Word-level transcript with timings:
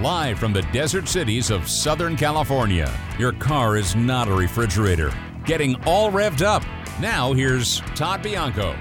Live 0.00 0.38
from 0.38 0.54
the 0.54 0.62
desert 0.72 1.06
cities 1.08 1.50
of 1.50 1.68
Southern 1.68 2.16
California, 2.16 2.90
your 3.18 3.32
car 3.32 3.76
is 3.76 3.94
not 3.94 4.28
a 4.28 4.32
refrigerator. 4.32 5.12
Getting 5.44 5.76
all 5.84 6.10
revved 6.10 6.40
up. 6.40 6.62
Now, 7.02 7.34
here's 7.34 7.80
Todd 7.94 8.22
Bianco. 8.22 8.74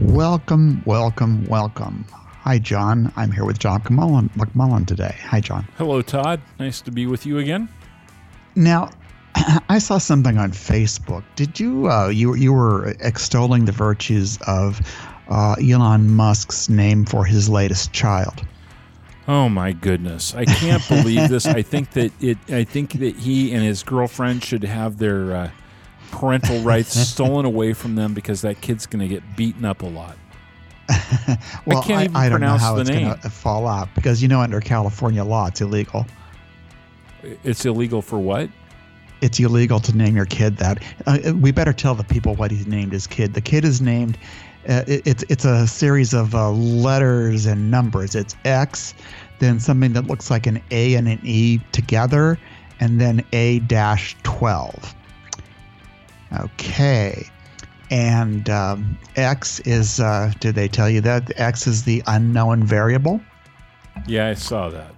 Welcome, 0.00 0.82
welcome, 0.86 1.44
welcome. 1.44 2.04
Hi, 2.10 2.58
John. 2.58 3.12
I'm 3.14 3.30
here 3.30 3.44
with 3.44 3.60
John 3.60 3.80
McMullen, 3.82 4.28
McMullen 4.30 4.88
today. 4.88 5.14
Hi, 5.20 5.40
John. 5.40 5.68
Hello, 5.76 6.02
Todd. 6.02 6.40
Nice 6.58 6.80
to 6.80 6.90
be 6.90 7.06
with 7.06 7.24
you 7.24 7.38
again. 7.38 7.68
Now, 8.56 8.90
I 9.68 9.78
saw 9.78 9.98
something 9.98 10.36
on 10.36 10.50
Facebook. 10.50 11.22
Did 11.36 11.60
you 11.60 11.88
uh, 11.88 12.08
you 12.08 12.34
you 12.34 12.52
were 12.52 12.88
extolling 12.98 13.66
the 13.66 13.72
virtues 13.72 14.36
of 14.48 14.80
uh, 15.28 15.54
Elon 15.62 16.10
Musk's 16.10 16.68
name 16.68 17.04
for 17.04 17.24
his 17.24 17.48
latest 17.48 17.92
child? 17.92 18.44
Oh 19.28 19.48
my 19.48 19.72
goodness! 19.72 20.34
I 20.34 20.44
can't 20.44 20.86
believe 20.88 21.28
this. 21.28 21.46
I 21.46 21.62
think 21.62 21.90
that 21.92 22.12
it. 22.20 22.38
I 22.48 22.64
think 22.64 22.94
that 22.94 23.16
he 23.16 23.52
and 23.52 23.62
his 23.62 23.82
girlfriend 23.82 24.42
should 24.42 24.64
have 24.64 24.98
their 24.98 25.36
uh, 25.36 25.50
parental 26.10 26.60
rights 26.62 26.98
stolen 26.98 27.44
away 27.44 27.72
from 27.72 27.94
them 27.94 28.14
because 28.14 28.42
that 28.42 28.60
kid's 28.60 28.86
going 28.86 29.00
to 29.00 29.08
get 29.08 29.22
beaten 29.36 29.64
up 29.64 29.82
a 29.82 29.86
lot. 29.86 30.16
well, 31.66 31.78
I 31.78 31.86
can't 31.86 32.04
even 32.04 32.16
I, 32.16 32.28
don't 32.28 32.40
know 32.40 32.46
pronounce 32.48 32.62
how 32.62 32.74
the 32.74 32.80
it's 32.80 32.90
name. 32.90 33.08
going 33.08 33.20
to 33.20 33.30
fall 33.30 33.68
out 33.68 33.88
because 33.94 34.20
you 34.22 34.28
know 34.28 34.40
under 34.40 34.60
California 34.60 35.24
law 35.24 35.46
it's 35.46 35.60
illegal. 35.60 36.06
It's 37.22 37.64
illegal 37.64 38.02
for 38.02 38.18
what? 38.18 38.50
It's 39.20 39.38
illegal 39.38 39.78
to 39.78 39.96
name 39.96 40.16
your 40.16 40.26
kid 40.26 40.56
that. 40.56 40.82
Uh, 41.06 41.32
we 41.36 41.52
better 41.52 41.72
tell 41.72 41.94
the 41.94 42.02
people 42.02 42.34
what 42.34 42.50
he's 42.50 42.66
named 42.66 42.92
his 42.92 43.06
kid. 43.06 43.34
The 43.34 43.40
kid 43.40 43.64
is 43.64 43.80
named. 43.80 44.18
Uh, 44.68 44.84
it, 44.86 45.06
it's 45.06 45.24
it's 45.28 45.44
a 45.44 45.66
series 45.66 46.14
of 46.14 46.34
uh, 46.34 46.50
letters 46.52 47.46
and 47.46 47.70
numbers. 47.70 48.14
It's 48.14 48.36
X, 48.44 48.94
then 49.40 49.58
something 49.58 49.92
that 49.94 50.06
looks 50.06 50.30
like 50.30 50.46
an 50.46 50.62
A 50.70 50.94
and 50.94 51.08
an 51.08 51.20
E 51.24 51.58
together, 51.72 52.38
and 52.80 53.00
then 53.00 53.24
A 53.32 53.58
dash 53.60 54.16
twelve. 54.22 54.94
Okay. 56.38 57.28
And 57.90 58.48
um, 58.48 58.98
X 59.16 59.60
is, 59.60 60.00
uh, 60.00 60.32
did 60.40 60.54
they 60.54 60.66
tell 60.66 60.88
you 60.88 61.02
that? 61.02 61.38
X 61.38 61.66
is 61.66 61.84
the 61.84 62.02
unknown 62.06 62.64
variable. 62.64 63.20
Yeah, 64.06 64.28
I 64.28 64.34
saw 64.34 64.70
that. 64.70 64.94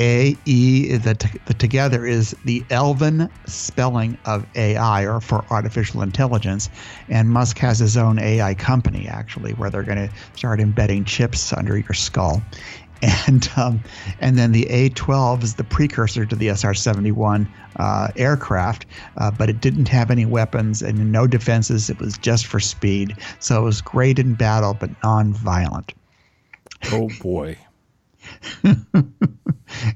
A 0.00 0.40
E 0.44 0.96
the, 0.96 1.14
t- 1.14 1.40
the 1.46 1.54
together 1.54 2.06
is 2.06 2.36
the 2.44 2.64
Elven 2.70 3.28
spelling 3.46 4.16
of 4.24 4.46
AI 4.54 5.02
or 5.04 5.20
for 5.20 5.44
artificial 5.52 6.02
intelligence, 6.02 6.70
and 7.08 7.30
Musk 7.30 7.58
has 7.58 7.80
his 7.80 7.96
own 7.96 8.18
AI 8.18 8.54
company 8.54 9.08
actually, 9.08 9.52
where 9.54 9.70
they're 9.70 9.82
going 9.82 10.08
to 10.08 10.10
start 10.36 10.60
embedding 10.60 11.04
chips 11.04 11.52
under 11.52 11.76
your 11.76 11.94
skull, 11.94 12.46
and 13.02 13.48
um, 13.56 13.82
and 14.20 14.38
then 14.38 14.52
the 14.52 14.66
A12 14.66 15.42
is 15.42 15.54
the 15.56 15.64
precursor 15.64 16.24
to 16.26 16.36
the 16.36 16.48
SR-71 16.48 17.48
uh, 17.76 18.08
aircraft, 18.14 18.86
uh, 19.16 19.32
but 19.32 19.50
it 19.50 19.60
didn't 19.60 19.88
have 19.88 20.12
any 20.12 20.26
weapons 20.26 20.80
and 20.80 21.10
no 21.10 21.26
defenses. 21.26 21.90
It 21.90 21.98
was 21.98 22.16
just 22.18 22.46
for 22.46 22.60
speed, 22.60 23.18
so 23.40 23.60
it 23.60 23.64
was 23.64 23.80
great 23.80 24.20
in 24.20 24.34
battle 24.34 24.74
but 24.74 24.90
non-violent. 25.02 25.92
Oh 26.92 27.08
boy. 27.08 27.58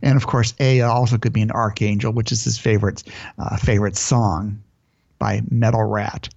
and 0.02 0.16
of 0.16 0.26
course, 0.26 0.54
A 0.60 0.80
also 0.82 1.18
could 1.18 1.32
be 1.32 1.42
an 1.42 1.50
archangel, 1.50 2.12
which 2.12 2.32
is 2.32 2.44
his 2.44 2.58
favorite 2.58 3.02
uh, 3.38 3.56
favorite 3.56 3.96
song 3.96 4.62
by 5.18 5.42
Metal 5.50 5.84
Rat. 5.84 6.28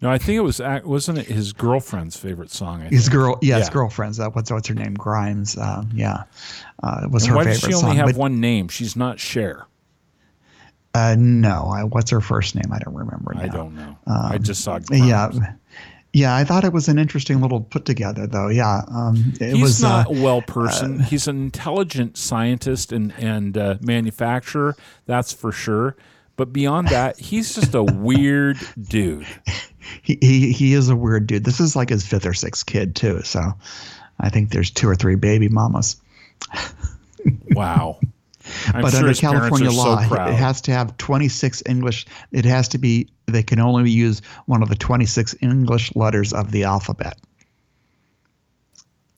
No, 0.00 0.10
I 0.10 0.18
think 0.18 0.36
it 0.36 0.40
was 0.42 0.60
wasn't 0.84 1.18
it 1.18 1.26
his 1.26 1.52
girlfriend's 1.54 2.16
favorite 2.16 2.50
song. 2.50 2.82
I 2.82 2.88
His 2.88 3.04
think? 3.04 3.12
girl, 3.12 3.38
yeah, 3.40 3.58
his 3.58 3.70
girlfriend's 3.70 4.20
uh, 4.20 4.28
what's 4.30 4.50
what's 4.50 4.68
her 4.68 4.74
name? 4.74 4.92
Grimes. 4.94 5.56
Uh, 5.56 5.84
yeah, 5.94 6.24
uh, 6.82 7.00
it 7.04 7.10
was 7.10 7.22
And 7.24 7.30
her 7.30 7.36
why 7.36 7.44
favorite 7.44 7.60
does 7.60 7.68
she 7.68 7.74
only 7.74 7.86
song. 7.88 7.96
have 7.96 8.06
but, 8.06 8.16
one 8.16 8.38
name? 8.40 8.68
She's 8.68 8.96
not 8.96 9.18
Cher. 9.18 9.66
uh, 10.94 11.16
no, 11.18 11.72
I, 11.74 11.84
what's 11.84 12.10
her 12.10 12.20
first 12.20 12.54
name? 12.54 12.70
I 12.72 12.78
don't 12.80 12.94
remember. 12.94 13.32
I 13.36 13.48
don't 13.48 13.74
know. 13.74 13.96
I 14.06 14.36
just 14.38 14.62
saw. 14.62 14.78
Grimes. 14.78 15.06
yeah. 15.08 15.30
I 16.22 16.44
thought 16.44 16.64
it 16.64 16.72
was 16.72 16.88
an 16.88 16.98
interesting 16.98 17.40
little 17.40 17.60
put 17.60 17.84
together, 17.84 18.26
though. 18.26 18.48
Yeah, 18.48 18.82
um, 18.88 19.34
it 19.40 19.54
He's 19.54 19.62
was. 19.62 19.82
not 19.82 20.06
uh, 20.06 20.10
a 20.10 20.22
well 20.22 20.42
person. 20.42 21.00
He's 21.00 21.26
an 21.26 21.36
intelligent 21.42 22.16
scientist 22.16 22.92
and 22.92 23.12
and 23.18 23.58
uh, 23.58 23.76
manufacturer. 23.80 24.76
That's 25.06 25.32
for 25.32 25.50
sure. 25.50 25.96
But 26.36 26.52
beyond 26.52 26.88
that, 26.88 27.18
he's 27.18 27.54
just 27.54 27.74
a 27.74 27.82
weird 27.82 28.58
dude. 28.80 29.26
he, 30.02 30.16
he 30.20 30.52
he 30.52 30.74
is 30.74 30.88
a 30.88 30.94
weird 30.96 31.26
dude. 31.26 31.44
This 31.44 31.58
is 31.58 31.74
like 31.74 31.88
his 31.88 32.06
fifth 32.06 32.26
or 32.26 32.34
sixth 32.34 32.66
kid 32.66 32.94
too. 32.94 33.20
So, 33.22 33.40
I 34.20 34.28
think 34.28 34.50
there's 34.50 34.70
two 34.70 34.88
or 34.88 34.94
three 34.94 35.16
baby 35.16 35.48
mamas. 35.48 36.00
Wow. 37.52 38.00
I'm 38.72 38.82
but 38.82 38.90
sure 38.90 39.00
under 39.00 39.14
California 39.14 39.70
law, 39.70 40.02
so 40.06 40.14
it 40.14 40.34
has 40.34 40.60
to 40.62 40.72
have 40.72 40.96
26 40.98 41.62
English. 41.66 42.06
It 42.32 42.44
has 42.44 42.68
to 42.68 42.78
be. 42.78 43.08
They 43.26 43.42
can 43.42 43.58
only 43.58 43.90
use 43.90 44.20
one 44.46 44.62
of 44.62 44.68
the 44.68 44.74
26 44.74 45.34
English 45.40 45.94
letters 45.96 46.32
of 46.32 46.50
the 46.52 46.64
alphabet. 46.64 47.18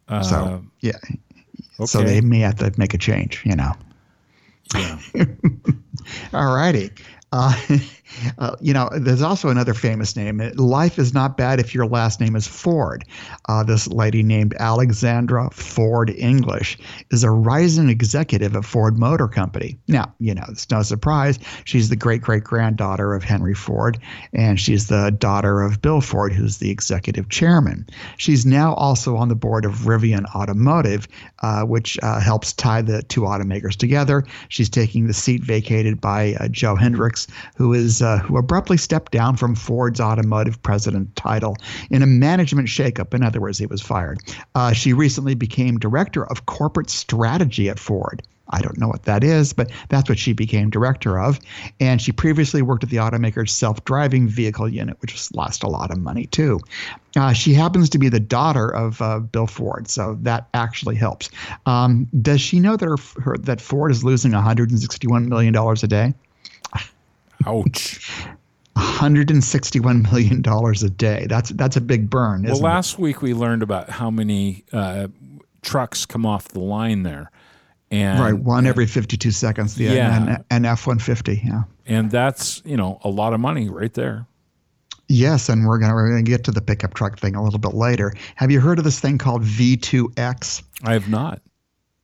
Uh, 0.08 0.22
So 0.22 0.64
yeah. 0.80 0.92
okay. 1.80 1.86
So 1.86 2.02
they 2.02 2.20
may 2.20 2.40
have 2.40 2.56
to 2.56 2.72
make 2.76 2.94
a 2.94 2.98
change. 2.98 3.42
You 3.44 3.56
know. 3.56 3.72
yeah. 4.74 4.98
All 6.32 6.54
righty. 6.54 6.90
Uh, 7.32 7.54
uh, 8.38 8.56
you 8.60 8.72
know, 8.72 8.88
there's 8.96 9.22
also 9.22 9.48
another 9.48 9.74
famous 9.74 10.16
name. 10.16 10.38
Life 10.56 10.98
is 10.98 11.12
not 11.12 11.36
bad 11.36 11.60
if 11.60 11.74
your 11.74 11.86
last 11.86 12.20
name 12.20 12.36
is 12.36 12.46
Ford. 12.46 13.04
Uh, 13.48 13.64
this 13.64 13.88
lady 13.88 14.22
named 14.22 14.54
Alexandra 14.58 15.50
Ford 15.50 16.10
English 16.10 16.78
is 17.10 17.24
a 17.24 17.30
rising 17.30 17.88
executive 17.88 18.54
at 18.54 18.64
Ford 18.64 18.98
Motor 18.98 19.28
Company. 19.28 19.78
Now, 19.88 20.14
you 20.18 20.34
know, 20.34 20.44
it's 20.48 20.70
no 20.70 20.82
surprise. 20.82 21.38
She's 21.64 21.88
the 21.88 21.96
great 21.96 22.22
great 22.22 22.44
granddaughter 22.44 23.14
of 23.14 23.24
Henry 23.24 23.54
Ford, 23.54 23.98
and 24.32 24.60
she's 24.60 24.86
the 24.86 25.10
daughter 25.10 25.62
of 25.62 25.82
Bill 25.82 26.00
Ford, 26.00 26.32
who's 26.32 26.58
the 26.58 26.70
executive 26.70 27.28
chairman. 27.28 27.86
She's 28.16 28.46
now 28.46 28.74
also 28.74 29.16
on 29.16 29.28
the 29.28 29.34
board 29.34 29.64
of 29.64 29.86
Rivian 29.86 30.24
Automotive, 30.34 31.08
uh, 31.42 31.62
which 31.62 31.98
uh, 32.02 32.20
helps 32.20 32.52
tie 32.52 32.82
the 32.82 33.02
two 33.02 33.22
automakers 33.22 33.76
together. 33.76 34.24
She's 34.48 34.70
taking 34.70 35.06
the 35.06 35.14
seat 35.14 35.42
vacated 35.42 36.00
by 36.00 36.36
Joe 36.50 36.76
Hinrichs, 36.76 37.15
who 37.56 37.72
is 37.72 38.02
uh, 38.02 38.18
who 38.18 38.36
abruptly 38.36 38.76
stepped 38.76 39.12
down 39.12 39.36
from 39.36 39.54
Ford's 39.54 40.00
automotive 40.00 40.60
president 40.62 41.14
title 41.16 41.56
in 41.90 42.02
a 42.02 42.06
management 42.06 42.68
shakeup. 42.68 43.14
In 43.14 43.22
other 43.22 43.40
words, 43.40 43.58
he 43.58 43.66
was 43.66 43.80
fired. 43.80 44.18
Uh, 44.54 44.72
she 44.72 44.92
recently 44.92 45.34
became 45.34 45.78
director 45.78 46.26
of 46.26 46.46
corporate 46.46 46.90
strategy 46.90 47.68
at 47.68 47.78
Ford. 47.78 48.22
I 48.50 48.60
don't 48.60 48.78
know 48.78 48.88
what 48.88 49.04
that 49.04 49.24
is, 49.24 49.52
but 49.52 49.70
that's 49.88 50.08
what 50.08 50.18
she 50.18 50.32
became 50.32 50.70
director 50.70 51.18
of. 51.18 51.40
And 51.80 52.00
she 52.00 52.12
previously 52.12 52.62
worked 52.62 52.84
at 52.84 52.90
the 52.90 52.98
automaker's 52.98 53.52
self 53.52 53.84
driving 53.84 54.28
vehicle 54.28 54.68
unit, 54.68 54.96
which 55.00 55.32
lost 55.34 55.62
a 55.62 55.68
lot 55.68 55.90
of 55.90 55.98
money 55.98 56.26
too. 56.26 56.60
Uh, 57.16 57.32
she 57.32 57.54
happens 57.54 57.88
to 57.90 57.98
be 57.98 58.08
the 58.08 58.20
daughter 58.20 58.68
of 58.68 59.00
uh, 59.02 59.18
Bill 59.18 59.46
Ford, 59.46 59.88
so 59.88 60.18
that 60.22 60.48
actually 60.54 60.96
helps. 60.96 61.30
Um, 61.64 62.08
does 62.20 62.40
she 62.40 62.60
know 62.60 62.76
that 62.76 62.86
her, 62.86 63.20
her 63.20 63.36
that 63.38 63.60
Ford 63.60 63.90
is 63.90 64.04
losing 64.04 64.32
161 64.32 65.28
million 65.28 65.52
dollars 65.52 65.82
a 65.82 65.88
day? 65.88 66.14
Ouch. 67.44 68.26
161 68.74 70.02
million 70.02 70.42
dollars 70.42 70.82
a 70.82 70.90
day. 70.90 71.26
That's 71.28 71.50
that's 71.50 71.76
a 71.76 71.80
big 71.80 72.08
burn, 72.10 72.42
Well, 72.42 72.52
isn't 72.52 72.64
it? 72.64 72.68
last 72.68 72.98
week 72.98 73.22
we 73.22 73.34
learned 73.34 73.62
about 73.62 73.90
how 73.90 74.10
many 74.10 74.64
uh, 74.72 75.08
trucks 75.62 76.06
come 76.06 76.26
off 76.26 76.48
the 76.48 76.60
line 76.60 77.02
there, 77.02 77.30
and 77.90 78.20
Right, 78.20 78.38
one 78.38 78.66
every 78.66 78.86
52 78.86 79.30
seconds. 79.30 79.74
The 79.74 79.84
Yeah. 79.84 80.34
an, 80.36 80.44
an 80.50 80.64
F-150. 80.66 81.44
Yeah. 81.44 81.62
and 81.86 82.10
that's 82.10 82.62
you 82.64 82.76
know 82.76 82.98
a 83.02 83.08
lot 83.08 83.32
of 83.32 83.40
money 83.40 83.68
right 83.68 83.92
there. 83.94 84.26
Yes, 85.08 85.48
and 85.48 85.66
we're 85.66 85.78
gonna 85.78 85.94
we're 85.94 86.08
gonna 86.10 86.22
get 86.22 86.44
to 86.44 86.50
the 86.50 86.60
pickup 86.62 86.94
truck 86.94 87.18
thing 87.18 87.34
a 87.34 87.42
little 87.42 87.58
bit 87.60 87.74
later. 87.74 88.12
Have 88.34 88.50
you 88.50 88.60
heard 88.60 88.78
of 88.78 88.84
this 88.84 89.00
thing 89.00 89.18
called 89.18 89.42
V2X? 89.42 90.62
I 90.84 90.92
have 90.92 91.08
not. 91.08 91.40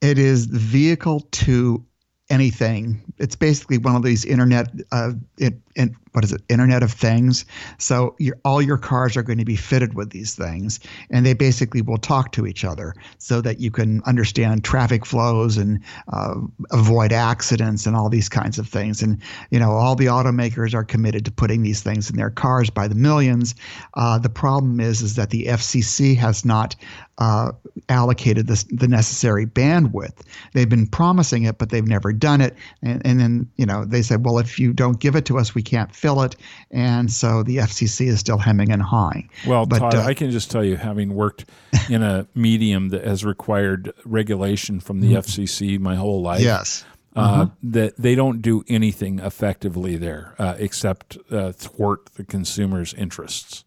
It 0.01 0.19
is 0.19 0.47
vehicle 0.47 1.21
to 1.33 1.85
anything. 2.31 3.03
It's 3.19 3.37
basically 3.37 3.79
one 3.79 3.97
of 3.97 4.03
these 4.03 4.25
internet, 4.25 4.71
uh, 4.91 5.13
it, 5.39 5.55
it, 5.75 5.91
what 6.13 6.25
is 6.25 6.33
it, 6.33 6.43
Internet 6.49 6.83
of 6.83 6.93
Things. 6.93 7.45
So 7.79 8.15
your, 8.19 8.37
all 8.45 8.61
your 8.61 8.77
cars 8.77 9.17
are 9.17 9.23
going 9.23 9.39
to 9.39 9.45
be 9.45 9.57
fitted 9.57 9.95
with 9.95 10.11
these 10.11 10.35
things, 10.35 10.81
and 11.11 11.25
they 11.25 11.33
basically 11.33 11.83
will 11.83 11.99
talk 11.99 12.33
to 12.33 12.47
each 12.47 12.65
other 12.65 12.95
so 13.19 13.41
that 13.41 13.61
you 13.61 13.71
can 13.71 14.03
understand 14.05 14.65
traffic 14.65 15.07
flows 15.07 15.57
and 15.57 15.81
uh, 16.13 16.35
avoid 16.71 17.13
accidents 17.13 17.87
and 17.87 17.97
all 17.97 18.09
these 18.09 18.29
kinds 18.29 18.59
of 18.59 18.69
things. 18.69 19.03
And 19.03 19.21
you 19.51 19.59
know, 19.59 19.73
all 19.73 19.95
the 19.95 20.07
automakers 20.07 20.75
are 20.75 20.85
committed 20.85 21.25
to 21.25 21.31
putting 21.31 21.63
these 21.63 21.83
things 21.83 22.11
in 22.11 22.17
their 22.17 22.31
cars 22.31 22.69
by 22.69 22.89
the 22.89 22.95
millions. 22.95 23.55
Uh, 23.95 24.19
the 24.19 24.29
problem 24.29 24.81
is, 24.81 25.01
is 25.01 25.17
that 25.17 25.31
the 25.31 25.47
FCC 25.47 26.17
has 26.17 26.45
not 26.45 26.77
uh, 27.19 27.53
allocated 27.89 28.47
this, 28.47 28.65
the 28.65 28.89
necessary 28.89 29.47
bandwidth. 29.47 30.23
They've 30.53 30.69
been 30.69 30.87
promising 30.87 31.45
it, 31.45 31.59
but 31.59 31.71
they've 31.71 31.87
never 31.87 32.13
done 32.13 32.41
it. 32.41 32.57
And, 32.83 33.02
and 33.05 33.21
then, 33.21 33.51
you 33.57 33.67
know, 33.67 33.85
they 33.85 34.03
said, 34.03 34.25
well, 34.25 34.39
if 34.39 34.59
you 34.59 34.73
don't 34.73 35.01
give 35.01 35.17
it 35.17 35.25
to 35.27 35.39
us, 35.39 35.55
we 35.55 35.63
can't 35.63 35.95
fill 35.95 36.23
it, 36.23 36.37
and 36.71 37.11
so 37.11 37.43
the 37.43 37.59
FCC 37.59 38.07
is 38.07 38.21
still 38.21 38.39
hemming 38.39 38.73
and 38.73 38.83
hawing. 38.83 39.29
Well, 39.47 39.67
but, 39.67 39.79
Todd, 39.79 39.95
uh, 39.95 40.03
I 40.03 40.15
can 40.15 40.31
just 40.31 40.51
tell 40.51 40.65
you, 40.65 40.77
having 40.77 41.15
worked 41.15 41.45
in 41.89 42.03
a 42.03 42.27
medium 42.35 42.89
that 42.91 43.05
has 43.05 43.25
required 43.25 43.93
regulation 44.05 44.81
from 44.81 45.01
the 45.01 45.09
mm-hmm. 45.09 45.19
FCC 45.19 45.79
my 45.79 45.97
whole 45.97 46.23
life. 46.23 46.43
Yes. 46.43 46.85
Uh, 47.15 47.45
mm-hmm. 47.45 47.71
that 47.73 47.95
they 47.99 48.15
don't 48.15 48.41
do 48.41 48.65
anything 48.69 49.19
effectively 49.19 49.99
there 49.99 50.35
uh, 50.39 50.55
except 50.57 51.19
uh, 51.31 51.53
thwart 51.53 52.07
the 52.15 52.25
consumer's 52.25 52.95
interests. 52.95 53.65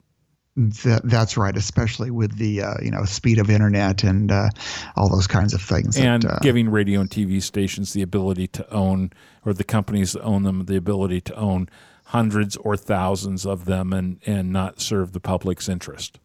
That, 0.57 1.01
that's 1.03 1.35
right, 1.35 1.55
especially 1.57 2.11
with 2.11 2.37
the 2.37 2.61
uh, 2.61 2.75
you 2.81 2.89
know 2.89 3.03
speed 3.03 3.39
of 3.39 3.49
internet 3.49 4.03
and 4.03 4.31
uh, 4.31 4.49
all 4.95 5.09
those 5.09 5.27
kinds 5.27 5.53
of 5.53 5.61
things. 5.61 5.97
And 5.97 6.23
that, 6.23 6.31
uh, 6.31 6.39
giving 6.39 6.69
radio 6.69 7.01
and 7.01 7.09
TV 7.09 7.43
stations 7.43 7.91
the 7.91 8.01
ability 8.01 8.47
to 8.47 8.73
own, 8.73 9.11
or 9.45 9.53
the 9.53 9.65
companies 9.65 10.13
that 10.13 10.21
own 10.21 10.43
them, 10.43 10.65
the 10.65 10.77
ability 10.77 11.19
to 11.21 11.35
own 11.35 11.67
hundreds 12.05 12.55
or 12.55 12.77
thousands 12.77 13.45
of 13.45 13.65
them 13.65 13.91
and 13.91 14.19
and 14.25 14.53
not 14.53 14.79
serve 14.79 15.11
the 15.11 15.19
public's 15.19 15.67
interest. 15.67 16.19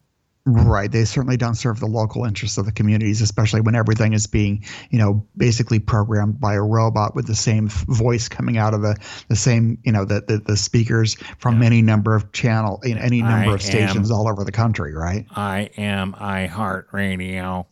Right. 0.47 0.91
They 0.91 1.05
certainly 1.05 1.37
don't 1.37 1.55
serve 1.55 1.81
the 1.81 1.87
local 1.87 2.25
interests 2.25 2.57
of 2.57 2.65
the 2.65 2.73
communities, 2.73 3.21
especially 3.21 3.61
when 3.61 3.75
everything 3.75 4.15
is 4.15 4.27
being, 4.27 4.65
you 4.89 4.99
know, 4.99 5.27
basically 5.37 5.79
programmed 5.79 6.41
by 6.41 6.55
a 6.55 6.63
robot 6.63 7.15
with 7.15 7.27
the 7.27 7.35
same 7.35 7.69
voice 7.69 8.27
coming 8.27 8.57
out 8.57 8.73
of 8.73 8.81
the, 8.81 8.97
the 9.29 9.37
same, 9.37 9.77
you 9.85 9.93
know, 9.93 10.07
the, 10.07 10.23
the, 10.27 10.39
the 10.39 10.57
speakers 10.57 11.15
from 11.39 11.61
yeah. 11.61 11.67
any 11.67 11.83
number 11.83 12.17
of 12.17 12.33
channel, 12.33 12.81
in 12.83 12.97
any 12.97 13.21
number 13.21 13.51
I 13.51 13.55
of 13.55 13.63
stations 13.63 14.11
am, 14.11 14.17
all 14.17 14.29
over 14.29 14.43
the 14.43 14.53
country, 14.53 14.95
right? 14.95 15.27
I 15.37 15.69
am 15.77 16.15
iHeartRadio. 16.15 17.67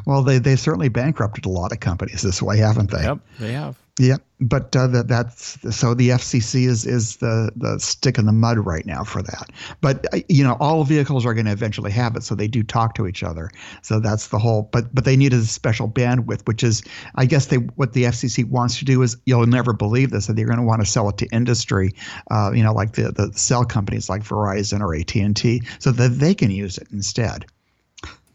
well, 0.06 0.22
they, 0.22 0.38
they 0.38 0.56
certainly 0.56 0.88
bankrupted 0.88 1.44
a 1.44 1.50
lot 1.50 1.72
of 1.72 1.80
companies 1.80 2.22
this 2.22 2.40
way, 2.40 2.56
haven't 2.58 2.90
they? 2.90 3.02
Yep, 3.02 3.18
they 3.38 3.52
have. 3.52 3.76
Yeah, 3.96 4.16
but 4.40 4.74
uh, 4.74 4.88
that, 4.88 5.06
that's 5.06 5.56
so 5.76 5.94
the 5.94 6.08
FCC 6.08 6.66
is 6.66 6.84
is 6.84 7.18
the 7.18 7.52
the 7.54 7.78
stick 7.78 8.18
in 8.18 8.26
the 8.26 8.32
mud 8.32 8.58
right 8.58 8.84
now 8.84 9.04
for 9.04 9.22
that. 9.22 9.50
But 9.80 10.12
uh, 10.12 10.18
you 10.28 10.42
know, 10.42 10.56
all 10.58 10.82
vehicles 10.82 11.24
are 11.24 11.32
going 11.32 11.46
to 11.46 11.52
eventually 11.52 11.92
have 11.92 12.16
it, 12.16 12.24
so 12.24 12.34
they 12.34 12.48
do 12.48 12.64
talk 12.64 12.96
to 12.96 13.06
each 13.06 13.22
other. 13.22 13.50
So 13.82 14.00
that's 14.00 14.28
the 14.28 14.38
whole. 14.40 14.68
But 14.72 14.92
but 14.92 15.04
they 15.04 15.16
need 15.16 15.32
a 15.32 15.42
special 15.44 15.88
bandwidth, 15.88 16.44
which 16.48 16.64
is, 16.64 16.82
I 17.14 17.26
guess 17.26 17.46
they 17.46 17.58
what 17.58 17.92
the 17.92 18.04
FCC 18.04 18.44
wants 18.44 18.80
to 18.80 18.84
do 18.84 19.00
is 19.02 19.16
you'll 19.26 19.46
never 19.46 19.72
believe 19.72 20.10
this 20.10 20.26
that 20.26 20.34
they're 20.34 20.46
going 20.46 20.58
to 20.58 20.64
want 20.64 20.82
to 20.82 20.90
sell 20.90 21.08
it 21.08 21.18
to 21.18 21.26
industry, 21.26 21.92
uh, 22.32 22.50
you 22.52 22.64
know, 22.64 22.72
like 22.72 22.94
the 22.94 23.12
the 23.12 23.32
cell 23.38 23.64
companies 23.64 24.08
like 24.08 24.24
Verizon 24.24 24.80
or 24.80 24.92
AT 24.96 25.14
and 25.14 25.36
T, 25.36 25.62
so 25.78 25.92
that 25.92 26.08
they 26.08 26.34
can 26.34 26.50
use 26.50 26.78
it 26.78 26.88
instead. 26.90 27.46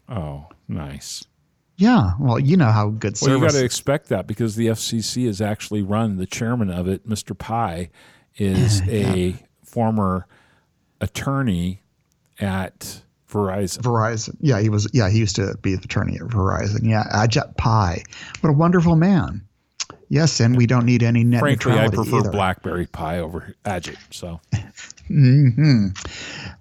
Oh, 0.08 0.46
nice. 0.68 1.22
Yeah, 1.80 2.12
well, 2.20 2.38
you 2.38 2.58
know 2.58 2.70
how 2.70 2.90
good 2.90 3.16
service. 3.16 3.28
Well, 3.28 3.38
you 3.38 3.44
got 3.46 3.58
to 3.58 3.64
expect 3.64 4.10
that 4.10 4.26
because 4.26 4.54
the 4.54 4.66
FCC 4.66 5.26
is 5.26 5.40
actually 5.40 5.80
run. 5.80 6.18
The 6.18 6.26
chairman 6.26 6.68
of 6.68 6.86
it, 6.86 7.08
Mr. 7.08 7.36
Pai, 7.36 7.88
is 8.36 8.82
a 8.88 9.34
former 9.64 10.26
attorney 11.00 11.82
at 12.38 13.00
Verizon. 13.30 13.78
Verizon. 13.78 14.36
Yeah, 14.40 14.60
he 14.60 14.68
was. 14.68 14.90
Yeah, 14.92 15.08
he 15.08 15.18
used 15.18 15.36
to 15.36 15.56
be 15.62 15.74
the 15.74 15.82
attorney 15.82 16.16
at 16.16 16.28
Verizon. 16.28 16.80
Yeah, 16.82 17.04
Ajit 17.14 17.56
Pai. 17.56 18.04
What 18.40 18.50
a 18.50 18.52
wonderful 18.52 18.96
man. 18.96 19.46
Yes, 20.10 20.40
and 20.40 20.56
we 20.56 20.66
don't 20.66 20.84
need 20.84 21.04
any 21.04 21.22
net 21.22 21.38
Frankly, 21.38 21.72
I 21.72 21.88
prefer 21.88 22.18
either. 22.18 22.30
BlackBerry 22.30 22.86
Pi 22.86 23.20
over 23.20 23.54
Ajit. 23.64 23.96
So 24.10 24.40
hmm 25.10 25.88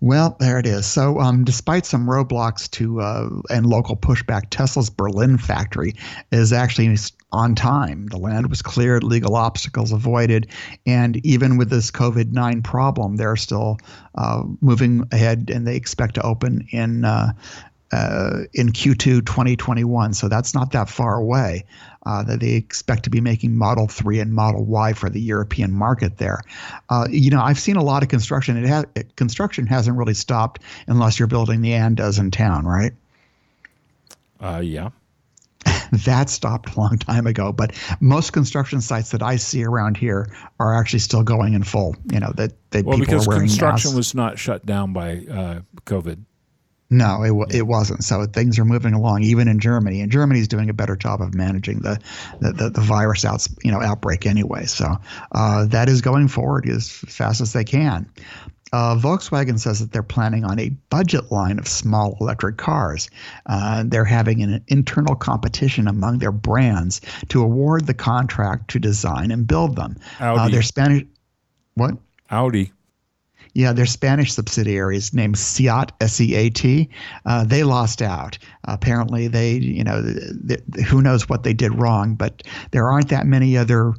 Well, 0.01 0.35
there 0.39 0.57
it 0.57 0.65
is. 0.65 0.87
So, 0.87 1.19
um, 1.19 1.43
despite 1.43 1.85
some 1.85 2.07
roadblocks 2.07 2.69
to 2.71 2.99
uh, 2.99 3.29
and 3.51 3.67
local 3.67 3.95
pushback, 3.95 4.47
Tesla's 4.49 4.89
Berlin 4.89 5.37
factory 5.37 5.93
is 6.31 6.51
actually 6.51 6.95
on 7.31 7.53
time. 7.53 8.07
The 8.07 8.17
land 8.17 8.49
was 8.49 8.63
cleared, 8.63 9.03
legal 9.03 9.35
obstacles 9.35 9.91
avoided, 9.91 10.47
and 10.87 11.23
even 11.23 11.57
with 11.57 11.69
this 11.69 11.91
COVID 11.91 12.31
nine 12.31 12.63
problem, 12.63 13.17
they're 13.17 13.35
still 13.35 13.77
uh, 14.15 14.43
moving 14.61 15.07
ahead, 15.11 15.51
and 15.53 15.67
they 15.67 15.75
expect 15.75 16.15
to 16.15 16.23
open 16.23 16.67
in 16.71 17.05
uh, 17.05 17.33
uh, 17.91 18.41
in 18.53 18.71
Q2 18.71 19.25
2021. 19.25 20.13
So 20.13 20.29
that's 20.29 20.53
not 20.53 20.71
that 20.71 20.89
far 20.89 21.15
away. 21.15 21.65
Uh, 22.05 22.23
that 22.23 22.39
they 22.39 22.53
expect 22.53 23.03
to 23.03 23.09
be 23.09 23.19
making 23.19 23.55
Model 23.55 23.87
3 23.87 24.19
and 24.19 24.33
Model 24.33 24.63
Y 24.63 24.93
for 24.93 25.09
the 25.09 25.19
European 25.19 25.71
market 25.71 26.17
there. 26.17 26.41
Uh, 26.89 27.05
you 27.09 27.29
know, 27.29 27.41
I've 27.41 27.59
seen 27.59 27.75
a 27.75 27.83
lot 27.83 28.03
of 28.03 28.09
construction. 28.09 28.57
It 28.57 28.67
has 28.67 28.85
construction 29.17 29.67
hasn't 29.67 29.97
really 29.97 30.13
stopped 30.13 30.61
unless 30.87 31.19
you're 31.19 31.27
building 31.27 31.61
the 31.61 31.73
Andes 31.73 32.17
in 32.17 32.31
town, 32.31 32.65
right? 32.65 32.93
Uh, 34.39 34.61
yeah. 34.63 34.89
that 35.91 36.29
stopped 36.29 36.75
a 36.75 36.79
long 36.79 36.97
time 36.97 37.27
ago, 37.27 37.51
but 37.51 37.73
most 37.99 38.31
construction 38.31 38.81
sites 38.81 39.11
that 39.11 39.21
I 39.21 39.35
see 39.35 39.63
around 39.63 39.97
here 39.97 40.33
are 40.59 40.79
actually 40.79 40.99
still 40.99 41.23
going 41.23 41.53
in 41.53 41.63
full. 41.63 41.95
You 42.11 42.21
know 42.21 42.31
that, 42.35 42.53
that 42.71 42.85
well, 42.85 42.97
people 42.97 43.11
because 43.11 43.27
are 43.27 43.29
wearing 43.29 43.47
construction 43.47 43.89
masks. 43.89 43.97
was 43.97 44.15
not 44.15 44.39
shut 44.39 44.65
down 44.65 44.93
by 44.93 45.17
uh, 45.29 45.61
COVID. 45.85 46.23
No, 46.91 47.21
it, 47.23 47.55
it 47.55 47.67
wasn't. 47.67 48.03
So 48.03 48.25
things 48.25 48.57
are 48.57 48.65
moving 48.65 48.93
along, 48.93 49.21
even 49.21 49.47
in 49.47 49.59
Germany. 49.59 50.01
And 50.01 50.11
Germany 50.11 50.39
is 50.39 50.47
doing 50.47 50.69
a 50.69 50.73
better 50.73 50.95
job 50.95 51.21
of 51.21 51.35
managing 51.35 51.79
the 51.79 51.99
the, 52.39 52.51
the, 52.51 52.69
the 52.71 52.81
virus 52.81 53.25
outs, 53.25 53.47
you 53.63 53.71
know 53.71 53.81
outbreak 53.81 54.25
anyway. 54.25 54.65
So 54.65 54.97
uh, 55.31 55.65
that 55.67 55.87
is 55.87 56.01
going 56.01 56.29
forward 56.29 56.67
as 56.67 56.89
fast 56.89 57.41
as 57.41 57.53
they 57.53 57.63
can. 57.63 58.09
Uh, 58.71 58.95
Volkswagen 58.95 59.59
says 59.59 59.79
that 59.79 59.91
they're 59.91 60.03
planning 60.03 60.45
on 60.45 60.59
a 60.59 60.69
budget 60.89 61.31
line 61.31 61.57
of 61.57 61.67
small 61.67 62.17
electric 62.21 62.57
cars. 62.57 63.09
Uh, 63.45 63.83
they're 63.85 64.05
having 64.05 64.43
an 64.43 64.63
internal 64.67 65.15
competition 65.15 65.87
among 65.87 66.19
their 66.19 66.31
brands 66.31 67.01
to 67.29 67.41
award 67.41 67.87
the 67.87 67.95
contract 67.95 68.69
to 68.69 68.79
design 68.79 69.31
and 69.31 69.47
build 69.47 69.75
them. 69.75 69.95
Audi. 70.19 70.39
Uh, 70.39 70.49
their 70.49 70.61
Spanish, 70.61 71.03
what? 71.73 71.95
Audi. 72.29 72.71
Yeah, 73.59 73.73
their 73.73 73.85
Spanish 73.85 74.31
subsidiaries 74.31 75.13
named 75.13 75.37
SEAT, 75.37 75.91
S-E-A-T, 75.99 76.89
uh, 77.25 77.43
they 77.43 77.65
lost 77.65 78.01
out. 78.01 78.37
apparently, 78.63 79.27
they, 79.27 79.55
you 79.55 79.83
know, 79.83 80.01
who 80.87 81.01
knows 81.01 81.27
what 81.27 81.43
they 81.43 81.51
did 81.51 81.75
wrong, 81.75 82.15
but 82.15 82.41
there 82.71 82.87
aren't 82.87 83.09
that 83.09 83.25
many 83.25 83.57
other 83.57 83.95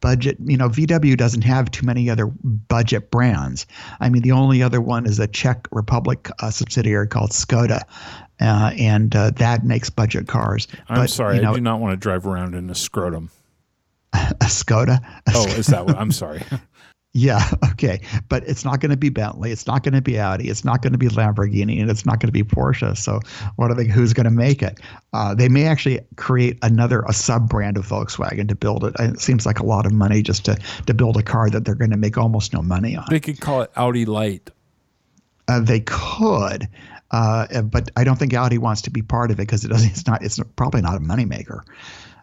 budget. 0.00 0.38
You 0.42 0.56
know, 0.56 0.70
VW 0.70 1.18
doesn't 1.18 1.42
have 1.42 1.70
too 1.70 1.84
many 1.84 2.08
other 2.08 2.28
budget 2.28 3.10
brands. 3.10 3.66
I 4.00 4.08
mean, 4.08 4.22
the 4.22 4.32
only 4.32 4.62
other 4.62 4.80
one 4.80 5.04
is 5.04 5.18
a 5.18 5.26
Czech 5.26 5.68
Republic 5.70 6.30
uh, 6.40 6.50
subsidiary 6.50 7.08
called 7.08 7.32
Skoda. 7.32 7.82
Uh, 8.40 8.72
and 8.78 9.14
uh, 9.14 9.32
that 9.32 9.66
makes 9.66 9.90
budget 9.90 10.28
cars. 10.28 10.66
I'm 10.88 11.02
but, 11.02 11.10
sorry, 11.10 11.36
you 11.36 11.42
know, 11.42 11.50
I 11.50 11.56
do 11.56 11.60
not 11.60 11.78
want 11.78 11.92
to 11.92 11.98
drive 11.98 12.26
around 12.26 12.54
in 12.54 12.70
a 12.70 12.74
scrotum. 12.74 13.30
A 14.14 14.46
Skoda? 14.46 15.04
A 15.26 15.32
oh, 15.34 15.46
is 15.48 15.66
that 15.66 15.84
what? 15.84 15.98
I'm 15.98 16.12
sorry. 16.12 16.42
Yeah, 17.14 17.48
okay. 17.70 18.00
But 18.28 18.46
it's 18.46 18.64
not 18.64 18.80
going 18.80 18.90
to 18.90 18.96
be 18.96 19.08
Bentley. 19.08 19.52
It's 19.52 19.66
not 19.66 19.84
going 19.84 19.94
to 19.94 20.02
be 20.02 20.18
Audi. 20.18 20.48
It's 20.48 20.64
not 20.64 20.82
going 20.82 20.92
to 20.92 20.98
be 20.98 21.08
Lamborghini, 21.08 21.80
and 21.80 21.90
it's 21.90 22.04
not 22.04 22.20
going 22.20 22.28
to 22.28 22.32
be 22.32 22.42
Porsche. 22.42 22.96
So, 22.96 23.20
what 23.56 23.70
are 23.70 23.74
they? 23.74 23.86
Who's 23.86 24.12
going 24.12 24.24
to 24.24 24.30
make 24.30 24.62
it? 24.62 24.80
Uh, 25.12 25.34
they 25.34 25.48
may 25.48 25.66
actually 25.66 26.00
create 26.16 26.58
another 26.62 27.02
a 27.08 27.12
sub 27.12 27.48
brand 27.48 27.78
of 27.78 27.86
Volkswagen 27.86 28.48
to 28.48 28.56
build 28.56 28.84
it. 28.84 28.94
And 28.98 29.14
It 29.14 29.20
seems 29.20 29.46
like 29.46 29.60
a 29.60 29.64
lot 29.64 29.86
of 29.86 29.92
money 29.92 30.22
just 30.22 30.44
to 30.46 30.58
to 30.86 30.92
build 30.92 31.16
a 31.16 31.22
car 31.22 31.48
that 31.50 31.64
they're 31.64 31.76
going 31.76 31.92
to 31.92 31.96
make 31.96 32.18
almost 32.18 32.52
no 32.52 32.62
money 32.62 32.96
on. 32.96 33.06
They 33.08 33.20
could 33.20 33.40
call 33.40 33.62
it 33.62 33.70
Audi 33.76 34.04
Light. 34.04 34.50
Uh, 35.46 35.60
they 35.60 35.80
could, 35.80 36.66
uh, 37.10 37.62
but 37.62 37.90
I 37.96 38.02
don't 38.02 38.18
think 38.18 38.34
Audi 38.34 38.58
wants 38.58 38.82
to 38.82 38.90
be 38.90 39.02
part 39.02 39.30
of 39.30 39.38
it 39.38 39.42
because 39.42 39.64
it 39.64 39.68
doesn't. 39.68 39.90
It's 39.90 40.06
not. 40.06 40.24
It's 40.24 40.40
probably 40.56 40.80
not 40.80 40.96
a 40.96 41.00
moneymaker. 41.00 41.60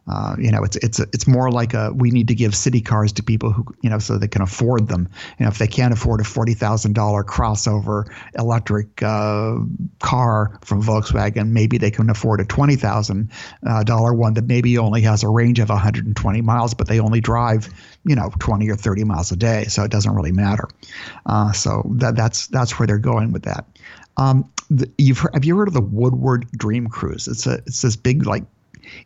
Uh, 0.08 0.36
you 0.40 0.52
know, 0.52 0.64
it's 0.64 0.76
it's 0.78 1.00
it's 1.00 1.28
more 1.28 1.52
like 1.52 1.74
a 1.74 1.92
we 1.94 2.10
need 2.10 2.28
to 2.28 2.36
give 2.36 2.56
city 2.56 2.82
cars 2.82 3.12
to 3.14 3.22
people 3.22 3.52
who 3.52 3.64
you 3.82 3.90
know 3.90 4.00
so 4.00 4.18
they 4.18 4.28
can 4.28 4.42
afford 4.42 4.88
them. 4.88 5.08
You 5.38 5.46
know, 5.46 5.50
if 5.50 5.60
they 5.60 5.68
can't 5.68 5.94
afford 5.94 6.20
a 6.22 6.24
forty 6.24 6.54
thousand 6.56 6.94
dollar 6.94 7.24
crossover 7.24 8.12
electric 8.38 9.04
uh, 9.04 9.58
car 10.00 10.60
from 10.62 10.82
Volkswagen, 10.82 11.50
maybe 11.50 11.78
they 11.78 11.92
can 11.92 12.10
afford 12.10 12.42
a 12.42 12.46
twenty 12.46 12.76
thousand 12.76 13.32
uh, 13.68 13.84
dollar 13.84 14.14
one 14.14 14.34
that 14.34 14.46
maybe 14.48 14.78
only 14.78 15.02
has 15.02 15.22
a 15.24 15.30
range 15.30 15.60
of 15.60 15.70
one 15.70 15.78
hundred 15.78 16.08
and 16.08 16.16
twenty 16.16 16.42
miles, 16.42 16.74
but 16.74 16.88
they 16.88 17.00
only 17.00 17.22
drive 17.22 17.70
you 18.04 18.16
know 18.16 18.32
twenty 18.40 18.70
or 18.70 18.76
thirty 18.76 19.04
miles 19.04 19.32
a 19.32 19.36
day, 19.36 19.66
so 19.66 19.84
it 19.84 19.92
doesn't 19.92 20.16
really 20.16 20.32
matter. 20.32 20.68
Uh, 21.28 21.52
so 21.52 21.84
that 21.98 22.16
that's 22.16 22.48
that's 22.48 22.80
where 22.80 22.88
they're 22.88 22.98
going 22.98 23.32
with 23.32 23.44
that. 23.44 23.66
Um, 24.18 24.50
the, 24.70 24.90
you've 24.98 25.20
heard, 25.20 25.34
have 25.36 25.46
you 25.46 25.56
heard 25.58 25.68
of 25.68 25.74
the 25.74 25.82
Woodward 25.82 26.50
Dream 26.52 26.88
Cruise? 26.88 27.28
It's 27.28 27.46
a 27.46 27.56
it's 27.68 27.82
this 27.84 27.96
big 27.96 28.26
like 28.26 28.44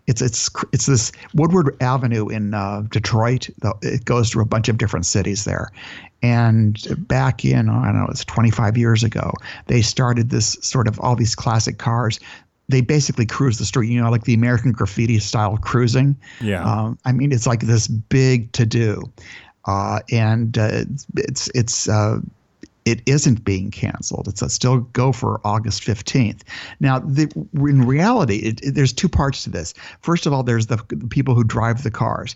it's 0.07 0.21
it's 0.21 0.49
it's 0.71 0.85
this 0.85 1.11
Woodward 1.33 1.75
Avenue 1.81 2.27
in 2.27 2.53
uh, 2.53 2.83
Detroit. 2.89 3.49
It 3.81 4.05
goes 4.05 4.29
through 4.29 4.43
a 4.43 4.47
bunch 4.47 4.69
of 4.69 4.77
different 4.77 5.05
cities 5.05 5.45
there, 5.45 5.71
and 6.21 6.77
back 7.07 7.45
in 7.45 7.69
I 7.69 7.85
don't 7.85 7.99
know 7.99 8.07
it's 8.09 8.25
25 8.25 8.77
years 8.77 9.03
ago, 9.03 9.31
they 9.67 9.81
started 9.81 10.29
this 10.29 10.57
sort 10.61 10.87
of 10.87 10.99
all 10.99 11.15
these 11.15 11.35
classic 11.35 11.77
cars. 11.77 12.19
They 12.67 12.81
basically 12.81 13.27
cruise 13.27 13.59
the 13.59 13.65
street, 13.65 13.91
you 13.91 14.01
know, 14.01 14.09
like 14.09 14.23
the 14.23 14.33
American 14.33 14.71
Graffiti 14.71 15.19
style 15.19 15.57
cruising. 15.57 16.15
Yeah. 16.41 16.63
Um, 16.63 16.97
I 17.05 17.11
mean, 17.11 17.31
it's 17.31 17.45
like 17.45 17.61
this 17.61 17.87
big 17.87 18.51
to 18.53 18.65
do, 18.65 19.03
uh, 19.65 19.99
and 20.11 20.57
uh, 20.57 20.85
it's 21.15 21.49
it's 21.53 21.87
uh, 21.87 22.19
it 22.85 23.01
isn't 23.07 23.43
being 23.43 23.71
canceled. 23.71 24.27
It's 24.27 24.53
still 24.53 24.81
go 24.81 25.11
for 25.11 25.41
August 25.43 25.81
15th. 25.81 26.41
Now, 26.79 26.99
the, 26.99 27.31
in 27.53 27.85
reality, 27.85 28.37
it, 28.37 28.61
it, 28.63 28.75
there's 28.75 28.93
two 28.93 29.09
parts 29.09 29.43
to 29.43 29.49
this. 29.49 29.73
First 30.01 30.25
of 30.25 30.33
all, 30.33 30.43
there's 30.43 30.67
the, 30.67 30.77
the 30.89 31.07
people 31.07 31.33
who 31.33 31.43
drive 31.43 31.83
the 31.83 31.91
cars. 31.91 32.35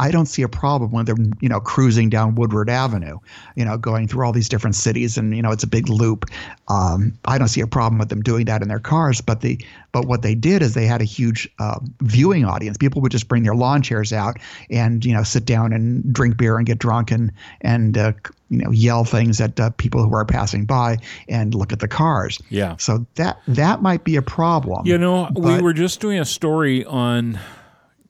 I 0.00 0.10
don't 0.10 0.26
see 0.26 0.42
a 0.42 0.48
problem 0.48 0.92
when 0.92 1.04
they're 1.04 1.16
you 1.40 1.48
know 1.48 1.60
cruising 1.60 2.08
down 2.08 2.34
Woodward 2.34 2.70
Avenue, 2.70 3.18
you 3.54 3.64
know, 3.64 3.76
going 3.76 4.08
through 4.08 4.24
all 4.24 4.32
these 4.32 4.48
different 4.48 4.76
cities, 4.76 5.18
and 5.18 5.36
you 5.36 5.42
know 5.42 5.50
it's 5.50 5.64
a 5.64 5.68
big 5.68 5.88
loop. 5.88 6.24
Um, 6.68 7.18
I 7.26 7.36
don't 7.36 7.48
see 7.48 7.60
a 7.60 7.66
problem 7.66 7.98
with 7.98 8.08
them 8.08 8.22
doing 8.22 8.46
that 8.46 8.62
in 8.62 8.68
their 8.68 8.78
cars. 8.78 9.20
But 9.20 9.42
the 9.42 9.62
but 9.92 10.06
what 10.06 10.22
they 10.22 10.34
did 10.34 10.62
is 10.62 10.74
they 10.74 10.86
had 10.86 11.00
a 11.02 11.04
huge 11.04 11.48
uh, 11.58 11.78
viewing 12.00 12.44
audience. 12.44 12.78
People 12.78 13.02
would 13.02 13.12
just 13.12 13.28
bring 13.28 13.42
their 13.42 13.54
lawn 13.54 13.82
chairs 13.82 14.12
out 14.12 14.38
and 14.70 15.04
you 15.04 15.12
know 15.12 15.22
sit 15.22 15.44
down 15.44 15.72
and 15.72 16.12
drink 16.12 16.36
beer 16.36 16.56
and 16.56 16.66
get 16.66 16.78
drunk 16.78 17.10
and 17.10 17.30
and 17.60 17.98
uh, 17.98 18.12
you 18.48 18.58
know 18.58 18.70
yell 18.70 19.04
things 19.04 19.40
at 19.40 19.58
uh, 19.60 19.70
people 19.70 20.02
who 20.02 20.14
are 20.14 20.24
passing 20.24 20.64
by 20.64 20.96
and 21.28 21.54
look 21.54 21.72
at 21.72 21.80
the 21.80 21.88
cars. 21.88 22.40
Yeah. 22.48 22.76
So 22.78 23.06
that 23.16 23.38
that 23.48 23.82
might 23.82 24.04
be 24.04 24.16
a 24.16 24.22
problem. 24.22 24.86
You 24.86 24.96
know, 24.96 25.28
we 25.34 25.60
were 25.60 25.74
just 25.74 26.00
doing 26.00 26.18
a 26.18 26.24
story 26.24 26.84
on 26.86 27.38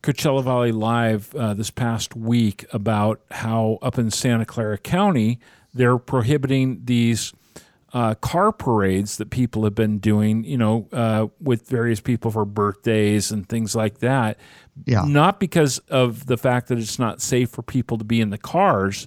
Coachella 0.04 0.44
Valley 0.44 0.70
Live 0.70 1.34
uh, 1.34 1.54
this 1.54 1.70
past 1.70 2.14
week 2.14 2.66
about 2.74 3.22
how 3.30 3.78
up 3.80 3.98
in 3.98 4.10
Santa 4.10 4.44
Clara 4.44 4.76
County 4.76 5.40
they're 5.72 5.96
prohibiting 5.96 6.82
these 6.84 7.32
uh, 7.94 8.14
car 8.16 8.52
parades 8.52 9.16
that 9.16 9.30
people 9.30 9.64
have 9.64 9.74
been 9.74 9.98
doing, 9.98 10.44
you 10.44 10.58
know, 10.58 10.88
uh, 10.92 11.28
with 11.40 11.66
various 11.68 12.00
people 12.00 12.30
for 12.30 12.44
birthdays 12.44 13.30
and 13.30 13.48
things 13.48 13.74
like 13.74 14.00
that. 14.00 14.38
Yeah. 14.84 15.04
Not 15.06 15.40
because 15.40 15.78
of 15.88 16.26
the 16.26 16.36
fact 16.36 16.68
that 16.68 16.78
it's 16.78 16.98
not 16.98 17.22
safe 17.22 17.48
for 17.48 17.62
people 17.62 17.96
to 17.96 18.04
be 18.04 18.20
in 18.20 18.28
the 18.28 18.36
cars, 18.36 19.06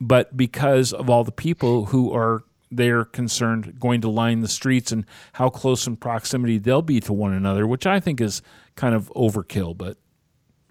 but 0.00 0.34
because 0.34 0.94
of 0.94 1.10
all 1.10 1.24
the 1.24 1.32
people 1.32 1.86
who 1.86 2.14
are 2.14 2.44
they're 2.70 3.04
concerned 3.04 3.78
going 3.78 4.00
to 4.00 4.08
line 4.08 4.40
the 4.40 4.48
streets 4.48 4.90
and 4.90 5.04
how 5.34 5.50
close 5.50 5.86
in 5.86 5.96
proximity 5.96 6.56
they'll 6.56 6.82
be 6.82 6.98
to 6.98 7.12
one 7.12 7.34
another, 7.34 7.66
which 7.66 7.86
I 7.86 8.00
think 8.00 8.22
is 8.22 8.40
kind 8.74 8.94
of 8.94 9.12
overkill. 9.14 9.76
But 9.76 9.96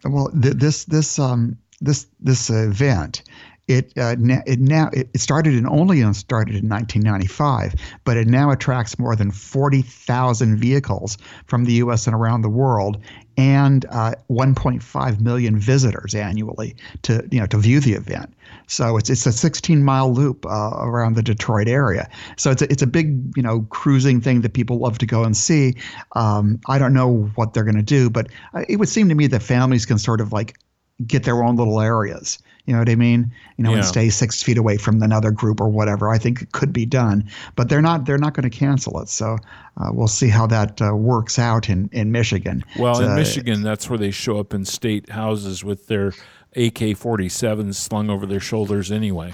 well, 0.06 0.30
th- 0.42 0.56
this 0.56 0.86
this 0.86 1.20
um 1.20 1.58
this 1.82 2.08
this 2.20 2.50
event 2.50 3.24
it 3.68 3.94
uh, 3.98 4.16
it 4.46 4.60
now 4.60 4.90
it 4.92 5.18
started 5.20 5.54
in 5.54 5.66
only 5.66 6.02
started 6.14 6.56
in 6.56 6.68
1995, 6.68 7.76
but 8.04 8.18
it 8.18 8.28
now 8.28 8.52
attracts 8.52 9.00
more 9.00 9.16
than 9.16 9.32
40,000 9.32 10.58
vehicles 10.58 11.18
from 11.46 11.64
the 11.64 11.74
U.S. 11.74 12.06
and 12.06 12.16
around 12.16 12.42
the 12.42 12.50
world, 12.50 12.98
and 13.38 13.86
uh, 13.90 14.16
1.5 14.30 15.22
million 15.22 15.58
visitors 15.58 16.14
annually 16.14 16.76
to 17.04 17.26
you 17.32 17.40
know 17.40 17.48
to 17.48 17.58
view 17.58 17.80
the 17.80 17.94
event. 17.94 18.34
So 18.68 18.98
it's 18.98 19.10
it's 19.10 19.26
a 19.26 19.32
16 19.32 19.84
mile 19.84 20.12
loop 20.14 20.46
uh, 20.46 20.72
around 20.78 21.16
the 21.16 21.24
Detroit 21.24 21.68
area. 21.68 22.10
So 22.38 22.52
it's 22.52 22.62
a, 22.62 22.72
it's 22.72 22.82
a 22.82 22.88
big 22.88 23.36
you 23.36 23.44
know 23.44 23.62
cruising 23.70 24.22
thing 24.22 24.42
that 24.42 24.54
people 24.54 24.80
love 24.80 24.98
to 25.00 25.06
go 25.06 25.24
and 25.24 25.36
see. 25.36 25.76
Um, 26.14 26.60
I 26.68 26.78
don't 26.78 26.94
know 26.94 27.32
what 27.36 27.54
they're 27.54 27.64
going 27.64 27.76
to 27.76 27.82
do, 27.84 28.10
but 28.10 28.28
uh, 28.54 28.64
it 28.68 28.78
would 28.78 28.90
seem 28.90 29.10
to 29.10 29.16
me 29.16 29.28
that 29.28 29.42
families 29.42 29.86
can 29.86 29.98
sort 29.98 30.22
of 30.22 30.32
like 30.32 30.58
get 31.06 31.24
their 31.24 31.44
own 31.44 31.56
little 31.56 31.82
areas. 31.82 32.40
You 32.66 32.74
know 32.74 32.80
what 32.80 32.90
I 32.90 32.96
mean? 32.96 33.32
You 33.58 33.66
know, 33.66 33.72
yeah. 33.72 33.78
and 33.78 33.86
stay 33.86 34.10
six 34.10 34.42
feet 34.42 34.58
away 34.58 34.78
from 34.78 35.02
another 35.04 35.32
group 35.32 35.60
or 35.60 35.68
whatever. 35.68 36.10
I 36.10 36.18
think 36.18 36.42
it 36.42 36.54
could 36.54 36.72
be 36.72 36.86
done, 36.86 37.30
but 37.58 37.68
they're 37.68 37.82
not. 37.82 38.06
They're 38.06 38.18
not 38.18 38.34
going 38.34 38.50
to 38.50 38.58
cancel 38.58 39.02
it. 39.02 39.10
So 39.10 39.38
uh, 39.76 39.90
we'll 39.92 40.08
see 40.08 40.30
how 40.30 40.48
that 40.48 40.82
uh, 40.82 40.96
works 40.96 41.38
out 41.38 41.68
in 41.68 41.90
in 41.92 42.14
Michigan. 42.14 42.64
Well, 42.80 43.02
in 43.02 43.12
uh, 43.12 43.16
Michigan, 43.16 43.64
that's 43.64 43.90
where 43.90 44.00
they 44.00 44.12
show 44.12 44.40
up 44.40 44.54
in 44.54 44.64
state 44.64 45.10
houses 45.10 45.62
with 45.62 45.88
their 45.88 46.14
AK-47s 46.56 47.76
slung 47.76 48.10
over 48.10 48.26
their 48.26 48.40
shoulders 48.40 48.92
anyway. 48.92 49.34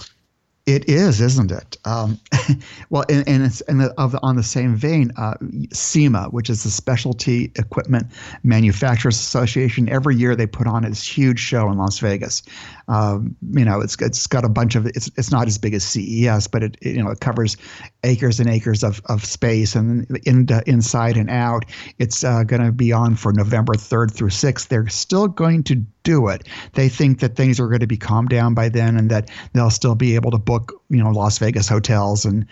It 0.70 0.88
is, 0.88 1.20
isn't 1.20 1.52
it? 1.52 1.78
Um, 1.86 2.20
well, 2.92 3.04
and, 3.10 3.28
and 3.28 3.44
it's 3.44 3.62
and 3.62 3.82
the, 3.82 3.92
of, 4.00 4.16
on 4.22 4.36
the 4.36 4.44
same 4.44 4.76
vein, 4.76 5.12
uh, 5.18 5.34
SEMA, 5.74 6.26
which 6.26 6.48
is 6.48 6.64
the 6.64 6.70
Specialty 6.70 7.52
Equipment 7.56 8.06
Manufacturers 8.44 9.18
Association, 9.18 9.90
every 9.90 10.16
year 10.16 10.36
they 10.36 10.46
put 10.46 10.68
on 10.68 10.84
this 10.84 11.04
huge 11.04 11.40
show 11.40 11.72
in 11.72 11.80
Las 11.80 11.98
Vegas. 11.98 12.44
Um, 12.90 13.36
you 13.52 13.64
know, 13.64 13.82
it's 13.82 13.96
it's 14.02 14.26
got 14.26 14.44
a 14.44 14.50
bunch 14.50 14.76
of 14.76 14.88
it's 14.88 15.12
it's 15.16 15.32
not 15.32 15.48
as 15.48 15.60
big 15.60 15.76
as 15.76 15.86
CES, 15.86 16.48
but 16.48 16.64
it, 16.64 16.78
it 16.82 16.96
you 16.96 17.04
know 17.04 17.12
it 17.12 17.20
covers 17.20 17.56
acres 18.04 18.40
and 18.40 18.50
acres 18.50 18.84
of, 18.84 19.00
of 19.06 19.24
space 19.24 19.76
and 19.76 20.08
in, 20.26 20.48
inside 20.66 21.16
and 21.16 21.30
out. 21.30 21.66
It's 22.00 22.24
uh, 22.24 22.44
going 22.44 22.64
to 22.64 22.72
be 22.72 22.92
on 22.92 23.16
for 23.16 23.32
November 23.32 23.76
third 23.76 24.12
through 24.12 24.32
sixth. 24.32 24.70
They're 24.70 24.88
still 24.88 25.28
going 25.28 25.64
to 25.66 25.76
do 26.04 26.30
it. 26.30 26.48
They 26.74 26.90
think 26.90 27.20
that 27.20 27.36
things 27.36 27.60
are 27.60 27.68
going 27.68 27.82
to 27.82 27.88
be 27.88 27.98
calmed 27.98 28.30
down 28.30 28.56
by 28.56 28.70
then 28.70 28.98
and 28.98 29.12
that 29.12 29.30
they'll 29.54 29.70
still 29.70 29.96
be 29.96 30.16
able 30.16 30.32
to 30.32 30.40
book, 30.40 30.82
you 30.90 31.04
know, 31.04 31.12
Las 31.12 31.38
Vegas 31.38 31.70
hotels. 31.70 32.26
And 32.26 32.48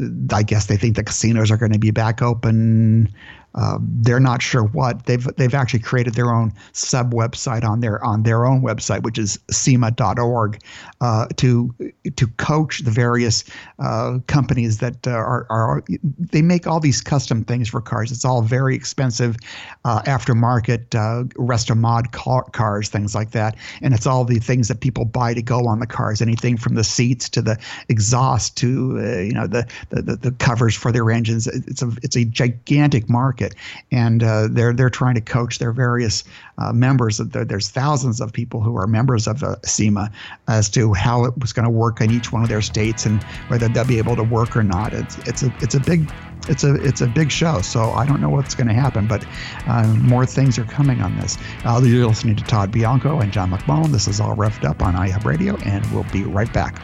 uh, 0.00 0.34
I 0.34 0.42
guess 0.42 0.66
they 0.66 0.78
think 0.78 0.96
the 0.96 1.04
casinos 1.04 1.50
are 1.50 1.58
going 1.58 1.72
to 1.72 1.78
be 1.78 1.90
back 1.90 2.22
open 2.22 3.12
uh, 3.54 3.78
they're 3.80 4.20
not 4.20 4.40
sure 4.40 4.64
what 4.64 5.04
they've 5.06 5.24
they've 5.36 5.54
actually 5.54 5.80
created 5.80 6.14
their 6.14 6.32
own 6.32 6.52
sub 6.72 7.12
website 7.12 7.64
on 7.64 7.80
their 7.80 8.02
on 8.04 8.22
their 8.22 8.46
own 8.46 8.62
website, 8.62 9.02
which 9.02 9.18
is 9.18 9.38
SEMA.org, 9.50 10.62
uh, 11.00 11.26
to 11.36 11.74
to 12.16 12.26
coach 12.38 12.80
the 12.80 12.90
various 12.90 13.44
uh, 13.78 14.18
companies 14.26 14.78
that 14.78 15.06
uh, 15.06 15.10
are 15.10 15.46
are 15.50 15.84
they 16.18 16.40
make 16.40 16.66
all 16.66 16.80
these 16.80 17.02
custom 17.02 17.44
things 17.44 17.68
for 17.68 17.80
cars. 17.80 18.10
It's 18.10 18.24
all 18.24 18.42
very 18.42 18.74
expensive, 18.74 19.36
uh, 19.84 20.02
aftermarket 20.02 20.94
uh, 20.94 21.24
resto 21.34 21.76
mod 21.76 22.12
car, 22.12 22.44
cars, 22.52 22.88
things 22.88 23.14
like 23.14 23.32
that, 23.32 23.56
and 23.82 23.92
it's 23.92 24.06
all 24.06 24.24
the 24.24 24.38
things 24.38 24.68
that 24.68 24.80
people 24.80 25.04
buy 25.04 25.34
to 25.34 25.42
go 25.42 25.66
on 25.66 25.80
the 25.80 25.86
cars. 25.86 26.22
Anything 26.22 26.56
from 26.56 26.74
the 26.74 26.84
seats 26.84 27.28
to 27.30 27.42
the 27.42 27.58
exhaust 27.90 28.56
to 28.58 28.98
you 29.26 29.34
know 29.34 29.46
the, 29.46 29.66
the 29.90 30.16
the 30.16 30.32
covers 30.32 30.74
for 30.74 30.90
their 30.90 31.10
engines. 31.10 31.46
It's 31.46 31.82
a 31.82 31.90
it's 32.02 32.16
a 32.16 32.24
gigantic 32.24 33.10
market 33.10 33.41
market, 33.42 33.58
and 33.90 34.22
uh, 34.22 34.48
they're 34.50 34.72
they're 34.72 34.90
trying 34.90 35.14
to 35.14 35.20
coach 35.20 35.58
their 35.58 35.72
various 35.72 36.24
uh, 36.58 36.72
members. 36.72 37.18
There's 37.18 37.68
thousands 37.68 38.20
of 38.20 38.32
people 38.32 38.60
who 38.60 38.76
are 38.76 38.86
members 38.86 39.26
of 39.26 39.40
the 39.40 39.58
SEMA 39.64 40.10
as 40.48 40.68
to 40.70 40.92
how 40.92 41.24
it 41.24 41.38
was 41.38 41.52
going 41.52 41.64
to 41.64 41.70
work 41.70 42.00
in 42.00 42.10
each 42.10 42.32
one 42.32 42.42
of 42.42 42.48
their 42.48 42.62
states 42.62 43.06
and 43.06 43.22
whether 43.48 43.68
they'll 43.68 43.86
be 43.86 43.98
able 43.98 44.16
to 44.16 44.24
work 44.24 44.56
or 44.56 44.62
not. 44.62 44.92
It's 44.92 45.18
it's 45.28 45.42
a 45.42 45.52
it's 45.60 45.74
a 45.74 45.80
big 45.80 46.10
it's 46.48 46.64
a 46.64 46.74
it's 46.74 47.00
a 47.00 47.06
big 47.06 47.30
show, 47.30 47.60
so 47.60 47.90
I 47.90 48.06
don't 48.06 48.20
know 48.20 48.30
what's 48.30 48.54
going 48.54 48.68
to 48.68 48.74
happen, 48.74 49.06
but 49.06 49.24
uh, 49.66 49.86
more 50.00 50.26
things 50.26 50.58
are 50.58 50.64
coming 50.64 51.00
on 51.00 51.16
this. 51.16 51.36
Uh, 51.64 51.80
you're 51.84 52.06
listening 52.06 52.36
to 52.36 52.44
Todd 52.44 52.70
Bianco 52.70 53.20
and 53.20 53.32
John 53.32 53.50
McMullen. 53.50 53.92
This 53.92 54.08
is 54.08 54.20
all 54.20 54.36
revved 54.36 54.64
up 54.64 54.82
on 54.82 54.94
iHub 54.94 55.24
Radio, 55.24 55.56
and 55.64 55.84
we'll 55.92 56.06
be 56.12 56.24
right 56.24 56.52
back. 56.52 56.80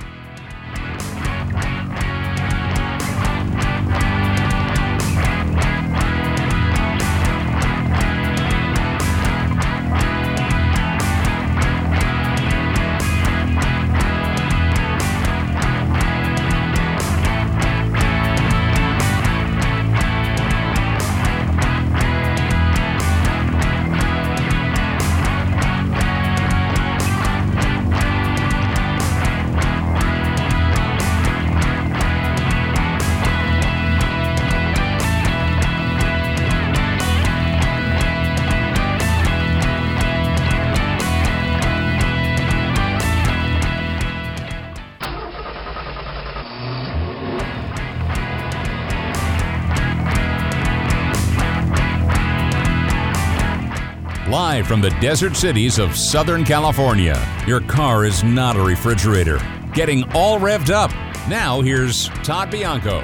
From 54.69 54.83
the 54.83 54.91
desert 55.01 55.35
cities 55.35 55.79
of 55.79 55.97
Southern 55.97 56.45
California. 56.45 57.19
Your 57.47 57.63
car 57.63 58.05
is 58.05 58.23
not 58.23 58.55
a 58.55 58.61
refrigerator. 58.61 59.41
Getting 59.73 60.05
all 60.13 60.39
revved 60.39 60.69
up. 60.69 60.91
Now, 61.27 61.63
here's 61.63 62.09
Todd 62.23 62.51
Bianco. 62.51 63.03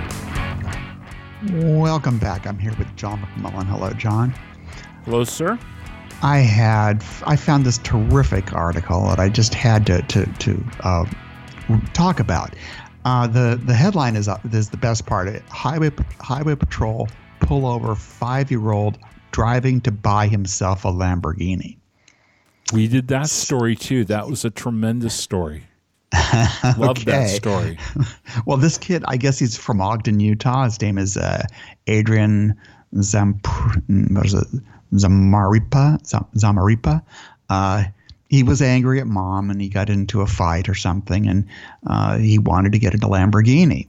Welcome 1.53 2.19
back. 2.19 2.47
I'm 2.47 2.59
here 2.59 2.75
with 2.79 2.95
John 2.97 3.19
McMullen. 3.19 3.65
Hello, 3.65 3.91
John. 3.93 4.35
Hello, 5.07 5.25
sir. 5.25 5.59
I 6.23 6.39
had 6.39 7.03
I 7.27 7.35
found 7.35 7.65
this 7.65 7.79
terrific 7.79 8.53
article 8.53 9.07
that 9.07 9.19
I 9.19 9.31
just 9.31 9.55
had 9.55 9.87
to 9.87 10.03
to 10.03 10.27
to 10.27 10.65
uh, 10.81 11.07
talk 11.95 12.21
about. 12.21 12.55
Uh, 13.07 13.27
the 13.27 13.59
the 13.65 13.75
headline 13.75 14.17
is 14.17 14.29
uh, 14.29 14.39
is 14.53 14.69
the 14.69 14.77
best 14.77 15.07
part. 15.07 15.43
Highway 15.49 15.91
Highway 16.21 16.57
Patrol 16.57 17.09
pull 17.41 17.67
over 17.67 17.95
five 17.95 18.51
year 18.51 18.71
old 18.71 18.99
driving 19.35 19.81
to 19.81 19.91
buy 19.91 20.29
himself 20.29 20.85
a 20.85 20.93
Lamborghini. 20.93 21.77
We 22.73 22.87
did 22.87 23.09
that 23.09 23.29
story 23.29 23.75
too. 23.75 24.05
That 24.05 24.29
was 24.29 24.45
a 24.45 24.51
tremendous 24.51 25.13
story. 25.13 25.65
Love 26.79 26.99
okay. 26.99 27.11
that 27.11 27.31
story. 27.31 27.77
well, 28.47 28.59
this 28.59 28.79
kid, 28.79 29.03
I 29.09 29.17
guess 29.17 29.41
he's 29.41 29.57
from 29.57 29.81
Ogden, 29.81 30.21
Utah. 30.21 30.67
His 30.67 30.81
name 30.81 30.99
is 30.99 31.17
uh, 31.17 31.43
Adrian 31.89 32.55
Zamp- 32.95 33.43
Zamaripa. 34.95 35.99
Zamaripa. 36.37 37.03
Uh, 37.51 37.85
he 38.29 38.45
was 38.45 38.63
angry 38.63 39.01
at 39.01 39.09
mom 39.09 39.51
and 39.51 39.61
he 39.61 39.69
got 39.69 39.91
into 39.91 40.21
a 40.21 40.29
fight 40.29 40.69
or 40.69 40.77
something 40.77 41.27
and 41.27 41.45
uh, 41.89 42.19
he 42.19 42.39
wanted 42.39 42.71
to 42.71 42.79
get 42.79 42.95
into 42.95 43.09
Lamborghini. 43.09 43.89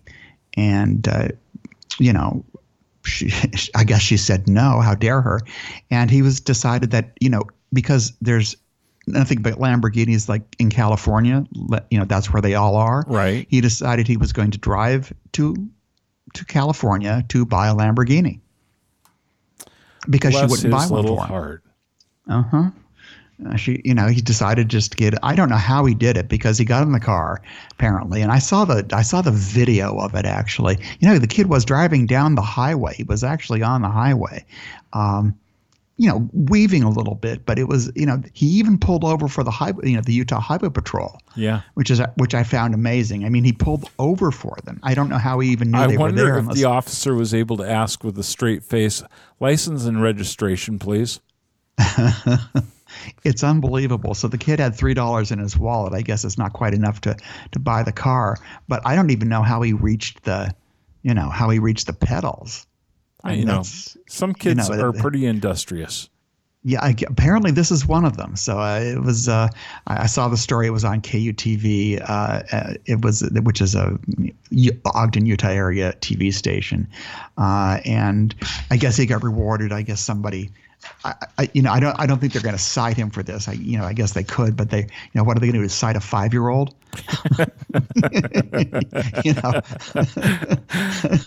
And, 0.57 1.07
uh, 1.07 1.27
you 1.99 2.13
know, 2.13 2.43
she, 3.15 3.31
I 3.75 3.84
guess 3.84 4.01
she 4.01 4.17
said 4.17 4.48
no, 4.48 4.79
how 4.81 4.95
dare 4.95 5.22
her. 5.22 5.39
And 5.89 6.12
he 6.12 6.22
was 6.22 6.39
decided 6.39 6.91
that, 6.91 7.17
you 7.19 7.29
know, 7.29 7.43
because 7.74 8.13
there's 8.22 8.55
nothing 9.07 9.41
but 9.41 9.55
Lamborghinis 9.55 10.27
like 10.27 10.43
in 10.60 10.69
California, 10.69 11.45
you 11.89 12.00
know, 12.00 12.05
that's 12.05 12.31
where 12.34 12.41
they 12.41 12.55
all 12.55 12.75
are. 12.75 13.03
Right. 13.07 13.48
He 13.50 13.62
decided 13.62 14.07
he 14.07 14.17
was 14.17 14.34
going 14.34 14.51
to 14.51 14.57
drive 14.57 15.13
to 15.34 15.55
to 16.34 16.45
California 16.45 17.24
to 17.29 17.45
buy 17.45 17.67
a 17.67 17.74
Lamborghini 17.74 18.41
because 20.10 20.34
Bless 20.34 20.43
she 20.43 20.51
wouldn't 20.51 20.72
buy 20.72 20.86
one 20.88 21.01
little 21.01 21.17
for 21.17 21.24
him. 21.24 21.29
heart. 21.29 21.63
Uh-huh. 22.27 22.69
Uh, 23.45 23.55
she, 23.57 23.81
you 23.83 23.93
know, 23.93 24.07
he 24.07 24.21
decided 24.21 24.69
just 24.69 24.91
to 24.91 24.97
get. 24.97 25.13
I 25.21 25.35
don't 25.35 25.49
know 25.49 25.57
how 25.57 25.83
he 25.85 25.93
did 25.93 26.15
it 26.15 26.29
because 26.29 26.57
he 26.57 26.63
got 26.63 26.83
in 26.83 26.93
the 26.93 26.99
car 27.01 27.41
apparently, 27.71 28.21
and 28.21 28.31
I 28.31 28.39
saw 28.39 28.63
the 28.63 28.85
I 28.93 29.01
saw 29.01 29.21
the 29.21 29.31
video 29.31 29.97
of 29.99 30.15
it 30.15 30.25
actually. 30.25 30.77
You 30.99 31.09
know, 31.09 31.19
the 31.19 31.27
kid 31.27 31.47
was 31.47 31.65
driving 31.65 32.05
down 32.05 32.35
the 32.35 32.41
highway. 32.41 32.93
He 32.95 33.03
was 33.03 33.23
actually 33.25 33.61
on 33.61 33.81
the 33.81 33.89
highway, 33.89 34.45
um, 34.93 35.37
you 35.97 36.07
know, 36.07 36.29
weaving 36.33 36.83
a 36.83 36.89
little 36.89 37.15
bit, 37.15 37.45
but 37.45 37.59
it 37.59 37.67
was 37.67 37.91
you 37.93 38.05
know 38.05 38.21
he 38.33 38.45
even 38.47 38.77
pulled 38.77 39.03
over 39.03 39.27
for 39.27 39.43
the 39.43 39.51
high, 39.51 39.73
you 39.83 39.95
know, 39.95 40.01
the 40.01 40.13
Utah 40.13 40.39
Highway 40.39 40.69
Patrol, 40.69 41.19
Yeah. 41.35 41.59
which 41.73 41.91
is 41.91 42.01
which 42.15 42.33
I 42.33 42.43
found 42.43 42.73
amazing. 42.73 43.25
I 43.25 43.29
mean, 43.29 43.43
he 43.43 43.51
pulled 43.51 43.89
over 43.99 44.31
for 44.31 44.55
them. 44.63 44.79
I 44.81 44.93
don't 44.93 45.09
know 45.09 45.17
how 45.17 45.39
he 45.39 45.49
even 45.49 45.71
knew 45.71 45.79
I 45.79 45.87
they 45.87 45.97
were 45.97 46.09
there. 46.13 46.35
I 46.35 46.35
wonder 46.37 46.51
if 46.51 46.55
the 46.55 46.65
officer 46.65 47.13
was 47.15 47.33
able 47.33 47.57
to 47.57 47.69
ask 47.69 48.01
with 48.01 48.17
a 48.17 48.23
straight 48.23 48.63
face, 48.63 49.03
license 49.41 49.83
and 49.83 50.01
registration, 50.01 50.79
please. 50.79 51.19
it's 53.23 53.43
unbelievable. 53.43 54.13
So 54.13 54.27
the 54.27 54.37
kid 54.37 54.59
had 54.59 54.75
three 54.75 54.93
dollars 54.93 55.31
in 55.31 55.39
his 55.39 55.57
wallet. 55.57 55.93
I 55.93 56.01
guess 56.01 56.23
it's 56.23 56.37
not 56.37 56.53
quite 56.53 56.73
enough 56.73 57.01
to 57.01 57.15
to 57.51 57.59
buy 57.59 57.83
the 57.83 57.91
car, 57.91 58.37
but 58.67 58.81
I 58.85 58.95
don't 58.95 59.11
even 59.11 59.29
know 59.29 59.41
how 59.41 59.61
he 59.61 59.73
reached 59.73 60.23
the, 60.23 60.53
you 61.03 61.13
know, 61.13 61.29
how 61.29 61.49
he 61.49 61.59
reached 61.59 61.87
the 61.87 61.93
pedals. 61.93 62.67
I 63.23 63.33
you 63.33 63.45
know, 63.45 63.63
some 64.07 64.33
kids 64.33 64.69
know, 64.69 64.79
are 64.79 64.89
it- 64.89 65.01
pretty 65.01 65.25
industrious. 65.25 66.09
Yeah, 66.67 66.81
I, 66.81 66.95
apparently 67.07 67.51
this 67.51 67.69
is 67.69 67.85
one 67.85 68.05
of 68.05 68.17
them. 68.17 68.35
So 68.35 68.57
uh, 68.57 68.79
it 68.79 68.99
was. 68.99 69.29
Uh, 69.29 69.49
I 69.85 70.07
saw 70.07 70.29
the 70.29 70.37
story. 70.37 70.65
It 70.65 70.71
was 70.71 70.83
on 70.83 70.99
KUTV. 70.99 72.01
Uh, 72.01 72.41
uh, 72.51 72.73
it 72.87 73.03
was, 73.03 73.21
which 73.43 73.61
is 73.61 73.75
a 73.75 73.99
Ogden, 74.95 75.27
Utah 75.27 75.49
area 75.49 75.93
TV 76.01 76.33
station, 76.33 76.87
uh, 77.37 77.81
and 77.85 78.33
I 78.71 78.77
guess 78.77 78.97
he 78.97 79.05
got 79.05 79.23
rewarded. 79.23 79.71
I 79.71 79.83
guess 79.83 80.01
somebody. 80.01 80.49
I, 81.03 81.13
I, 81.37 81.49
you 81.53 81.61
know, 81.61 81.71
I 81.71 81.79
don't. 81.79 81.99
I 81.99 82.05
don't 82.05 82.19
think 82.19 82.33
they're 82.33 82.41
going 82.41 82.55
to 82.55 82.61
cite 82.61 82.97
him 82.97 83.09
for 83.09 83.23
this. 83.23 83.47
I, 83.47 83.53
you 83.53 83.77
know, 83.77 83.85
I 83.85 83.93
guess 83.93 84.13
they 84.13 84.23
could, 84.23 84.55
but 84.55 84.69
they, 84.69 84.81
you 84.81 84.87
know, 85.13 85.23
what 85.23 85.37
are 85.37 85.39
they 85.39 85.47
going 85.47 85.53
to 85.53 85.59
do? 85.59 85.65
Is 85.65 85.73
cite 85.73 85.95
a 85.95 85.99
five-year-old? 85.99 86.73
you 89.23 89.33
know, 89.33 89.61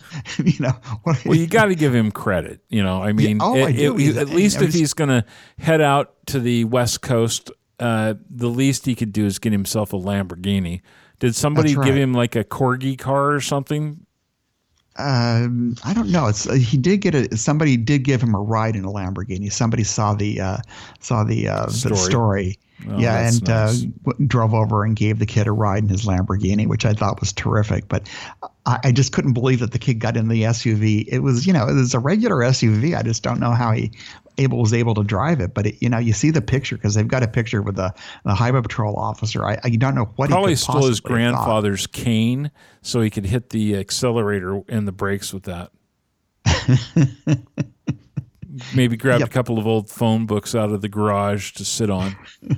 you 0.44 0.58
know. 0.60 0.72
What, 1.02 1.24
Well, 1.24 1.34
you 1.36 1.46
got 1.46 1.66
to 1.66 1.74
give 1.74 1.94
him 1.94 2.10
credit. 2.10 2.60
You 2.68 2.82
know, 2.82 3.02
I 3.02 3.12
mean, 3.12 3.38
oh, 3.40 3.54
I 3.54 3.70
it- 3.70 3.76
do. 3.76 3.98
it- 3.98 4.16
at 4.16 4.28
least 4.28 4.58
I 4.60 4.64
if 4.64 4.72
he's 4.72 4.94
going 4.94 5.10
to 5.10 5.24
head 5.58 5.80
out 5.80 6.14
to 6.26 6.40
the 6.40 6.64
West 6.64 7.02
Coast, 7.02 7.50
uh, 7.78 8.14
the 8.30 8.48
least 8.48 8.86
he 8.86 8.94
could 8.94 9.12
do 9.12 9.26
is 9.26 9.38
get 9.38 9.52
himself 9.52 9.92
a 9.92 9.96
Lamborghini. 9.96 10.80
Did 11.20 11.34
somebody 11.34 11.74
That's 11.74 11.84
give 11.86 11.96
him 11.96 12.12
like 12.12 12.36
a 12.36 12.44
corgi 12.44 12.96
car 12.98 13.32
or 13.32 13.40
something? 13.40 14.06
Um, 14.98 15.76
I 15.84 15.94
don't 15.94 16.10
know. 16.10 16.26
It's 16.26 16.48
uh, 16.48 16.54
he 16.54 16.76
did 16.76 16.98
get 16.98 17.14
a 17.14 17.36
somebody 17.36 17.76
did 17.76 18.02
give 18.02 18.22
him 18.22 18.34
a 18.34 18.40
ride 18.40 18.76
in 18.76 18.84
a 18.84 18.90
Lamborghini. 18.90 19.52
Somebody 19.52 19.84
saw 19.84 20.14
the 20.14 20.40
uh, 20.40 20.56
saw 21.00 21.24
the 21.24 21.48
uh, 21.48 21.68
Story. 21.68 21.94
the 21.94 21.96
story. 21.96 22.58
Oh, 22.88 22.98
yeah, 22.98 23.26
and 23.26 23.42
nice. 23.48 23.82
uh, 23.82 23.86
w- 24.04 24.28
drove 24.28 24.54
over 24.54 24.84
and 24.84 24.94
gave 24.94 25.18
the 25.18 25.26
kid 25.26 25.48
a 25.48 25.52
ride 25.52 25.82
in 25.82 25.88
his 25.88 26.04
Lamborghini, 26.04 26.66
which 26.66 26.84
I 26.84 26.92
thought 26.92 27.18
was 27.18 27.32
terrific. 27.32 27.88
But 27.88 28.08
I, 28.66 28.78
I 28.84 28.92
just 28.92 29.12
couldn't 29.12 29.32
believe 29.32 29.58
that 29.60 29.72
the 29.72 29.80
kid 29.80 29.94
got 29.94 30.16
in 30.16 30.28
the 30.28 30.44
SUV. 30.44 31.04
It 31.08 31.20
was, 31.20 31.44
you 31.44 31.52
know, 31.52 31.66
it 31.66 31.74
was 31.74 31.94
a 31.94 31.98
regular 31.98 32.36
SUV. 32.36 32.96
I 32.96 33.02
just 33.02 33.24
don't 33.24 33.40
know 33.40 33.50
how 33.50 33.72
he 33.72 33.90
able 34.38 34.58
was 34.60 34.72
able 34.72 34.94
to 34.94 35.02
drive 35.04 35.40
it. 35.40 35.52
But 35.54 35.66
it, 35.66 35.76
you 35.80 35.88
know, 35.88 35.98
you 35.98 36.12
see 36.12 36.30
the 36.30 36.40
picture 36.40 36.76
because 36.76 36.94
they've 36.94 37.06
got 37.08 37.22
a 37.22 37.28
picture 37.28 37.60
with 37.62 37.76
the 37.76 37.92
the 38.24 38.34
highway 38.34 38.62
patrol 38.62 38.96
officer. 38.96 39.44
I, 39.44 39.58
I 39.64 39.70
don't 39.70 39.94
know 39.94 40.10
what 40.16 40.30
Probably 40.30 40.52
he 40.52 40.56
stole 40.56 40.86
his 40.86 41.00
grandfather's 41.00 41.86
cane 41.86 42.50
so 42.82 43.00
he 43.00 43.10
could 43.10 43.26
hit 43.26 43.50
the 43.50 43.76
accelerator 43.76 44.62
and 44.68 44.86
the 44.88 44.92
brakes 44.92 45.32
with 45.34 45.44
that. 45.44 45.70
Maybe 48.74 48.96
grabbed 48.96 49.20
Yep. 49.20 49.28
a 49.28 49.32
couple 49.32 49.58
of 49.58 49.66
old 49.66 49.90
phone 49.90 50.26
books 50.26 50.54
out 50.54 50.70
of 50.72 50.80
the 50.80 50.88
garage 50.88 51.52
to 51.52 51.64
sit 51.64 51.90
on. 51.90 52.16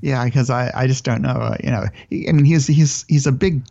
Yeah, 0.00 0.24
because 0.24 0.50
I, 0.50 0.70
I 0.74 0.86
just 0.86 1.04
don't 1.04 1.22
know. 1.22 1.30
Uh, 1.30 1.56
you 1.62 1.70
know, 1.70 1.84
he, 2.10 2.28
I 2.28 2.32
mean, 2.32 2.44
he's 2.44 2.66
he's 2.66 3.04
he's 3.08 3.26
a 3.26 3.32
big. 3.32 3.62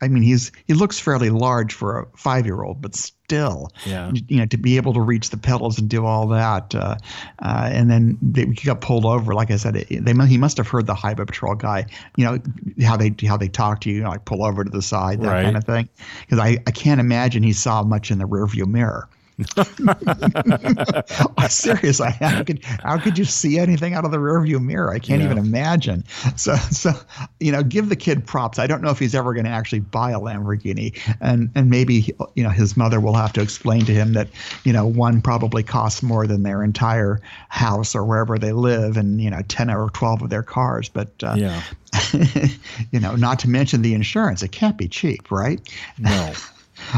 I 0.00 0.08
mean, 0.08 0.22
he's 0.22 0.50
he 0.66 0.74
looks 0.74 0.98
fairly 0.98 1.30
large 1.30 1.72
for 1.74 2.00
a 2.00 2.06
five 2.18 2.46
year 2.46 2.62
old, 2.62 2.82
but 2.82 2.94
still, 2.94 3.70
Yeah. 3.86 4.10
you 4.28 4.38
know, 4.38 4.46
to 4.46 4.56
be 4.56 4.76
able 4.76 4.92
to 4.94 5.00
reach 5.00 5.30
the 5.30 5.36
pedals 5.36 5.78
and 5.78 5.88
do 5.88 6.04
all 6.04 6.26
that, 6.28 6.74
uh, 6.74 6.96
uh, 7.40 7.68
and 7.72 7.90
then 7.90 8.18
they 8.20 8.42
he 8.46 8.66
got 8.66 8.80
pulled 8.80 9.04
over. 9.04 9.34
Like 9.34 9.50
I 9.50 9.56
said, 9.56 9.76
it, 9.76 10.04
they 10.04 10.26
he 10.26 10.38
must 10.38 10.56
have 10.56 10.68
heard 10.68 10.86
the 10.86 10.94
highway 10.94 11.24
patrol 11.24 11.54
guy. 11.54 11.86
You 12.16 12.24
know 12.24 12.38
how 12.84 12.96
they 12.96 13.14
how 13.26 13.36
they 13.36 13.48
talk 13.48 13.80
to 13.82 13.90
you, 13.90 13.96
you 13.96 14.02
know, 14.02 14.10
like 14.10 14.24
pull 14.24 14.44
over 14.44 14.64
to 14.64 14.70
the 14.70 14.82
side, 14.82 15.20
that 15.22 15.28
Right. 15.28 15.44
kind 15.44 15.56
of 15.56 15.64
thing. 15.64 15.88
Because 16.22 16.38
I 16.38 16.58
I 16.66 16.70
can't 16.72 17.00
imagine 17.00 17.42
he 17.42 17.52
saw 17.52 17.82
much 17.82 18.10
in 18.10 18.18
the 18.18 18.26
rearview 18.26 18.66
mirror. 18.66 19.08
I'm 21.38 21.48
serious. 21.48 22.00
I, 22.00 22.10
how 22.10 22.42
could 22.44 22.64
how 22.64 22.98
could 22.98 23.18
you 23.18 23.24
see 23.24 23.58
anything 23.58 23.94
out 23.94 24.04
of 24.04 24.10
the 24.10 24.18
rearview 24.18 24.62
mirror? 24.62 24.92
I 24.92 24.98
can't 24.98 25.20
Yeah. 25.20 25.26
even 25.26 25.38
imagine. 25.38 26.04
So 26.36 26.54
so 26.56 26.92
you 27.40 27.52
know, 27.52 27.62
give 27.62 27.88
the 27.88 27.96
kid 27.96 28.26
props. 28.26 28.58
I 28.58 28.66
don't 28.66 28.82
know 28.82 28.90
if 28.90 28.98
he's 28.98 29.14
ever 29.14 29.32
going 29.34 29.44
to 29.44 29.50
actually 29.50 29.80
buy 29.80 30.10
a 30.12 30.18
Lamborghini, 30.20 30.98
and 31.20 31.50
and 31.54 31.70
maybe 31.70 32.14
you 32.34 32.42
know 32.42 32.50
his 32.50 32.76
mother 32.76 33.00
will 33.00 33.14
have 33.14 33.32
to 33.34 33.40
explain 33.42 33.84
to 33.86 33.92
him 33.92 34.12
that 34.14 34.28
you 34.64 34.72
know 34.72 34.86
one 34.86 35.20
probably 35.22 35.62
costs 35.62 36.02
more 36.02 36.26
than 36.26 36.42
their 36.42 36.62
entire 36.62 37.20
house 37.48 37.94
or 37.94 38.04
wherever 38.04 38.38
they 38.38 38.52
live, 38.52 38.96
and 38.96 39.20
you 39.20 39.30
know 39.30 39.42
ten 39.48 39.70
or 39.70 39.90
twelve 39.90 40.22
of 40.22 40.30
their 40.30 40.42
cars. 40.42 40.88
But 40.88 41.08
uh, 41.22 41.34
Yeah. 41.36 41.62
you 42.90 42.98
know, 43.00 43.14
not 43.16 43.38
to 43.40 43.48
mention 43.50 43.82
the 43.82 43.92
insurance. 43.94 44.42
It 44.42 44.52
can't 44.52 44.78
be 44.78 44.88
cheap, 44.88 45.30
right? 45.30 45.60
No. 45.98 46.32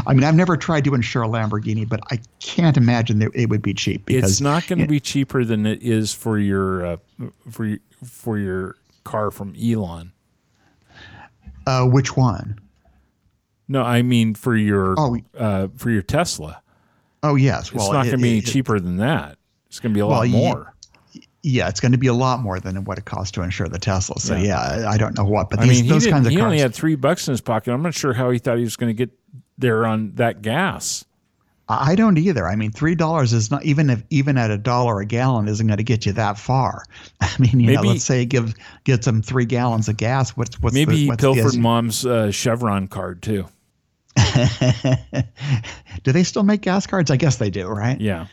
I 0.05 0.13
mean, 0.13 0.23
I've 0.23 0.35
never 0.35 0.57
tried 0.57 0.83
to 0.85 0.93
insure 0.95 1.23
a 1.23 1.27
Lamborghini, 1.27 1.87
but 1.87 1.99
I 2.11 2.19
can't 2.39 2.77
imagine 2.77 3.19
that 3.19 3.31
it 3.33 3.49
would 3.49 3.61
be 3.61 3.73
cheap 3.73 4.05
because 4.05 4.29
it's 4.31 4.41
not 4.41 4.67
going 4.67 4.79
to 4.79 4.87
be 4.87 4.99
cheaper 4.99 5.43
than 5.45 5.65
it 5.65 5.81
is 5.81 6.13
for 6.13 6.37
your 6.37 6.85
uh, 6.85 6.97
for 7.51 7.65
your, 7.65 7.79
for 8.03 8.37
your 8.37 8.75
car 9.03 9.31
from 9.31 9.55
Elon. 9.61 10.11
Uh, 11.67 11.85
which 11.85 12.15
one? 12.15 12.59
No, 13.67 13.81
I 13.81 14.01
mean 14.01 14.35
for 14.35 14.55
your 14.55 14.95
Oh. 14.97 15.17
uh, 15.37 15.67
for 15.75 15.89
your 15.89 16.01
Tesla. 16.03 16.61
Oh 17.23 17.35
yes. 17.35 17.67
It's 17.67 17.73
Well, 17.73 17.93
not 17.93 18.05
it- 18.05 18.09
going 18.11 18.19
to 18.19 18.23
be 18.23 18.37
it- 18.39 18.45
cheaper 18.45 18.79
than 18.79 18.97
that. 18.97 19.37
It's 19.67 19.79
going 19.79 19.91
to 19.91 19.95
be 19.97 20.01
a 20.01 20.05
lot 20.05 20.19
Well, 20.19 20.25
ye- 20.25 20.37
more. 20.37 20.73
Yeah, 21.41 21.67
it's 21.69 21.79
going 21.79 21.91
to 21.91 21.97
be 21.99 22.07
a 22.07 22.13
lot 22.13 22.39
more 22.41 22.59
than 22.59 22.83
what 22.85 22.97
it 22.97 23.05
costs 23.05 23.31
to 23.33 23.41
insure 23.43 23.67
the 23.67 23.77
Tesla. 23.79 24.19
So 24.19 24.35
Yeah. 24.35 24.43
yeah, 24.79 24.87
I, 24.89 24.93
I 24.93 24.97
don't 24.97 25.15
know 25.17 25.25
what, 25.25 25.49
but 25.51 25.59
I 25.59 25.65
mean, 25.65 25.83
he, 25.83 25.89
those 25.89 26.07
kinds 26.07 26.25
of 26.25 26.31
he 26.31 26.37
cars. 26.37 26.45
only 26.45 26.59
had 26.59 26.73
three 26.73 26.95
bucks 26.95 27.27
in 27.27 27.33
his 27.33 27.41
pocket. 27.41 27.71
I'm 27.71 27.83
not 27.83 27.93
sure 27.93 28.13
how 28.13 28.31
he 28.31 28.39
thought 28.39 28.57
he 28.57 28.63
was 28.63 28.75
going 28.75 28.89
to 28.89 28.93
get 28.95 29.11
there 29.57 29.85
on 29.85 30.13
that 30.15 30.41
gas. 30.41 31.05
I 31.67 31.91
I 31.91 31.95
don't 31.95 32.17
either. 32.17 32.47
I 32.47 32.55
mean, 32.55 32.71
three 32.71 32.95
dollars 32.95 33.33
is 33.33 33.49
not 33.49 33.63
even 33.65 33.89
if 33.89 34.03
even 34.09 34.37
at 34.37 34.51
a 34.51 34.57
dollar 34.57 34.99
a 35.01 35.05
gallon 35.05 35.47
isn't 35.47 35.65
going 35.65 35.77
to 35.77 35.83
get 35.83 36.05
you 36.05 36.13
that 36.13 36.37
far. 36.37 36.83
I 37.21 37.33
mean, 37.39 37.59
you 37.59 37.73
know, 37.73 37.81
let's 37.81 38.03
say 38.03 38.25
give 38.25 38.53
gets 38.83 39.05
them 39.05 39.21
three 39.21 39.45
gallons 39.45 39.87
of 39.89 39.97
gas. 39.97 40.37
What's 40.37 40.61
what's 40.61 40.73
Maybe 40.73 40.91
the, 40.91 40.97
he 40.97 41.07
what's 41.07 41.53
the- 41.55 41.59
mom's 41.59 42.05
uh, 42.05 42.31
Chevron 42.31 42.87
card 42.87 43.21
too. 43.21 43.45
do 46.03 46.11
they 46.11 46.23
still 46.23 46.43
make 46.43 46.61
gas 46.61 46.87
cards? 46.87 47.11
I 47.11 47.17
guess 47.17 47.37
they 47.37 47.49
do, 47.49 47.67
right? 47.67 47.99
Yeah. 47.99 48.27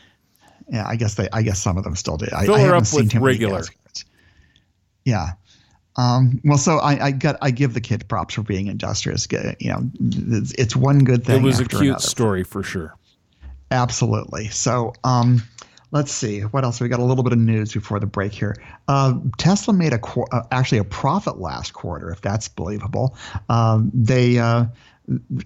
Yeah, 0.69 0.87
I 0.87 0.95
guess 0.95 1.15
they. 1.15 1.27
I 1.33 1.41
guess 1.41 1.59
some 1.59 1.77
of 1.77 1.83
them 1.83 1.95
still 1.95 2.15
do. 2.17 2.27
I, 2.35 2.45
Fill 2.45 2.55
I 2.55 2.59
her 2.59 2.65
haven't 2.67 2.81
up 2.81 2.85
seen 2.87 3.05
with 3.05 3.15
regular. 3.15 3.63
cards. 3.63 4.05
Yeah. 5.03 5.31
Um, 5.95 6.41
well, 6.43 6.57
so 6.57 6.77
I, 6.77 7.05
I 7.05 7.11
got 7.11 7.37
I 7.41 7.51
give 7.51 7.73
the 7.73 7.81
kid 7.81 8.07
props 8.07 8.33
for 8.33 8.41
being 8.41 8.67
industrious. 8.67 9.27
You 9.31 9.71
know, 9.71 9.91
it's, 9.99 10.51
it's 10.53 10.75
one 10.75 10.99
good 10.99 11.23
thing. 11.25 11.41
It 11.41 11.43
was 11.43 11.59
a 11.59 11.65
cute 11.65 11.83
another. 11.83 11.99
story 11.99 12.43
for 12.43 12.63
sure. 12.63 12.95
Absolutely. 13.69 14.49
So, 14.49 14.93
um, 15.03 15.43
let's 15.91 16.11
see 16.11 16.41
what 16.41 16.63
else. 16.63 16.81
We 16.81 16.89
got 16.89 16.99
a 16.99 17.03
little 17.03 17.23
bit 17.23 17.33
of 17.33 17.39
news 17.39 17.73
before 17.73 17.99
the 17.99 18.05
break 18.05 18.33
here. 18.33 18.55
Uh, 18.87 19.19
Tesla 19.37 19.73
made 19.73 19.93
a 19.93 19.99
qu- 19.99 20.27
uh, 20.31 20.43
actually 20.51 20.79
a 20.79 20.83
profit 20.83 21.39
last 21.39 21.73
quarter, 21.73 22.11
if 22.11 22.21
that's 22.21 22.47
believable. 22.47 23.15
Um, 23.49 23.91
they, 23.93 24.37
uh, 24.39 24.65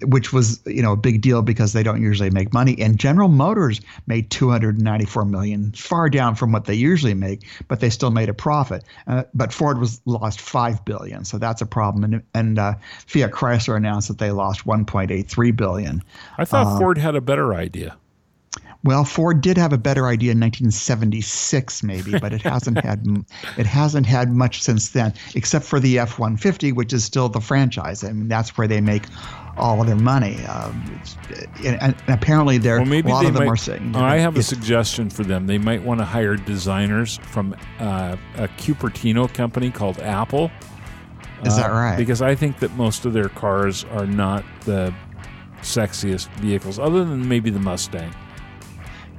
which 0.02 0.32
was 0.32 0.60
you 0.66 0.82
know 0.82 0.92
a 0.92 0.96
big 0.96 1.20
deal 1.20 1.42
because 1.42 1.72
they 1.72 1.82
don't 1.82 2.00
usually 2.00 2.30
make 2.30 2.52
money. 2.52 2.76
And 2.80 2.98
General 2.98 3.28
Motors 3.28 3.80
made 4.06 4.30
294 4.30 5.24
million, 5.24 5.72
far 5.72 6.08
down 6.08 6.34
from 6.34 6.52
what 6.52 6.66
they 6.66 6.74
usually 6.74 7.14
make, 7.14 7.46
but 7.66 7.80
they 7.80 7.90
still 7.90 8.10
made 8.10 8.28
a 8.28 8.34
profit. 8.34 8.84
Uh, 9.06 9.24
but 9.34 9.52
Ford 9.52 9.78
was 9.78 10.00
lost 10.04 10.40
five 10.40 10.84
billion, 10.84 11.24
so 11.24 11.38
that's 11.38 11.60
a 11.60 11.66
problem. 11.66 12.04
And, 12.04 12.22
and 12.34 12.58
uh, 12.58 12.74
Fiat 13.06 13.32
Chrysler 13.32 13.76
announced 13.76 14.08
that 14.08 14.18
they 14.18 14.30
lost 14.30 14.64
1.83 14.64 15.56
billion. 15.56 16.02
I 16.38 16.44
thought 16.44 16.78
Ford 16.78 16.98
had 16.98 17.16
a 17.16 17.20
better 17.20 17.54
idea. 17.54 17.96
Well, 18.84 19.04
Ford 19.04 19.40
did 19.40 19.58
have 19.58 19.72
a 19.72 19.78
better 19.78 20.06
idea 20.06 20.32
in 20.32 20.40
1976, 20.40 21.82
maybe, 21.82 22.18
but 22.18 22.32
it 22.32 22.42
hasn't 22.42 22.78
had 22.84 23.04
it 23.56 23.66
hasn't 23.66 24.06
had 24.06 24.32
much 24.32 24.62
since 24.62 24.90
then, 24.90 25.12
except 25.34 25.64
for 25.64 25.80
the 25.80 25.98
F-150, 25.98 26.74
which 26.74 26.92
is 26.92 27.04
still 27.04 27.28
the 27.28 27.40
franchise. 27.40 28.04
I 28.04 28.12
mean, 28.12 28.28
that's 28.28 28.56
where 28.56 28.68
they 28.68 28.80
make 28.80 29.02
all 29.58 29.80
of 29.80 29.86
their 29.86 29.96
money. 29.96 30.44
Um, 30.46 31.00
and, 31.64 31.82
and, 31.82 31.96
apparently, 32.08 32.58
there 32.58 32.76
well, 32.76 32.86
maybe 32.86 33.10
a 33.10 33.14
lot 33.14 33.26
of 33.26 33.34
them 33.34 33.44
might, 33.44 33.50
are 33.50 33.56
saying. 33.56 33.96
I 33.96 34.18
have 34.18 34.36
a 34.36 34.42
suggestion 34.42 35.10
for 35.10 35.24
them. 35.24 35.46
They 35.46 35.58
might 35.58 35.82
want 35.82 36.00
to 36.00 36.04
hire 36.04 36.36
designers 36.36 37.18
from 37.18 37.54
uh, 37.78 38.16
a 38.36 38.48
Cupertino 38.48 39.32
company 39.32 39.70
called 39.70 39.98
Apple. 40.00 40.50
Is 41.44 41.56
that 41.56 41.70
uh, 41.70 41.74
right? 41.74 41.96
Because 41.96 42.22
I 42.22 42.34
think 42.34 42.58
that 42.58 42.72
most 42.72 43.04
of 43.04 43.12
their 43.12 43.28
cars 43.28 43.84
are 43.84 44.06
not 44.06 44.44
the 44.64 44.94
sexiest 45.62 46.28
vehicles, 46.36 46.78
other 46.78 47.04
than 47.04 47.28
maybe 47.28 47.50
the 47.50 47.60
Mustang. 47.60 48.14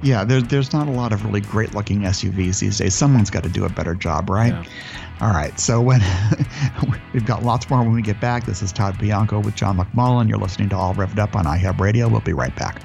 Yeah, 0.02 0.24
there, 0.24 0.40
there's 0.40 0.72
not 0.72 0.88
a 0.88 0.90
lot 0.90 1.12
of 1.12 1.24
really 1.24 1.42
great 1.42 1.74
looking 1.74 2.00
SUVs 2.00 2.60
these 2.60 2.78
days. 2.78 2.94
Someone's 2.94 3.30
got 3.30 3.42
to 3.42 3.50
do 3.50 3.64
a 3.64 3.68
better 3.68 3.94
job, 3.94 4.30
right? 4.30 4.52
Yeah. 4.52 4.64
All 5.20 5.30
right. 5.30 5.58
So 5.60 5.80
when 5.80 6.00
we've 7.12 7.26
got 7.26 7.42
lots 7.42 7.68
more 7.68 7.82
when 7.82 7.92
we 7.92 8.02
get 8.02 8.20
back. 8.20 8.46
This 8.46 8.62
is 8.62 8.72
Todd 8.72 8.98
Bianco 8.98 9.40
with 9.40 9.54
John 9.54 9.76
McMullen. 9.76 10.28
You're 10.28 10.38
listening 10.38 10.70
to 10.70 10.76
All 10.76 10.94
Revved 10.94 11.18
Up 11.18 11.36
on 11.36 11.44
iHub 11.44 11.78
Radio. 11.78 12.08
We'll 12.08 12.20
be 12.20 12.32
right 12.32 12.54
back. 12.56 12.82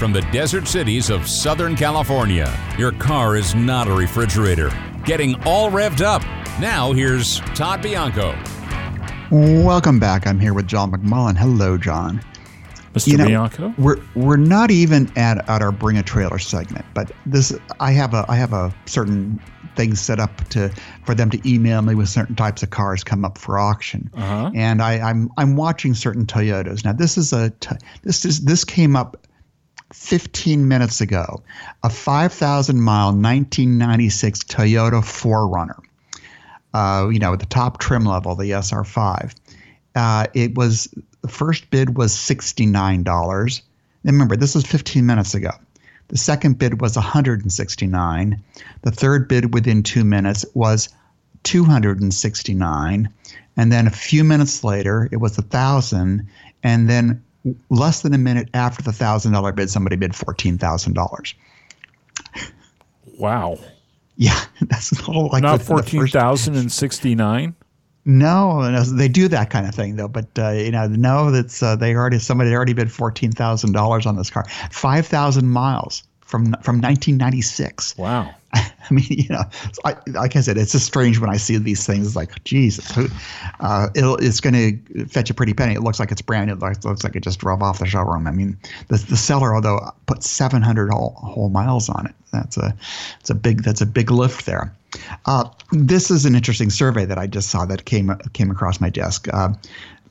From 0.00 0.12
the 0.14 0.22
desert 0.32 0.66
cities 0.66 1.10
of 1.10 1.28
Southern 1.28 1.76
California, 1.76 2.50
your 2.78 2.90
car 2.92 3.36
is 3.36 3.54
not 3.54 3.86
a 3.86 3.92
refrigerator. 3.92 4.72
Getting 5.04 5.34
all 5.44 5.70
revved 5.70 6.00
up. 6.00 6.22
Now, 6.58 6.92
here's 6.92 7.40
Todd 7.54 7.82
Bianco. 7.82 8.34
Welcome 9.30 9.98
back. 9.98 10.26
I'm 10.26 10.40
here 10.40 10.54
with 10.54 10.66
John 10.66 10.90
McMullen. 10.90 11.36
Hello, 11.36 11.76
John. 11.76 12.24
Mr. 12.94 13.08
You 13.08 13.18
know, 13.18 13.26
Bianco? 13.26 13.74
We're 13.76 13.98
we're 14.14 14.38
not 14.38 14.70
even 14.70 15.12
at, 15.18 15.46
at 15.50 15.60
our 15.60 15.70
bring 15.70 15.98
a 15.98 16.02
trailer 16.02 16.38
segment, 16.38 16.86
but 16.94 17.12
this 17.26 17.52
I 17.78 17.92
have 17.92 18.14
a 18.14 18.24
I 18.26 18.36
have 18.36 18.54
a 18.54 18.74
certain 18.86 19.38
thing 19.76 19.94
set 19.94 20.18
up 20.18 20.48
to 20.48 20.72
for 21.04 21.14
them 21.14 21.28
to 21.28 21.48
email 21.48 21.82
me 21.82 21.94
with 21.94 22.08
certain 22.08 22.34
types 22.36 22.62
of 22.62 22.70
cars 22.70 23.04
come 23.04 23.22
up 23.22 23.36
for 23.36 23.58
auction, 23.58 24.10
Uh-huh. 24.14 24.50
and 24.54 24.80
I, 24.80 24.94
I'm 24.98 25.30
I'm 25.36 25.56
watching 25.56 25.92
certain 25.92 26.24
Toyotas. 26.24 26.86
Now 26.86 26.94
this 26.94 27.18
is 27.18 27.34
a 27.34 27.52
this 28.02 28.24
is 28.24 28.40
this 28.40 28.64
came 28.64 28.96
up 28.96 29.26
15 29.92 30.68
minutes 30.68 31.00
ago, 31.00 31.42
a 31.82 31.90
5,000 31.90 32.80
mile 32.80 33.08
1996 33.08 34.44
Toyota 34.44 35.02
4Runner. 35.02 35.78
Uh, 36.72 37.08
you 37.08 37.18
know, 37.18 37.32
at 37.32 37.40
the 37.40 37.46
top 37.46 37.78
trim 37.78 38.04
level, 38.04 38.36
the 38.36 38.50
SR5. 38.50 39.34
Uh, 39.96 40.26
it 40.34 40.54
was 40.54 40.88
the 41.22 41.28
first 41.28 41.68
bid 41.70 41.96
was 41.96 42.12
$69. 42.12 43.62
And 44.04 44.12
remember, 44.12 44.36
this 44.36 44.54
was 44.54 44.64
15 44.64 45.04
minutes 45.04 45.34
ago. 45.34 45.50
The 46.08 46.16
second 46.16 46.58
bid 46.58 46.80
was 46.80 46.96
169. 46.96 48.42
The 48.82 48.90
third 48.90 49.28
bid 49.28 49.54
within 49.54 49.82
two 49.82 50.04
minutes 50.04 50.44
was 50.54 50.88
269. 51.42 53.08
And 53.56 53.72
then 53.72 53.86
a 53.86 53.90
few 53.90 54.24
minutes 54.24 54.64
later, 54.64 55.08
it 55.12 55.18
was 55.18 55.38
a 55.38 55.42
thousand. 55.42 56.28
And 56.62 56.88
then 56.88 57.22
less 57.70 58.02
than 58.02 58.12
a 58.14 58.18
minute 58.18 58.48
after 58.54 58.82
the 58.82 58.92
thousand 58.92 59.32
dollar 59.32 59.52
bid, 59.52 59.70
somebody 59.70 59.96
bid 59.96 60.14
fourteen 60.14 60.58
thousand 60.58 60.94
dollars. 60.94 61.34
Wow. 63.18 63.58
Yeah, 64.16 64.38
that's 64.62 65.08
all 65.08 65.28
like 65.32 65.42
Not 65.42 65.58
the- 65.60 65.64
the 65.64 65.68
14,069? 65.68 67.54
No, 68.06 68.60
no, 68.70 68.82
they 68.82 69.08
do 69.08 69.28
that 69.28 69.50
kind 69.50 69.66
of 69.66 69.74
thing 69.74 69.96
though. 69.96 70.08
But 70.08 70.26
uh, 70.38 70.50
you 70.50 70.70
know, 70.70 70.86
no, 70.88 71.30
that's 71.30 71.62
uh, 71.62 71.76
they 71.76 71.94
already 71.94 72.18
somebody 72.18 72.52
already 72.54 72.72
bid 72.72 72.90
fourteen 72.90 73.30
thousand 73.30 73.72
dollars 73.72 74.06
on 74.06 74.16
this 74.16 74.30
car, 74.30 74.44
five 74.70 75.06
thousand 75.06 75.50
miles 75.50 76.02
from 76.22 76.54
from 76.62 76.80
nineteen 76.80 77.18
ninety 77.18 77.42
six. 77.42 77.96
Wow. 77.98 78.34
I 78.54 78.72
mean, 78.90 79.06
you 79.08 79.28
know, 79.28 79.44
I, 79.84 79.96
like 80.08 80.34
I 80.34 80.40
said, 80.40 80.58
it's 80.58 80.72
just 80.72 80.86
strange 80.86 81.18
when 81.20 81.30
I 81.30 81.36
see 81.36 81.56
these 81.56 81.86
things. 81.86 82.06
It's 82.06 82.16
like, 82.16 82.42
Jesus, 82.44 82.96
uh, 83.60 83.88
it's 83.94 84.40
going 84.40 84.54
to 84.54 85.06
fetch 85.06 85.30
a 85.30 85.34
pretty 85.34 85.54
penny. 85.54 85.74
It 85.74 85.82
looks 85.82 86.00
like 86.00 86.10
it's 86.10 86.22
brand 86.22 86.48
new. 86.48 86.54
It 86.54 86.58
looks, 86.58 86.84
looks 86.84 87.04
like 87.04 87.14
it 87.14 87.22
just 87.22 87.38
drove 87.38 87.62
off 87.62 87.78
the 87.78 87.86
showroom. 87.86 88.26
I 88.26 88.32
mean, 88.32 88.58
the, 88.88 88.96
the 88.96 89.16
seller, 89.16 89.54
although 89.54 89.78
put 90.06 90.22
700 90.24 90.90
whole, 90.90 91.14
whole 91.18 91.48
miles 91.48 91.88
on 91.88 92.06
it, 92.06 92.14
that's 92.32 92.56
a, 92.56 92.74
it's 93.20 93.30
a 93.30 93.34
big, 93.34 93.62
that's 93.62 93.80
a 93.80 93.86
big 93.86 94.10
lift 94.10 94.46
there. 94.46 94.74
Uh, 95.26 95.48
this 95.72 96.10
is 96.10 96.24
an 96.24 96.34
interesting 96.34 96.70
survey 96.70 97.04
that 97.04 97.18
I 97.18 97.26
just 97.28 97.50
saw 97.50 97.64
that 97.66 97.84
came 97.84 98.12
came 98.32 98.50
across 98.50 98.80
my 98.80 98.90
desk. 98.90 99.28
Uh, 99.32 99.50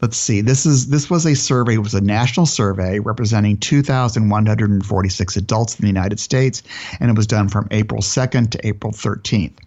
let's 0.01 0.17
see. 0.17 0.41
This 0.41 0.65
is 0.65 0.87
this 0.87 1.09
was 1.09 1.25
a 1.25 1.35
survey. 1.35 1.75
It 1.75 1.79
was 1.79 1.93
a 1.93 2.01
national 2.01 2.45
survey 2.45 2.99
representing 2.99 3.57
2,146 3.57 5.37
adults 5.37 5.79
in 5.79 5.81
the 5.83 5.87
United 5.87 6.19
States, 6.19 6.63
and 6.99 7.09
it 7.09 7.17
was 7.17 7.27
done 7.27 7.49
from 7.49 7.67
April 7.71 8.01
2nd 8.01 8.51
to 8.51 8.67
April 8.67 8.93
13th. 8.93 9.57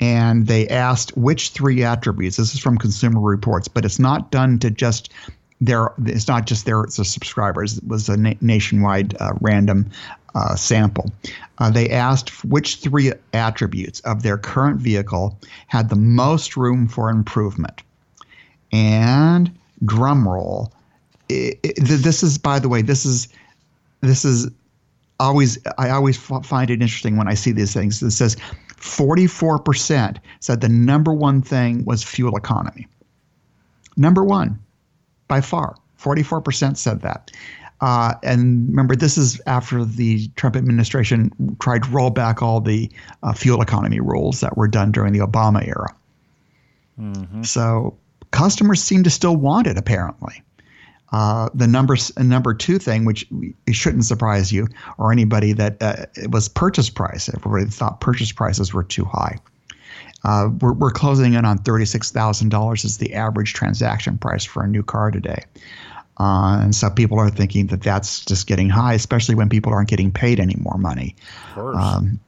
And 0.00 0.46
they 0.46 0.68
asked 0.68 1.16
which 1.16 1.50
three 1.50 1.82
attributes. 1.84 2.36
This 2.36 2.54
is 2.54 2.60
from 2.60 2.78
Consumer 2.78 3.20
Reports, 3.20 3.68
but 3.68 3.84
it's 3.84 3.98
not 3.98 4.30
done 4.30 4.58
to 4.58 4.70
just 4.70 5.12
their. 5.60 5.92
It's 6.04 6.28
not 6.28 6.46
just 6.46 6.66
their 6.66 6.82
the 6.82 7.04
subscribers. 7.04 7.78
It 7.78 7.86
was 7.86 8.08
a 8.08 8.16
na- 8.16 8.34
nationwide 8.40 9.16
uh, 9.20 9.32
random 9.40 9.90
uh, 10.34 10.56
sample. 10.56 11.12
Uh, 11.58 11.70
they 11.70 11.88
asked 11.90 12.44
which 12.44 12.76
three 12.76 13.12
attributes 13.32 14.00
of 14.00 14.22
their 14.22 14.36
current 14.36 14.80
vehicle 14.80 15.38
had 15.68 15.88
the 15.88 15.96
most 15.96 16.56
room 16.56 16.88
for 16.88 17.08
improvement. 17.08 17.82
And 18.72 19.56
drum 19.84 20.28
roll. 20.28 20.72
It, 21.28 21.58
it, 21.62 21.76
this 21.80 22.22
is, 22.22 22.38
by 22.38 22.58
the 22.58 22.68
way, 22.68 22.82
this 22.82 23.04
is 23.04 23.28
this 24.00 24.24
is 24.24 24.50
always 25.18 25.58
I 25.78 25.90
always 25.90 26.18
f- 26.18 26.44
find 26.44 26.70
it 26.70 26.74
interesting 26.82 27.16
when 27.16 27.28
I 27.28 27.34
see 27.34 27.52
these 27.52 27.72
things. 27.72 28.02
It 28.02 28.10
says 28.10 28.36
44% 28.76 30.18
said 30.40 30.60
the 30.60 30.68
number 30.68 31.12
one 31.12 31.40
thing 31.40 31.84
was 31.84 32.02
fuel 32.02 32.36
economy. 32.36 32.86
Number 33.96 34.24
one, 34.24 34.58
by 35.28 35.40
far, 35.40 35.76
44% 35.98 36.76
said 36.76 37.00
that. 37.02 37.30
Uh, 37.80 38.14
and 38.22 38.68
remember, 38.68 38.94
this 38.96 39.16
is 39.18 39.40
after 39.46 39.84
the 39.84 40.28
Trump 40.36 40.56
administration 40.56 41.30
tried 41.60 41.84
to 41.84 41.90
roll 41.90 42.10
back 42.10 42.42
all 42.42 42.60
the 42.60 42.90
uh, 43.22 43.32
fuel 43.32 43.60
economy 43.60 44.00
rules 44.00 44.40
that 44.40 44.56
were 44.56 44.68
done 44.68 44.92
during 44.92 45.12
the 45.12 45.18
Obama 45.18 45.66
era. 45.66 45.94
So 47.44 47.96
customers 48.34 48.82
seem 48.82 49.02
to 49.04 49.10
still 49.10 49.36
want 49.36 49.66
it, 49.66 49.78
apparently. 49.78 50.42
Uh, 51.12 51.48
the 51.54 51.66
number 51.68 51.96
number 52.18 52.52
two 52.54 52.78
thing, 52.78 53.04
which 53.04 53.24
it 53.66 53.74
shouldn't 53.74 54.04
surprise 54.04 54.50
you 54.52 54.66
or 54.98 55.12
anybody, 55.12 55.52
that 55.52 55.80
uh, 55.80 56.06
it 56.16 56.30
was 56.32 56.48
purchase 56.48 56.90
price. 56.90 57.28
Everybody 57.28 57.66
thought 57.70 58.00
purchase 58.00 58.32
prices 58.32 58.74
were 58.74 58.82
too 58.82 59.04
high. 59.04 59.36
Uh, 60.24 60.48
we're, 60.60 60.72
we're 60.72 60.90
closing 60.90 61.34
in 61.34 61.44
on 61.44 61.58
thirty-six 61.58 62.10
thousand 62.10 62.48
dollars 62.48 62.84
as 62.84 62.98
the 62.98 63.14
average 63.14 63.52
transaction 63.52 64.18
price 64.18 64.44
for 64.44 64.64
a 64.64 64.66
new 64.66 64.82
car 64.82 65.12
today, 65.12 65.44
uh, 66.18 66.58
and 66.62 66.74
so 66.74 66.90
people 66.90 67.20
are 67.20 67.30
thinking 67.30 67.68
that 67.68 67.82
that's 67.82 68.24
just 68.24 68.48
getting 68.48 68.68
high, 68.68 68.94
especially 68.94 69.36
when 69.36 69.48
people 69.48 69.72
aren't 69.72 69.88
getting 69.88 70.10
paid 70.10 70.40
any 70.40 70.56
more 70.58 70.78
money 70.78 71.14
Of 71.50 71.54
course. 71.54 71.76
um, 71.78 72.18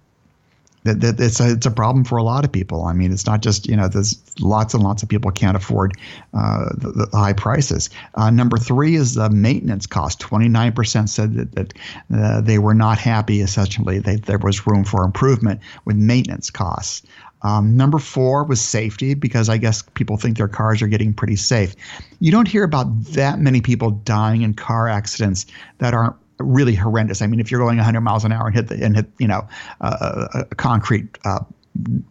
that, 0.87 1.01
that 1.01 1.20
it's 1.20 1.40
a 1.40 1.53
it's 1.53 1.66
a 1.66 1.70
problem 1.70 2.05
for 2.05 2.16
a 2.16 2.22
lot 2.22 2.44
of 2.44 2.53
people. 2.53 2.85
I 2.85 2.92
mean, 2.92 3.12
it's 3.12 3.27
not 3.27 3.42
just 3.42 3.68
you 3.68 3.77
know 3.77 3.88
there's 3.88 4.20
lots 4.40 4.75
and 4.75 4.83
lots 4.83 5.03
of 5.03 5.09
people 5.09 5.31
can't 5.31 5.57
afford 5.57 5.92
uh, 6.35 6.70
the, 6.77 7.09
the 7.11 7.16
high 7.16 7.33
prices. 7.33 7.90
Uh, 8.14 8.31
number 8.31 8.57
three 8.57 8.94
is 8.94 9.14
the 9.14 9.29
maintenance 9.31 9.87
cost. 9.87 10.20
Twenty 10.20 10.49
nine 10.49 10.72
percent 10.72 11.11
said 11.11 11.35
that, 11.35 11.53
that 11.53 11.75
uh, 12.14 12.40
they 12.40 12.59
were 12.59 12.75
not 12.75 12.99
happy. 12.99 13.40
Essentially, 13.40 13.99
they, 13.99 14.16
there 14.16 14.38
was 14.38 14.66
room 14.66 14.85
for 14.85 15.05
improvement 15.05 15.61
with 15.85 15.96
maintenance 15.96 16.51
costs. 16.51 17.03
Um, 17.42 17.77
number 17.77 17.99
four 17.99 18.44
was 18.44 18.61
safety 18.61 19.14
because 19.14 19.49
I 19.49 19.59
guess 19.59 19.83
people 19.94 20.16
think 20.16 20.37
their 20.37 20.49
cars 20.49 20.83
are 20.83 20.88
getting 20.88 21.12
pretty 21.12 21.37
safe. 21.37 21.77
You 22.18 22.33
don't 22.33 22.49
hear 22.49 22.64
about 22.64 22.87
that 23.12 23.38
many 23.38 23.61
people 23.61 23.90
dying 23.90 24.42
in 24.42 24.55
car 24.55 24.88
accidents 24.88 25.46
that 25.79 25.94
aren't 25.94 26.16
really 26.38 26.75
horrendous. 26.75 27.22
I 27.22 27.27
mean, 27.27 27.40
if 27.40 27.51
you're 27.51 27.61
going 27.61 27.77
100 27.77 28.01
miles 28.01 28.25
an 28.25 28.33
hour 28.33 28.46
and 28.46 28.55
hit 28.55 28.68
the 28.68 28.83
and 28.85 28.96
hit 28.96 29.07
you 29.18 29.29
know 29.29 29.46
uh, 29.81 30.29
a, 30.35 30.55
concrete 30.57 31.18
uh, 31.25 31.40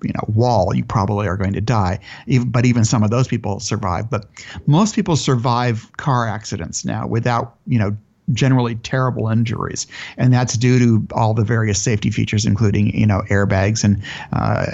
you 0.03 0.13
know 0.13 0.21
wall, 0.27 0.75
you 0.75 0.83
probably 0.83 1.27
are 1.27 1.38
going 1.38 1.53
to 1.53 1.61
die. 1.61 1.99
Even, 2.27 2.49
but 2.49 2.65
even 2.65 2.85
some 2.85 3.03
of 3.03 3.11
those 3.11 3.27
people 3.27 3.59
survive. 3.59 4.09
But 4.09 4.25
most 4.67 4.95
people 4.95 5.15
survive 5.15 5.91
car 5.97 6.27
accidents 6.27 6.85
now 6.85 7.07
without 7.07 7.55
you 7.67 7.79
know 7.79 7.95
generally 8.33 8.75
terrible 8.75 9.29
injuries, 9.29 9.85
and 10.17 10.33
that's 10.33 10.57
due 10.57 10.79
to 10.79 11.07
all 11.13 11.33
the 11.33 11.43
various 11.43 11.81
safety 11.81 12.09
features, 12.09 12.45
including 12.45 12.95
you 12.97 13.05
know 13.05 13.21
airbags 13.29 13.83
and 13.83 14.01
uh, 14.33 14.65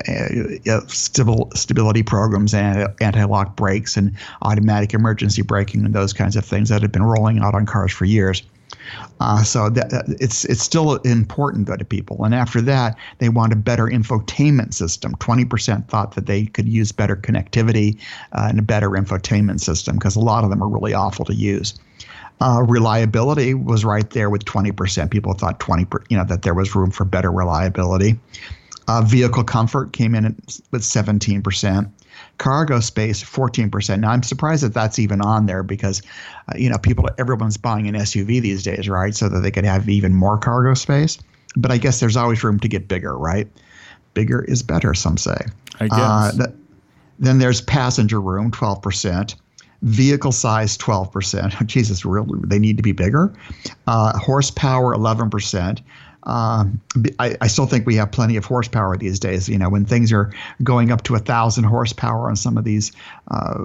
stabil- 0.87 1.55
stability 1.57 2.03
programs 2.03 2.53
and 2.53 2.87
anti-lock 3.01 3.55
brakes 3.55 3.97
and 3.97 4.15
automatic 4.43 4.93
emergency 4.93 5.41
braking 5.41 5.85
and 5.85 5.93
those 5.93 6.13
kinds 6.13 6.35
of 6.35 6.45
things 6.45 6.69
that 6.69 6.81
have 6.81 6.91
been 6.91 7.03
rolling 7.03 7.39
out 7.39 7.53
on 7.53 7.65
cars 7.65 7.91
for 7.91 8.05
years. 8.05 8.43
Uh, 9.19 9.43
so 9.43 9.69
that, 9.69 10.03
it's 10.19 10.45
it's 10.45 10.61
still 10.61 10.95
important 10.97 11.67
though 11.67 11.75
to 11.75 11.85
people. 11.85 12.23
And 12.23 12.33
after 12.33 12.61
that, 12.61 12.97
they 13.19 13.29
want 13.29 13.53
a 13.53 13.55
better 13.55 13.85
infotainment 13.85 14.73
system. 14.73 15.15
Twenty 15.15 15.45
percent 15.45 15.87
thought 15.87 16.15
that 16.15 16.25
they 16.25 16.45
could 16.45 16.67
use 16.67 16.91
better 16.91 17.15
connectivity 17.15 17.99
uh, 18.33 18.47
and 18.49 18.59
a 18.59 18.63
better 18.63 18.89
infotainment 18.89 19.59
system 19.59 19.97
because 19.97 20.15
a 20.15 20.19
lot 20.19 20.43
of 20.43 20.49
them 20.49 20.63
are 20.63 20.69
really 20.69 20.93
awful 20.93 21.25
to 21.25 21.35
use. 21.35 21.79
Uh, 22.41 22.63
reliability 22.67 23.53
was 23.53 23.85
right 23.85 24.09
there 24.09 24.27
with 24.27 24.43
20%. 24.45 25.11
People 25.11 25.33
thought 25.33 25.59
20, 25.59 25.85
you 26.09 26.17
know, 26.17 26.23
that 26.23 26.41
there 26.41 26.55
was 26.55 26.73
room 26.73 26.89
for 26.89 27.05
better 27.05 27.31
reliability. 27.31 28.17
Uh, 28.87 29.03
vehicle 29.03 29.43
comfort 29.43 29.93
came 29.93 30.15
in 30.15 30.25
with 30.71 30.81
17% 30.81 31.91
cargo 32.41 32.79
space 32.79 33.23
14%. 33.23 33.99
Now 33.99 34.09
I'm 34.09 34.23
surprised 34.23 34.63
that 34.63 34.73
that's 34.73 34.97
even 34.97 35.21
on 35.21 35.45
there 35.45 35.61
because 35.61 36.01
uh, 36.49 36.57
you 36.57 36.69
know 36.69 36.79
people 36.79 37.07
everyone's 37.19 37.55
buying 37.55 37.87
an 37.87 37.93
SUV 37.93 38.41
these 38.41 38.63
days, 38.63 38.89
right? 38.89 39.13
So 39.15 39.29
that 39.29 39.41
they 39.41 39.51
could 39.51 39.63
have 39.63 39.87
even 39.87 40.15
more 40.15 40.39
cargo 40.39 40.73
space. 40.73 41.19
But 41.55 41.71
I 41.71 41.77
guess 41.77 41.99
there's 41.99 42.17
always 42.17 42.43
room 42.43 42.59
to 42.61 42.67
get 42.67 42.87
bigger, 42.87 43.15
right? 43.15 43.47
Bigger 44.15 44.43
is 44.43 44.63
better, 44.63 44.95
some 44.95 45.17
say. 45.17 45.37
I 45.79 45.87
guess. 45.87 45.99
Uh, 45.99 46.31
that, 46.37 46.55
then 47.19 47.37
there's 47.37 47.61
passenger 47.61 48.19
room, 48.19 48.49
12%. 48.49 49.35
Vehicle 49.83 50.31
size, 50.31 50.77
12%. 50.77 51.65
Jesus, 51.67 52.05
really, 52.05 52.39
they 52.45 52.57
need 52.57 52.77
to 52.77 52.83
be 52.83 52.93
bigger. 52.93 53.33
Uh, 53.85 54.17
horsepower, 54.17 54.95
11%. 54.95 55.81
Um, 56.23 56.79
I, 57.17 57.35
I, 57.41 57.47
still 57.47 57.65
think 57.65 57.87
we 57.87 57.95
have 57.95 58.11
plenty 58.11 58.37
of 58.37 58.45
horsepower 58.45 58.95
these 58.95 59.19
days. 59.19 59.49
You 59.49 59.57
know, 59.57 59.69
when 59.69 59.85
things 59.85 60.11
are 60.13 60.31
going 60.61 60.91
up 60.91 61.03
to 61.05 61.15
a 61.15 61.19
thousand 61.19 61.63
horsepower 61.63 62.29
on 62.29 62.35
some 62.35 62.57
of 62.57 62.63
these 62.63 62.91
uh, 63.31 63.63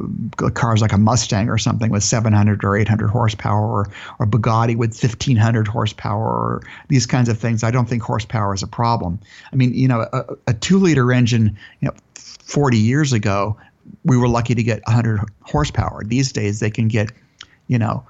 cars, 0.55 0.81
like 0.81 0.93
a 0.93 0.99
Mustang 0.99 1.51
or 1.51 1.59
something 1.59 1.91
with 1.91 2.03
700 2.03 2.65
or 2.65 2.77
800 2.77 3.09
horsepower, 3.09 3.67
or, 3.67 3.91
or 4.19 4.27
Bugatti 4.27 4.75
with 4.75 4.91
1500 4.91 5.69
horsepower, 5.69 6.25
or 6.25 6.63
these 6.89 7.05
kinds 7.05 7.29
of 7.29 7.39
things, 7.39 7.63
I 7.63 7.71
don't 7.71 7.89
think 7.89 8.03
horsepower 8.03 8.55
is 8.55 8.63
a 8.63 8.69
problem. 8.69 9.19
I 9.53 9.57
mean, 9.57 9.75
you 9.75 9.89
know, 9.89 10.07
a, 10.13 10.25
a 10.47 10.55
two-liter 10.55 11.13
engine, 11.13 11.59
you 11.81 11.89
know, 11.89 11.95
40 12.15 12.79
years 12.79 13.13
ago, 13.13 13.59
we 14.05 14.17
were 14.17 14.29
lucky 14.29 14.55
to 14.55 14.63
get 14.63 14.81
100 14.87 15.21
horsepower. 15.43 16.05
These 16.05 16.33
days, 16.33 16.61
they 16.61 16.71
can 16.71 16.89
get, 16.89 17.13
you 17.69 17.79
know, 17.79 18.03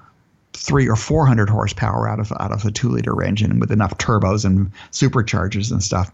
three 0.57 0.87
or 0.87 0.95
four 0.95 1.25
hundred 1.25 1.49
horsepower 1.49 2.09
out 2.09 2.19
of 2.19 2.31
out 2.39 2.51
of 2.51 2.65
a 2.65 2.71
two 2.71 2.89
liter 2.89 3.23
engine 3.23 3.59
with 3.59 3.71
enough 3.71 3.97
turbos 3.97 4.43
and 4.43 4.71
superchargers 4.91 5.71
and 5.71 5.83
stuff. 5.83 6.11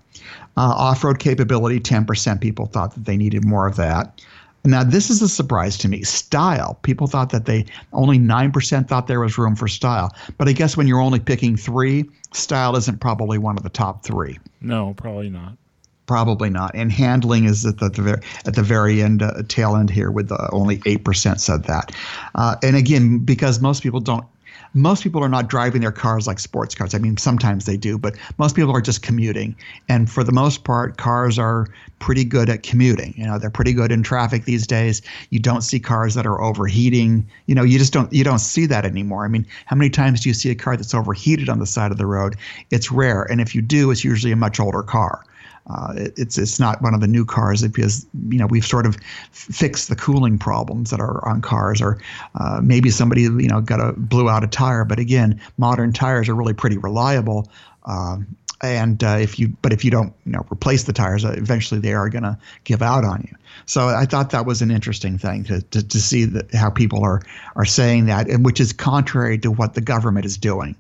Uh, 0.58 0.73
Off 0.75 1.03
road 1.03 1.19
capability, 1.19 1.79
ten 1.79 2.06
percent 2.06 2.41
people 2.41 2.65
thought 2.65 2.93
that 2.93 3.06
they 3.06 3.17
needed 3.17 3.45
more 3.45 3.65
of 3.65 3.75
that. 3.77 4.21
Now 4.65 4.84
this 4.84 5.10
is 5.10 5.21
a 5.21 5.27
surprise 5.27 5.77
to 5.79 5.89
me. 5.89 6.03
Style, 6.03 6.77
people 6.84 7.08
thought 7.08 7.32
that 7.32 7.45
they 7.45 7.65
only 7.91 8.17
nine 8.17 8.51
percent 8.51 8.88
thought 8.88 9.08
there 9.08 9.19
was 9.19 9.38
room 9.38 9.56
for 9.56 9.67
style, 9.67 10.13
but 10.38 10.47
I 10.47 10.53
guess 10.53 10.77
when 10.77 10.88
you're 10.88 11.01
only 11.01 11.19
picking 11.19 11.58
three, 11.58 12.06
style 12.34 12.75
isn't 12.75 12.99
probably 12.99 13.38
one 13.38 13.58
of 13.58 13.63
the 13.63 13.69
top 13.69 14.03
three. 14.03 14.39
No, 14.62 14.93
probably 14.95 15.29
not. 15.29 15.58
Probably 16.06 16.49
not. 16.49 16.75
And 16.75 16.91
handling 16.91 17.45
is 17.45 17.65
at 17.65 17.79
the, 17.79 17.88
the 17.88 18.01
very, 18.01 18.21
at 18.45 18.56
the 18.56 18.62
very 18.62 19.01
end, 19.01 19.21
uh, 19.21 19.41
tail 19.47 19.77
end 19.77 19.89
here, 19.89 20.12
with 20.12 20.34
uh, 20.34 20.49
only 20.51 20.82
eight 20.86 21.06
percent 21.06 21.39
said 21.39 21.63
that. 21.63 21.93
Uh, 22.36 22.58
and 22.62 22.75
again, 22.75 23.19
because 23.19 23.62
most 23.62 23.84
people 23.84 24.01
don't 24.01 24.25
most 24.74 25.04
people 25.04 25.24
are 25.24 25.30
not 25.30 25.48
driving 25.48 25.82
their 25.82 25.92
cars 25.92 26.26
like 26.26 26.40
sports 26.40 26.74
cars. 26.74 26.94
I 26.94 26.98
mean, 26.98 27.18
sometimes 27.18 27.66
they 27.66 27.78
do, 27.78 27.98
but 27.98 28.16
most 28.38 28.56
people 28.56 28.76
are 28.76 28.82
just 28.82 29.02
commuting. 29.04 29.56
And 29.88 30.10
for 30.10 30.24
the 30.24 30.32
most 30.32 30.64
part, 30.64 30.98
cars 30.98 31.38
are 31.38 31.68
pretty 32.00 32.26
good 32.26 32.50
at 32.50 32.64
commuting. 32.64 33.14
You 33.16 33.26
know, 33.26 33.38
they're 33.38 33.50
pretty 33.50 33.74
good 33.74 33.92
in 33.92 34.04
traffic 34.04 34.46
these 34.46 34.66
days. 34.66 35.02
You 35.30 35.40
don't 35.40 35.62
see 35.62 35.80
cars 35.80 36.16
that 36.16 36.26
are 36.26 36.42
overheating. 36.42 37.28
You 37.46 37.56
know, 37.56 37.64
you 37.64 37.78
just 37.78 37.94
don't 37.94 38.12
you 38.12 38.24
don't 38.24 38.40
see 38.40 38.66
that 38.66 38.86
anymore. 38.86 39.26
I 39.26 39.28
mean, 39.28 39.46
how 39.66 39.76
many 39.76 39.90
times 39.90 40.22
do 40.22 40.30
you 40.30 40.34
see 40.34 40.50
a 40.50 40.56
car 40.56 40.76
that's 40.76 40.94
overheated 40.94 41.50
on 41.50 41.60
the 41.60 41.68
side 41.68 41.92
of 41.92 41.98
the 41.98 42.06
road? 42.06 42.36
It's 42.72 42.92
rare, 42.92 43.24
and 43.24 43.40
if 43.40 43.54
you 43.54 43.62
do, 43.62 43.92
it's 43.92 44.04
usually 44.04 44.32
a 44.32 44.38
much 44.38 44.60
older 44.60 44.84
car. 44.84 45.24
Uh, 45.67 45.93
it, 45.95 46.13
it's 46.17 46.38
it's 46.38 46.60
not 46.60 46.82
one 46.82 46.93
of 46.93 47.02
the 47.02 47.08
new 47.08 47.23
cars 47.23 47.65
because 47.67 48.06
you 48.30 48.38
know 48.38 48.47
we've 48.47 48.65
sort 48.65 48.86
of 48.86 48.97
fixed 49.32 49.89
the 49.89 49.95
cooling 49.95 50.38
problems 50.38 50.89
that 50.89 50.99
are 50.99 51.26
on 51.28 51.41
cars, 51.41 51.82
or 51.82 51.99
uh, 52.36 52.60
maybe 52.62 52.89
somebody 52.89 53.21
you 53.21 53.47
know 53.47 53.62
got 53.62 53.80
a 53.80 53.93
blew 53.93 54.30
out 54.30 54.43
a 54.43 54.47
tire. 54.47 54.84
But 54.84 54.99
again, 54.99 55.39
modern 55.58 55.93
tires 55.93 56.28
are 56.28 56.36
really 56.36 56.54
pretty 56.54 56.78
reliable. 56.78 57.49
Um, 57.86 58.36
and 58.63 59.04
uh, 59.04 59.17
if 59.19 59.38
you 59.38 59.49
but 59.62 59.73
if 59.73 59.84
you 59.84 59.91
don't 59.91 60.13
you 60.26 60.32
know 60.32 60.45
replace 60.52 60.84
the 60.84 60.93
tires 60.93 61.26
uh, 61.26 61.36
eventually 61.38 61.80
they 61.80 61.93
are 61.93 62.10
going 62.10 62.23
to 62.23 62.38
give 62.63 62.82
out 62.82 63.04
on 63.04 63.21
you 63.30 63.36
so 63.65 63.89
i 63.89 64.06
thought 64.06 64.30
that 64.30 64.45
was 64.45 64.62
an 64.62 64.71
interesting 64.71 65.17
thing 65.17 65.43
to, 65.43 65.62
to, 65.63 65.86
to 65.86 65.99
see 65.99 66.23
that 66.23 66.52
how 66.54 66.69
people 66.69 67.04
are 67.04 67.21
are 67.56 67.65
saying 67.65 68.06
that 68.06 68.30
and 68.30 68.45
which 68.45 68.60
is 68.60 68.71
contrary 68.71 69.38
to 69.38 69.52
what 69.52 69.73
the 69.73 69.82
government 69.82 70.26
is 70.26 70.38
doing 70.38 70.76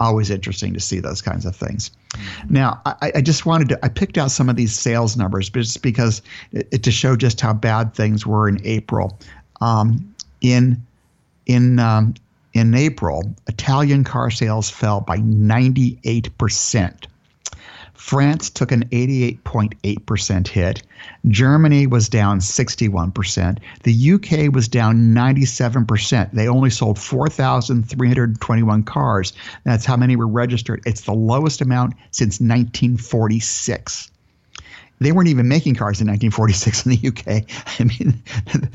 always 0.00 0.30
interesting 0.30 0.74
to 0.74 0.80
see 0.80 1.00
those 1.00 1.20
kinds 1.22 1.44
of 1.44 1.54
things. 1.56 1.90
Now, 2.48 2.80
I, 2.86 3.12
I, 3.16 3.20
just 3.20 3.46
wanted 3.46 3.68
to, 3.70 3.84
I 3.84 3.88
picked 3.88 4.16
out 4.16 4.30
some 4.30 4.48
of 4.48 4.56
these 4.56 4.72
sales 4.72 5.16
numbers 5.16 5.50
just 5.50 5.82
because 5.82 6.22
it, 6.52 6.68
it, 6.70 6.82
to 6.84 6.90
show 6.90 7.16
just 7.16 7.40
how 7.40 7.52
bad 7.52 7.94
things 7.94 8.26
were 8.26 8.48
in 8.48 8.60
April. 8.64 9.18
Um, 9.60 10.14
in 10.40 10.80
in 11.46 11.78
um, 11.80 12.14
in 12.52 12.74
April, 12.74 13.34
Italian 13.48 14.04
car 14.04 14.30
sales 14.30 14.70
fell 14.70 15.00
by 15.00 15.16
98 15.16 16.36
percent. 16.38 17.08
France 17.98 18.48
took 18.48 18.70
an 18.70 18.84
88.8% 18.90 20.48
hit. 20.48 20.82
Germany 21.26 21.86
was 21.86 22.08
down 22.08 22.38
61%. 22.38 23.58
The 23.82 24.12
UK 24.12 24.54
was 24.54 24.68
down 24.68 25.12
97%. 25.12 26.30
They 26.32 26.48
only 26.48 26.70
sold 26.70 26.98
4,321 26.98 28.82
cars. 28.84 29.32
That's 29.64 29.84
how 29.84 29.96
many 29.96 30.14
were 30.14 30.28
registered. 30.28 30.80
It's 30.86 31.02
the 31.02 31.12
lowest 31.12 31.60
amount 31.60 31.94
since 32.12 32.40
1946 32.40 34.10
they 35.00 35.12
weren't 35.12 35.28
even 35.28 35.48
making 35.48 35.74
cars 35.74 36.00
in 36.00 36.06
1946 36.06 36.86
in 36.86 36.92
the 36.92 37.08
UK. 37.08 37.44
I 37.80 37.84
mean, 37.84 38.22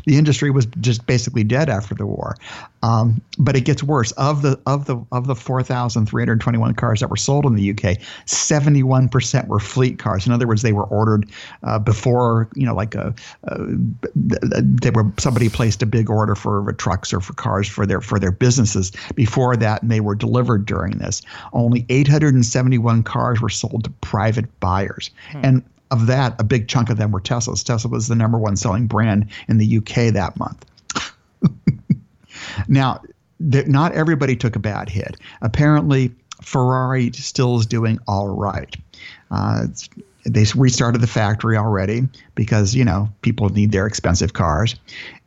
the 0.05 0.17
industry 0.17 0.51
was 0.51 0.65
just 0.79 1.05
basically 1.05 1.43
dead 1.43 1.69
after 1.69 1.95
the 1.95 2.05
war. 2.05 2.36
Um, 2.81 3.21
but 3.39 3.55
it 3.55 3.62
gets 3.62 3.81
worse. 3.81 4.12
Of 4.13 4.41
the 4.41 4.59
of 4.65 4.86
the 4.86 4.97
of 5.12 5.27
the 5.27 5.36
4,321 5.36 6.73
cars 6.75 6.99
that 6.99 7.09
were 7.09 7.15
sold 7.15 7.45
in 7.45 7.55
the 7.55 7.71
UK, 7.71 7.97
71% 8.25 9.47
were 9.47 9.59
fleet 9.59 9.99
cars. 9.99 10.27
In 10.27 10.33
other 10.33 10.47
words, 10.47 10.62
they 10.62 10.73
were 10.73 10.86
ordered 10.86 11.29
uh, 11.63 11.79
before 11.79 12.49
you 12.55 12.65
know, 12.65 12.75
like 12.75 12.95
a, 12.95 13.13
uh, 13.47 13.57
they 14.15 14.89
were 14.89 15.12
somebody 15.17 15.49
placed 15.49 15.81
a 15.81 15.86
big 15.86 16.09
order 16.09 16.36
for 16.36 16.73
trucks 16.73 17.13
or 17.13 17.19
for 17.19 17.33
cars 17.33 17.67
for 17.67 17.86
their 17.86 18.01
for 18.01 18.19
their 18.19 18.31
businesses 18.31 18.91
before 19.15 19.55
that, 19.55 19.81
and 19.81 19.91
they 19.91 20.01
were 20.01 20.15
delivered 20.15 20.65
during 20.65 20.97
this. 20.97 21.21
Only 21.53 21.86
871 21.89 23.03
cars 23.03 23.41
were 23.41 23.49
sold 23.49 23.86
to 23.86 23.89
private 24.01 24.59
buyers, 24.59 25.09
hmm. 25.31 25.41
and 25.43 25.63
of 25.93 26.08
that, 26.08 26.36
a 26.39 26.43
big 26.43 26.67
chunk 26.67 26.89
of 26.89 26.97
them 26.97 27.12
were 27.12 27.21
Teslas. 27.21 27.63
Tesla 27.63 27.91
was 27.91 28.08
the 28.08 28.15
number 28.15 28.39
one 28.39 28.56
selling 28.56 28.88
brand 28.88 29.29
in 29.47 29.60
the 29.60 29.77
UK 29.77 30.12
that 30.12 30.34
month. 30.38 30.65
now, 32.67 32.99
not 33.39 33.91
everybody 33.93 34.36
took 34.36 34.56
a 34.56 34.60
bad 34.60 34.89
hit. 34.89 35.17
Apparently, 35.43 36.12
Ferrari 36.41 37.12
still 37.12 37.60
is 37.60 37.67
doing 37.67 37.99
all 38.08 38.29
right. 38.29 38.75
Uh, 39.29 39.67
they 40.25 40.45
restarted 40.56 40.99
the 40.99 41.08
factory 41.08 41.58
already 41.58 42.08
because 42.34 42.73
you 42.73 42.84
know 42.84 43.08
people 43.21 43.49
need 43.49 43.71
their 43.71 43.86
expensive 43.86 44.34
cars, 44.34 44.75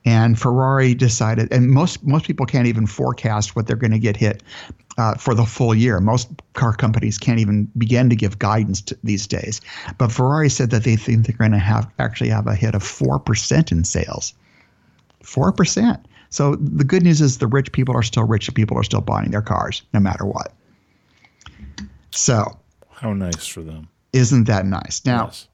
and 0.05 0.39
Ferrari 0.39 0.95
decided, 0.95 1.53
and 1.53 1.71
most 1.71 2.03
most 2.05 2.27
people 2.27 2.45
can't 2.45 2.67
even 2.67 2.89
forecast 2.89 3.55
what 3.55 3.69
they're 3.69 3.77
going 3.77 3.93
to 3.93 3.99
get 4.01 4.17
hit 4.17 4.43
uh, 4.99 5.15
for 5.15 5.35
the 5.35 5.45
full 5.45 5.75
year. 5.75 6.01
Most 6.01 6.29
car 6.55 6.75
companies 6.75 7.19
can't 7.19 7.39
even 7.39 7.71
begin 7.77 8.09
to 8.11 8.17
give 8.17 8.39
guidance 8.39 8.81
to, 8.83 8.99
these 9.05 9.27
days. 9.27 9.61
But 9.99 10.13
Ferrari 10.13 10.49
said 10.49 10.71
that 10.71 10.85
they 10.85 10.97
think 10.97 11.27
they're 11.27 11.37
going 11.37 11.53
to 11.53 11.59
have 11.59 11.91
actually 11.99 12.31
have 12.31 12.47
a 12.47 12.55
hit 12.55 12.75
of 12.75 12.83
four 12.83 13.19
percent 13.19 13.73
in 13.73 13.85
sales. 13.85 14.35
Four 15.23 15.53
percent. 15.53 16.07
So 16.31 16.57
the 16.57 16.85
good 16.85 17.03
news 17.03 17.21
is 17.21 17.39
the 17.39 17.47
rich 17.47 17.73
people 17.73 17.95
are 17.95 18.03
still 18.03 18.25
rich. 18.25 18.53
People 18.55 18.79
are 18.79 18.83
still 18.83 19.01
buying 19.01 19.31
their 19.31 19.43
cars 19.43 19.83
no 19.93 20.01
matter 20.01 20.25
what. 20.25 20.53
So 22.11 22.59
how 22.91 23.13
nice 23.13 23.47
for 23.47 23.63
them. 23.63 23.89
Isn't 24.13 24.45
that 24.45 24.65
nice? 24.65 25.05
Now, 25.05 25.27
yes. 25.27 25.49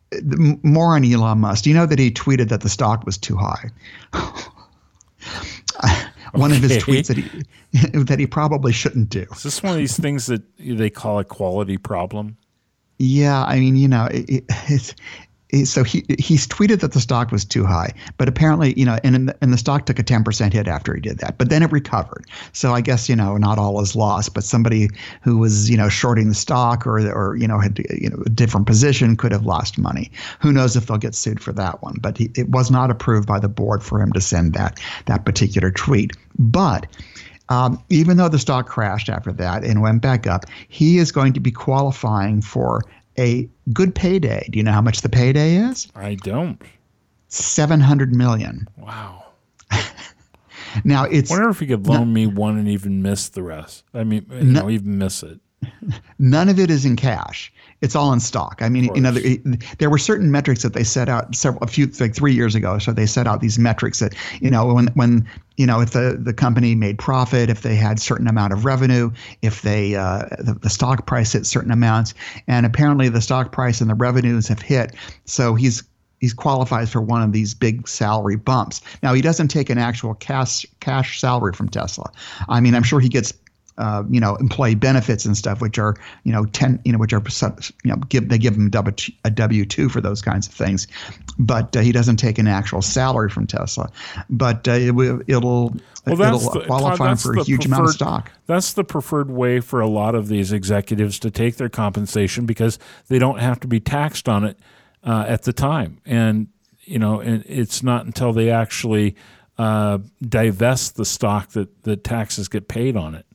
more 0.63 0.95
on 0.95 1.05
Elon 1.05 1.39
Musk. 1.39 1.65
Do 1.65 1.71
you 1.71 1.77
know 1.77 1.87
that 1.87 1.99
he 1.99 2.11
tweeted 2.11 2.49
that 2.51 2.61
the 2.61 2.69
stock 2.69 3.05
was 3.05 3.19
too 3.19 3.37
high? 3.37 3.71
one 6.33 6.53
of 6.53 6.59
his 6.59 6.79
tweets 6.79 7.09
that 7.09 7.17
he 7.17 7.99
that 8.05 8.19
he 8.19 8.27
probably 8.27 8.73
shouldn't 8.73 9.09
do. 9.09 9.27
Is 9.33 9.43
this 9.43 9.63
one 9.63 9.73
of 9.73 9.79
these 9.79 9.99
things 9.99 10.27
that 10.27 10.43
they 10.59 10.91
call 10.91 11.19
a 11.19 11.25
quality 11.25 11.77
problem? 11.77 12.37
Yeah, 12.99 13.45
I 13.45 13.59
mean, 13.59 13.77
you 13.77 13.89
know, 13.89 14.07
it, 14.07 14.29
it, 14.29 14.45
it's 14.69 14.95
so 15.65 15.85
he 15.85 16.05
he's 16.19 16.47
tweeted 16.47 16.81
that 16.81 16.93
the 16.93 17.01
stock 17.01 17.31
was 17.31 17.45
too 17.45 17.65
high, 17.65 17.93
but 18.17 18.29
apparently, 18.29 18.73
you 18.75 18.87
know, 18.87 18.99
and 19.05 19.35
and 19.41 19.53
the 19.53 19.59
stock 19.59 19.85
took 19.85 19.99
a 19.99 20.03
10% 20.03 20.53
hit 20.53 20.67
after 20.67 20.95
he 20.95 21.01
did 21.01 21.19
that, 21.19 21.37
but 21.37 21.51
then 21.51 21.63
it 21.63 21.71
recovered. 21.71 22.25
So 22.53 22.73
I 22.73 22.81
guess 22.81 23.09
you 23.09 23.17
know, 23.17 23.37
not 23.37 23.59
all 23.59 23.81
is 23.81 23.95
lost, 23.95 24.33
but 24.33 24.45
somebody 24.45 24.89
who 25.21 25.37
was 25.37 25.69
you 25.69 25.77
know 25.77 25.89
shorting 25.89 26.29
the 26.29 26.35
stock 26.35 26.87
or 26.87 26.99
or 27.13 27.37
you 27.37 27.47
know 27.47 27.59
had 27.59 27.79
you 27.91 28.09
know 28.09 28.23
a 28.25 28.31
different 28.31 28.67
position 28.67 29.17
could 29.17 29.33
have 29.33 29.45
lost 29.45 29.79
money. 29.79 30.11
Who 30.41 30.53
knows 30.53 30.75
if 30.75 30.87
they'll 30.87 30.97
get 30.97 31.15
sued 31.15 31.41
for 31.41 31.53
that 31.53 31.83
one? 31.83 31.97
But 32.01 32.17
he, 32.17 32.31
it 32.35 32.49
was 32.49 32.71
not 32.71 32.91
approved 32.91 33.29
by 33.29 33.39
the 33.39 33.49
board 33.49 33.83
for 33.83 34.01
him 34.01 34.13
to 34.13 34.21
send 34.21 34.55
that 34.55 34.81
that 35.07 35.27
particular 35.27 35.71
tweet. 35.71 36.13
But 36.39 36.87
um, 37.51 37.83
even 37.91 38.17
though 38.17 38.31
the 38.31 38.39
stock 38.39 38.67
crashed 38.67 39.11
after 39.11 39.33
that 39.33 39.65
and 39.65 39.83
went 39.83 40.01
back 40.01 40.27
up, 40.27 40.47
he 40.69 40.97
is 40.97 41.13
going 41.13 41.35
to 41.35 41.41
be 41.41 41.51
qualifying 41.51 42.41
for 42.41 42.83
a 43.19 43.49
good 43.73 43.95
payday. 43.95 44.47
Do 44.51 44.59
you 44.59 44.65
know 44.65 44.73
how 44.73 44.81
much 44.81 45.01
the 45.03 45.09
payday 45.09 45.57
is? 45.57 45.89
I 45.95 46.15
don't. 46.17 46.61
Seven 47.29 47.81
hundred 47.81 48.15
million. 48.15 48.69
Wow. 48.77 49.25
now 50.85 51.05
it's. 51.05 51.31
I 51.31 51.35
wonder 51.35 51.51
if 51.51 51.61
he 51.61 51.67
could 51.67 51.87
loan 51.87 52.09
no, 52.09 52.15
me 52.15 52.27
one 52.27 52.59
and 52.59 52.69
even 52.69 53.03
miss 53.03 53.29
the 53.31 53.43
rest. 53.43 53.85
I 53.95 54.05
mean, 54.05 54.27
you 54.31 54.45
no, 54.45 54.63
know, 54.63 54.71
even 54.71 54.99
miss 54.99 55.23
it. 55.23 55.41
None 56.19 56.49
of 56.49 56.59
it 56.59 56.71
is 56.71 56.85
in 56.85 56.97
cash. 56.97 57.53
It's 57.81 57.97
all 57.97 58.13
in 58.13 58.21
stock. 58.21 58.59
I 58.61 58.69
mean, 58.69 58.95
you 58.95 59.01
know, 59.01 59.11
there, 59.11 59.37
there, 59.79 59.91
were 59.91 59.99
certain 59.99 60.31
metrics 60.31 60.63
that 60.63 60.73
they 60.73 60.85
set 60.85 61.09
out 61.09 61.35
several, 61.35 61.63
a 61.63 61.67
few, 61.67 61.87
like 61.99 62.15
three 62.15 62.33
years 62.33 62.55
ago. 62.55 62.79
So 62.79 62.93
they 62.93 63.07
set 63.07 63.27
out 63.27 63.41
these 63.41 63.59
metrics 63.59 63.99
that, 63.99 64.15
you 64.41 64.51
know, 64.51 64.73
when, 64.73 64.87
when, 64.95 65.29
you 65.57 65.67
know, 65.67 65.81
if 65.81 65.91
the, 65.91 66.19
the 66.21 66.33
company 66.33 66.75
made 66.75 66.99
profit, 66.99 67.51
if 67.51 67.63
they 67.63 67.75
had 67.75 68.01
certain 68.01 68.27
amount 68.27 68.53
of 68.53 68.65
revenue, 68.65 69.11
if 69.43 69.63
they, 69.63 69.95
uh, 69.95 70.27
the, 70.39 70.57
the 70.61 70.71
stock 70.71 71.07
price 71.07 71.33
hit 71.33 71.47
certain 71.47 71.71
amounts, 71.71 72.15
and 72.47 72.67
apparently 72.67 73.09
the 73.09 73.21
stock 73.21 73.53
price 73.53 73.81
and 73.81 73.91
the 73.91 73.95
revenues 73.95 74.49
have 74.49 74.63
hit. 74.63 74.95
So 75.25 75.55
he's 75.55 75.83
he's 76.23 76.33
qualifies 76.33 76.91
for 76.91 77.01
one 77.01 77.21
of 77.21 77.33
these 77.33 77.53
big 77.53 77.89
salary 77.89 78.37
bumps. 78.37 78.81
Now 79.03 79.13
he 79.13 79.21
doesn't 79.21 79.49
take 79.49 79.69
an 79.69 79.77
actual 79.77 80.15
cash 80.15 80.65
cash 80.81 81.21
salary 81.21 81.53
from 81.53 81.69
Tesla. 81.69 82.11
I 82.49 82.61
mean, 82.61 82.75
I'm 82.75 82.85
sure 82.85 83.01
he 83.01 83.09
gets 83.09 83.33
uh, 83.83 84.05
you 84.09 84.21
know, 84.21 84.37
employee 84.37 84.77
benefits 84.77 85.25
and 85.25 85.37
stuff, 85.37 85.61
which 85.61 85.77
are, 85.77 85.97
you 86.23 86.31
know, 86.31 86.45
ten, 86.47 86.81
you 86.85 86.93
know, 86.93 86.99
which 86.99 87.13
are, 87.13 87.23
you 87.83 87.91
know, 87.91 87.97
give 88.09 88.29
they 88.29 88.39
give 88.39 88.55
him 88.55 88.71
a 89.25 89.31
W 89.31 89.65
two 89.65 89.89
for 89.89 90.01
those 90.01 90.23
kinds 90.23 90.47
of 90.47 90.55
things, 90.55 90.87
but 91.37 91.77
uh, 91.77 91.81
he 91.81 91.91
doesn't 91.91 92.17
take 92.17 92.39
an 92.39 92.47
actual 92.47 92.81
salary 92.81 93.29
from 93.29 93.45
Tesla, 93.45 93.91
but 94.31 94.69
uh, 94.69 94.73
it, 94.73 94.95
will 94.95 95.21
it'll 95.27 95.75
well, 96.07 96.23
it'll 96.23 96.51
the, 96.53 96.65
qualify 96.67 97.09
Todd, 97.09 97.21
for 97.21 97.35
a 97.35 97.43
huge 97.43 97.67
amount 97.67 97.87
of 97.87 97.91
stock. 97.91 98.31
That's 98.47 98.73
the 98.73 98.85
preferred 98.85 99.33
way 99.33 99.59
for 99.59 99.81
a 99.81 99.89
lot 99.89 100.15
of 100.15 100.29
these 100.29 100.53
executives 100.53 101.19
to 101.19 101.33
take 101.33 101.57
their 101.57 101.69
compensation 101.69 102.47
because 102.47 102.79
they 103.09 103.19
don't 103.19 103.41
have 103.41 103.59
to 103.61 103.67
be 103.67 103.81
taxed 103.81 104.29
on 104.29 104.45
it 104.45 104.61
uh, 105.03 105.25
at 105.27 105.43
the 105.43 105.53
time, 105.53 106.01
and 106.07 106.47
you 106.83 107.01
know, 107.01 107.19
and 107.19 107.43
it's 107.49 107.83
not 107.83 108.07
until 108.07 108.33
they 108.33 108.49
actually 108.49 109.17
uh, 109.59 109.99
divest 110.21 110.95
the 110.95 111.05
stock 111.05 111.49
that 111.51 111.83
the 111.83 111.97
taxes 111.97 112.47
get 112.47 112.69
paid 112.69 112.97
on 112.97 113.17
it. 113.17 113.27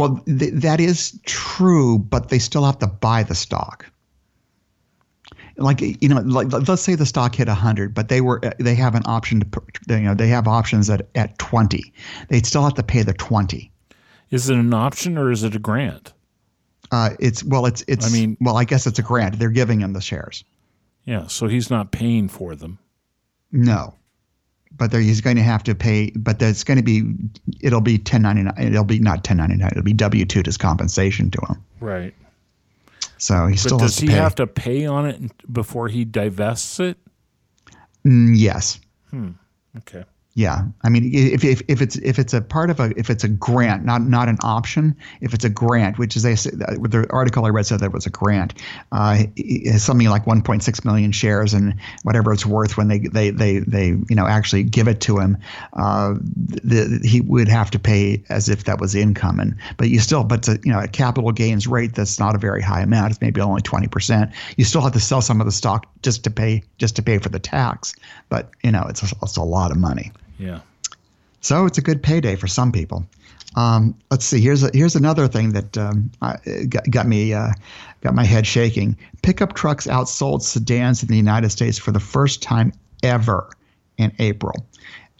Well, 0.00 0.18
th- 0.24 0.54
that 0.54 0.80
is 0.80 1.20
true, 1.26 1.98
but 1.98 2.30
they 2.30 2.38
still 2.38 2.64
have 2.64 2.78
to 2.78 2.86
buy 2.86 3.22
the 3.22 3.34
stock. 3.34 3.84
Like 5.58 5.82
you 5.82 6.08
know, 6.08 6.22
like 6.22 6.50
let's 6.66 6.80
say 6.80 6.94
the 6.94 7.04
stock 7.04 7.34
hit 7.34 7.48
100, 7.48 7.92
but 7.92 8.08
they 8.08 8.22
were 8.22 8.40
they 8.58 8.74
have 8.76 8.94
an 8.94 9.02
option 9.04 9.40
to 9.40 9.62
you 9.88 10.00
know 10.00 10.14
they 10.14 10.28
have 10.28 10.48
options 10.48 10.88
at 10.88 11.06
at 11.14 11.36
20. 11.38 11.92
They'd 12.28 12.46
still 12.46 12.62
have 12.62 12.72
to 12.74 12.82
pay 12.82 13.02
the 13.02 13.12
20. 13.12 13.70
Is 14.30 14.48
it 14.48 14.56
an 14.56 14.72
option 14.72 15.18
or 15.18 15.30
is 15.30 15.42
it 15.42 15.54
a 15.54 15.58
grant? 15.58 16.14
Uh, 16.90 17.10
it's 17.20 17.44
well, 17.44 17.66
it's 17.66 17.84
it's. 17.86 18.06
I 18.06 18.10
mean, 18.10 18.38
well, 18.40 18.56
I 18.56 18.64
guess 18.64 18.86
it's 18.86 18.98
a 18.98 19.02
grant. 19.02 19.38
They're 19.38 19.50
giving 19.50 19.82
him 19.82 19.92
the 19.92 20.00
shares. 20.00 20.44
Yeah, 21.04 21.26
so 21.26 21.46
he's 21.46 21.68
not 21.68 21.92
paying 21.92 22.28
for 22.28 22.56
them. 22.56 22.78
No, 23.52 23.96
but 24.76 24.90
there 24.90 25.00
he's 25.00 25.20
going 25.20 25.36
to 25.36 25.42
have 25.42 25.62
to 25.64 25.74
pay. 25.74 26.10
But 26.16 26.38
there's 26.38 26.64
going 26.64 26.78
to 26.78 26.82
be 26.82 27.02
it'll 27.60 27.80
be 27.80 27.94
1099. 27.96 28.54
It'll 28.58 28.84
be 28.84 28.98
not 28.98 29.18
1099. 29.18 29.68
It'll 29.70 29.82
be 29.82 29.92
W 29.92 30.24
two 30.24 30.42
as 30.46 30.56
compensation 30.56 31.30
to 31.30 31.40
him. 31.48 31.64
Right. 31.80 32.14
So 33.18 33.46
he 33.46 33.56
still 33.56 33.78
but 33.78 33.84
has 33.84 33.96
to 33.96 34.02
he 34.02 34.08
pay. 34.08 34.14
have 34.14 34.34
to 34.36 34.46
pay 34.46 34.86
on 34.86 35.06
it 35.06 35.52
before 35.52 35.88
he 35.88 36.04
divests 36.04 36.80
it? 36.80 36.96
Mm, 38.06 38.32
yes. 38.34 38.80
Hmm. 39.10 39.32
Okay. 39.78 40.04
Yeah, 40.34 40.62
I 40.82 40.88
mean, 40.90 41.10
if, 41.12 41.42
if, 41.42 41.60
if 41.66 41.82
it's 41.82 41.96
if 41.96 42.20
it's 42.20 42.32
a 42.32 42.40
part 42.40 42.70
of 42.70 42.78
a 42.78 42.96
if 42.96 43.10
it's 43.10 43.24
a 43.24 43.28
grant, 43.28 43.84
not 43.84 44.02
not 44.02 44.28
an 44.28 44.38
option, 44.42 44.94
if 45.20 45.34
it's 45.34 45.44
a 45.44 45.48
grant, 45.48 45.98
which 45.98 46.14
is 46.14 46.22
they 46.22 46.34
the 46.34 47.06
article 47.10 47.44
I 47.46 47.48
read 47.48 47.66
said 47.66 47.80
that 47.80 47.86
it 47.86 47.92
was 47.92 48.06
a 48.06 48.10
grant, 48.10 48.54
uh, 48.92 49.24
something 49.76 50.08
like 50.08 50.26
1.6 50.26 50.84
million 50.84 51.10
shares 51.10 51.52
and 51.52 51.74
whatever 52.04 52.32
it's 52.32 52.46
worth 52.46 52.76
when 52.76 52.86
they 52.86 53.00
they 53.00 53.30
they 53.30 53.58
they 53.58 53.86
you 53.86 54.14
know 54.14 54.24
actually 54.24 54.62
give 54.62 54.86
it 54.86 55.00
to 55.00 55.18
him, 55.18 55.36
uh, 55.72 56.14
the, 56.14 57.00
he 57.02 57.20
would 57.22 57.48
have 57.48 57.68
to 57.72 57.80
pay 57.80 58.22
as 58.28 58.48
if 58.48 58.64
that 58.64 58.78
was 58.78 58.94
income, 58.94 59.40
and 59.40 59.56
but 59.78 59.88
you 59.88 59.98
still 59.98 60.22
but 60.22 60.44
to, 60.44 60.60
you 60.62 60.72
know 60.72 60.78
a 60.78 60.86
capital 60.86 61.32
gains 61.32 61.66
rate 61.66 61.96
that's 61.96 62.20
not 62.20 62.36
a 62.36 62.38
very 62.38 62.62
high 62.62 62.82
amount, 62.82 63.10
it's 63.10 63.20
maybe 63.20 63.40
only 63.40 63.62
20 63.62 63.88
percent. 63.88 64.30
You 64.56 64.64
still 64.64 64.80
have 64.82 64.92
to 64.92 65.00
sell 65.00 65.22
some 65.22 65.40
of 65.40 65.46
the 65.46 65.52
stock 65.52 65.86
just 66.02 66.22
to 66.22 66.30
pay 66.30 66.62
just 66.78 66.94
to 66.96 67.02
pay 67.02 67.18
for 67.18 67.30
the 67.30 67.40
tax, 67.40 67.96
but 68.28 68.52
you 68.62 68.70
know 68.70 68.86
it's 68.88 69.02
it's 69.02 69.36
a 69.36 69.42
lot 69.42 69.72
of 69.72 69.76
money. 69.76 70.12
Yeah. 70.40 70.60
So 71.42 71.66
it's 71.66 71.78
a 71.78 71.82
good 71.82 72.02
payday 72.02 72.36
for 72.36 72.46
some 72.46 72.72
people. 72.72 73.04
Um, 73.56 73.94
let's 74.10 74.24
see. 74.24 74.40
Here's 74.40 74.62
a, 74.62 74.70
here's 74.72 74.96
another 74.96 75.28
thing 75.28 75.52
that 75.52 75.76
um, 75.76 76.10
got, 76.68 76.88
got, 76.90 77.06
me 77.06 77.34
uh, 77.34 77.52
got 78.00 78.14
my 78.14 78.24
head 78.24 78.46
shaking. 78.46 78.96
Pickup 79.22 79.54
trucks 79.54 79.86
outsold 79.86 80.42
sedans 80.42 81.02
in 81.02 81.08
the 81.08 81.16
United 81.16 81.50
States 81.50 81.76
for 81.76 81.92
the 81.92 82.00
first 82.00 82.42
time 82.42 82.72
ever 83.02 83.50
in 83.98 84.12
April. 84.18 84.54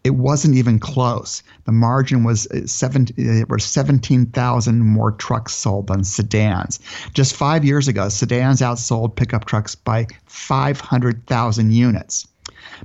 It 0.05 0.11
wasn't 0.11 0.57
even 0.57 0.79
close. 0.79 1.43
The 1.65 1.73
margin 1.73 2.25
was 2.25 2.47
uh, 2.47 2.67
seven. 2.67 3.09
There 3.19 3.45
were 3.47 3.59
seventeen 3.59 4.27
thousand 4.27 4.81
more 4.81 5.13
trucks 5.13 5.53
sold 5.53 5.89
than 5.89 6.05
sedans. 6.05 6.81
Just 7.13 7.37
five 7.37 7.67
years 7.67 7.87
ago, 7.87 8.09
sedans 8.09 8.63
outsold 8.63 9.17
pickup 9.17 9.45
trucks 9.45 9.75
by 9.75 10.07
five 10.25 10.81
hundred 10.81 11.27
thousand 11.27 11.73
units 11.73 12.27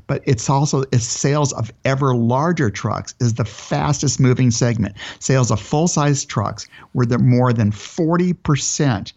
but 0.08 0.21
it's 0.25 0.49
also 0.49 0.84
its 0.91 1.06
sales 1.06 1.54
of 1.54 1.71
ever 1.84 2.15
larger 2.15 2.69
trucks 2.69 3.13
is 3.19 3.36
the 3.36 3.45
fastest 3.45 4.19
moving 4.19 4.51
segment. 4.51 4.95
Sales 5.19 5.51
of 5.51 5.60
full 5.60 5.88
size 5.88 6.25
trucks 6.25 6.67
were 6.93 7.06
the 7.06 7.19
more 7.19 7.54
than 7.54 7.71
40% 7.71 9.13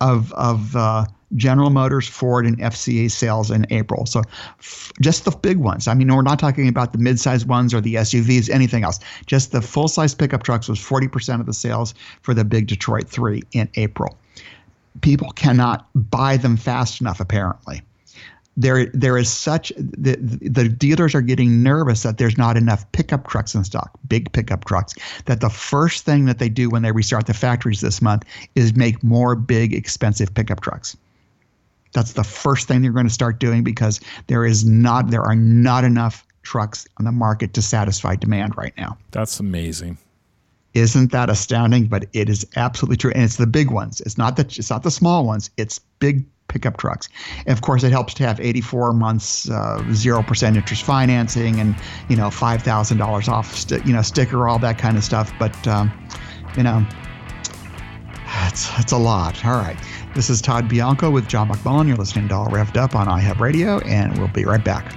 of, 0.00 0.32
of 0.34 0.76
uh, 0.76 1.06
General 1.34 1.70
Motors, 1.70 2.06
Ford, 2.06 2.46
and 2.46 2.58
FCA 2.58 3.10
sales 3.10 3.50
in 3.50 3.66
April. 3.70 4.06
So 4.06 4.20
f- 4.58 4.92
just 5.00 5.24
the 5.24 5.30
big 5.32 5.56
ones. 5.56 5.88
I 5.88 5.94
mean, 5.94 6.14
we're 6.14 6.22
not 6.22 6.38
talking 6.38 6.68
about 6.68 6.92
the 6.92 6.98
mid-sized 6.98 7.48
ones 7.48 7.74
or 7.74 7.80
the 7.80 7.94
SUVs, 7.94 8.48
anything 8.48 8.84
else. 8.84 9.00
Just 9.26 9.52
the 9.52 9.60
full-size 9.60 10.14
pickup 10.14 10.42
trucks 10.42 10.68
was 10.68 10.78
40% 10.78 11.40
of 11.40 11.46
the 11.46 11.52
sales 11.52 11.94
for 12.22 12.34
the 12.34 12.44
big 12.44 12.66
Detroit 12.66 13.08
3 13.08 13.42
in 13.52 13.68
April. 13.74 14.16
People 15.00 15.30
cannot 15.32 15.88
buy 15.94 16.36
them 16.36 16.56
fast 16.56 17.00
enough, 17.00 17.20
apparently 17.20 17.82
there 18.56 18.86
there 18.86 19.18
is 19.18 19.30
such 19.30 19.72
the 19.76 20.16
the 20.16 20.68
dealers 20.68 21.14
are 21.14 21.20
getting 21.20 21.62
nervous 21.62 22.02
that 22.02 22.18
there's 22.18 22.38
not 22.38 22.56
enough 22.56 22.90
pickup 22.92 23.28
trucks 23.28 23.54
in 23.54 23.64
stock, 23.64 23.90
big 24.08 24.32
pickup 24.32 24.64
trucks. 24.64 24.94
That 25.26 25.40
the 25.40 25.50
first 25.50 26.04
thing 26.04 26.24
that 26.24 26.38
they 26.38 26.48
do 26.48 26.70
when 26.70 26.82
they 26.82 26.92
restart 26.92 27.26
the 27.26 27.34
factories 27.34 27.80
this 27.80 28.00
month 28.00 28.24
is 28.54 28.74
make 28.74 29.02
more 29.02 29.34
big 29.36 29.74
expensive 29.74 30.32
pickup 30.34 30.60
trucks. 30.60 30.96
That's 31.92 32.14
the 32.14 32.24
first 32.24 32.66
thing 32.66 32.82
they're 32.82 32.92
going 32.92 33.06
to 33.06 33.12
start 33.12 33.40
doing 33.40 33.62
because 33.62 34.00
there 34.26 34.44
is 34.44 34.64
not 34.64 35.10
there 35.10 35.22
are 35.22 35.36
not 35.36 35.84
enough 35.84 36.26
trucks 36.42 36.86
on 36.98 37.04
the 37.04 37.12
market 37.12 37.52
to 37.54 37.62
satisfy 37.62 38.16
demand 38.16 38.56
right 38.56 38.72
now. 38.78 38.96
That's 39.10 39.38
amazing. 39.40 39.98
Isn't 40.72 41.10
that 41.12 41.30
astounding? 41.30 41.86
But 41.86 42.06
it 42.12 42.28
is 42.28 42.46
absolutely 42.56 42.98
true, 42.98 43.10
and 43.12 43.22
it's 43.22 43.36
the 43.36 43.46
big 43.46 43.70
ones. 43.70 44.00
It's 44.02 44.18
not 44.18 44.36
the 44.36 44.42
it's 44.42 44.70
not 44.70 44.82
the 44.82 44.90
small 44.90 45.26
ones. 45.26 45.50
It's 45.56 45.78
big 45.98 46.24
pickup 46.56 46.78
trucks. 46.78 47.08
Of 47.46 47.60
course, 47.60 47.84
it 47.84 47.90
helps 47.90 48.14
to 48.14 48.26
have 48.26 48.40
84 48.40 48.94
months 48.94 49.50
uh, 49.50 49.84
zero 49.92 50.20
uh, 50.20 50.22
percent 50.22 50.56
interest 50.56 50.82
financing 50.82 51.60
and 51.60 51.76
you 52.08 52.16
know 52.16 52.30
five 52.30 52.62
thousand 52.62 52.98
dollars 52.98 53.28
off, 53.28 53.54
st- 53.54 53.84
you 53.86 53.92
know 53.92 54.02
sticker, 54.02 54.48
all 54.48 54.58
that 54.60 54.78
kind 54.78 54.96
of 54.96 55.04
stuff. 55.04 55.32
But 55.38 55.56
um, 55.68 55.92
you 56.56 56.62
know, 56.62 56.86
it's 58.46 58.70
it's 58.78 58.92
a 58.92 58.98
lot. 58.98 59.44
All 59.44 59.58
right. 59.58 59.76
This 60.14 60.30
is 60.30 60.40
Todd 60.40 60.66
Bianco 60.66 61.10
with 61.10 61.28
John 61.28 61.50
McMullen. 61.50 61.88
You're 61.88 61.98
listening 61.98 62.28
to 62.28 62.34
All 62.34 62.46
Revved 62.46 62.78
Up 62.78 62.94
on 62.94 63.06
iHub 63.06 63.38
Radio, 63.38 63.80
and 63.80 64.16
we'll 64.16 64.28
be 64.28 64.46
right 64.46 64.64
back. 64.64 64.94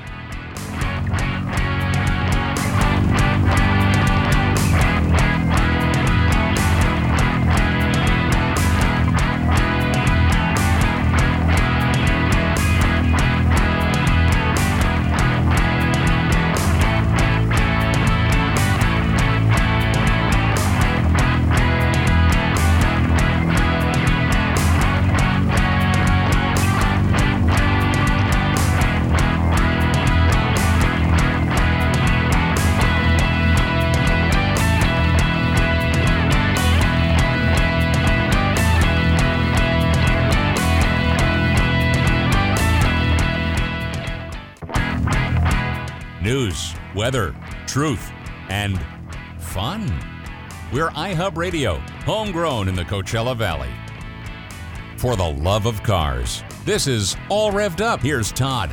Truth, 47.70 48.12
and 48.50 48.84
fun. 49.38 49.86
We're 50.74 50.90
iHub 50.90 51.38
Radio, 51.38 51.76
homegrown 52.04 52.68
in 52.68 52.74
the 52.74 52.84
Coachella 52.84 53.38
Valley. 53.38 53.70
For 54.98 55.16
the 55.16 55.30
love 55.30 55.68
of 55.68 55.84
cars, 55.84 56.44
this 56.66 56.88
is 56.88 57.16
All 57.30 57.52
Revved 57.52 57.80
Up. 57.80 58.02
Here's 58.02 58.32
Todd. 58.32 58.72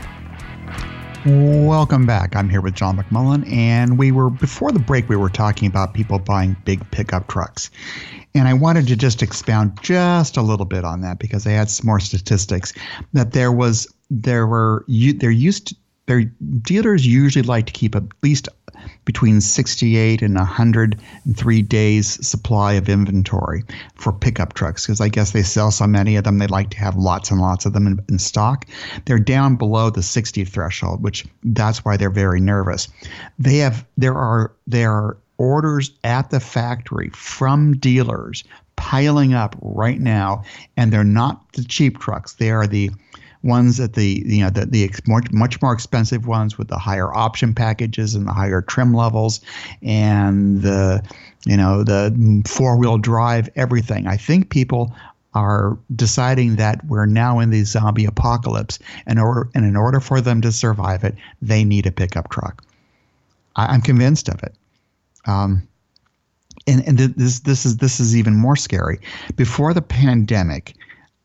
Welcome 1.27 2.07
back. 2.07 2.35
I'm 2.35 2.49
here 2.49 2.63
with 2.63 2.75
John 2.75 2.97
McMullen, 2.97 3.47
and 3.53 3.99
we 3.99 4.13
were 4.13 4.31
before 4.31 4.73
the 4.73 4.79
break. 4.79 5.11
We 5.11 5.17
were 5.17 5.29
talking 5.29 5.69
about 5.69 5.93
people 5.93 6.19
buying 6.19 6.57
big 6.65 6.91
pickup 6.91 7.29
trucks, 7.29 7.71
and 8.35 8.49
I 8.49 8.55
wanted 8.55 8.87
to 8.87 8.97
just 8.97 9.23
expound 9.23 9.79
just 9.83 10.39
a 10.39 10.43
little 10.43 10.65
bit 10.65 10.87
on 10.87 11.03
that 11.03 11.19
because 11.19 11.47
I 11.47 11.51
had 11.51 11.69
some 11.69 11.87
more 11.87 12.01
statistics 12.01 12.73
that 13.13 13.33
there 13.33 13.53
was 13.53 13.93
there 14.09 14.47
were 14.47 14.87
there 14.89 15.31
used 15.31 15.77
their 16.07 16.25
dealers 16.63 17.07
usually 17.07 17.43
like 17.43 17.67
to 17.67 17.73
keep 17.73 17.95
at 17.95 18.05
least 18.23 18.49
between 19.05 19.41
68 19.41 20.23
and 20.23 20.35
103 20.35 21.63
days 21.63 22.27
supply 22.27 22.73
of 22.75 22.89
inventory 22.89 23.65
for 23.95 24.13
pickup 24.13 24.55
trucks 24.55 24.87
because 24.87 25.01
I 25.01 25.09
guess 25.09 25.33
they 25.33 25.43
sell 25.43 25.71
so 25.71 25.87
many 25.87 26.17
of 26.17 26.25
them 26.25 26.39
they 26.39 26.47
like 26.47 26.71
to 26.71 26.79
have 26.79 26.97
lots 26.97 27.31
and 27.31 27.41
lots 27.41 27.67
of 27.67 27.73
them 27.73 27.87
in, 27.87 28.05
in, 28.09 28.19
stock. 28.19 28.67
They're 29.05 29.19
down 29.19 29.57
below 29.57 29.91
the 29.91 30.03
60 30.03 30.45
threshold, 30.45 31.03
which 31.03 31.27
that's 31.43 31.85
why 31.85 31.97
they're 31.97 32.11
very 32.11 32.41
nervous. 32.41 32.89
They 33.39 33.59
have 33.59 33.85
there 33.97 34.15
are 34.15 34.53
there 34.67 34.93
are 34.93 35.17
orders 35.39 35.91
at 36.05 36.31
the 36.31 36.41
factory 36.41 37.11
from 37.11 37.77
dealers 37.77 38.45
piling 38.77 39.35
up 39.35 39.57
right 39.61 40.01
now 40.01 40.43
and 40.77 40.93
they're 40.93 41.05
not 41.05 41.53
the 41.53 41.65
cheap 41.65 41.99
trucks. 41.99 42.35
They 42.35 42.51
are 42.51 42.67
the 42.67 42.91
ones 43.47 43.79
that 43.79 43.95
the 43.95 44.23
you 44.27 44.43
know 44.43 44.51
the 44.51 44.67
the 44.67 44.91
much 45.33 45.63
more 45.63 45.73
expensive 45.73 46.27
ones 46.27 46.59
with 46.59 46.69
the 46.69 46.79
higher 46.79 47.15
option 47.15 47.55
packages 47.55 48.15
and 48.15 48.27
the 48.27 48.33
higher 48.33 48.61
trim 48.61 48.93
levels 48.93 49.41
and 49.83 50.63
the 50.63 51.03
you 51.47 51.57
know 51.57 51.85
the 51.85 52.43
four 52.47 52.77
wheel 52.77 52.99
drive 52.99 53.49
everything. 53.57 54.07
I 54.07 54.17
think 54.17 54.51
people 54.51 54.95
are 55.35 55.79
deciding 55.95 56.57
that 56.57 56.85
we're 56.87 57.07
now 57.07 57.39
in 57.39 57.51
the 57.51 57.63
zombie 57.63 58.07
apocalypse 58.07 58.79
and 59.07 59.21
order 59.21 59.49
and 59.55 59.65
in 59.65 59.77
order 59.77 60.01
for 60.01 60.21
them 60.21 60.41
to 60.41 60.51
survive 60.51 61.05
it, 61.05 61.15
they 61.43 61.63
need 61.63 61.87
a 61.87 61.93
pickup 61.93 62.31
truck. 62.31 62.65
I, 63.55 63.75
am 63.75 63.83
convinced 63.83 64.29
of 64.29 64.43
it. 64.43 64.55
Um, 65.27 65.69
and 66.67 66.87
and 66.87 66.99
this 66.99 67.41
this 67.41 67.65
is 67.65 67.77
this 67.77 68.01
is 68.01 68.17
even 68.17 68.35
more 68.35 68.57
scary. 68.57 68.99
Before 69.37 69.73
the 69.73 69.83
pandemic, 69.83 70.75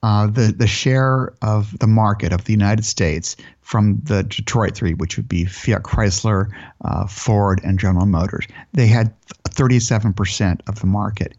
uh, 0.03 0.27
the 0.27 0.53
the 0.55 0.67
share 0.67 1.33
of 1.41 1.77
the 1.79 1.87
market 1.87 2.33
of 2.33 2.45
the 2.45 2.53
United 2.53 2.85
States 2.85 3.35
from 3.61 4.01
the 4.03 4.23
Detroit 4.23 4.75
three, 4.75 4.93
which 4.93 5.15
would 5.15 5.29
be 5.29 5.45
Fiat 5.45 5.83
Chrysler, 5.83 6.49
uh, 6.83 7.07
Ford, 7.07 7.61
and 7.63 7.79
General 7.79 8.05
Motors, 8.05 8.45
they 8.73 8.87
had 8.87 9.13
37% 9.49 10.59
of 10.67 10.79
the 10.79 10.87
market. 10.87 11.35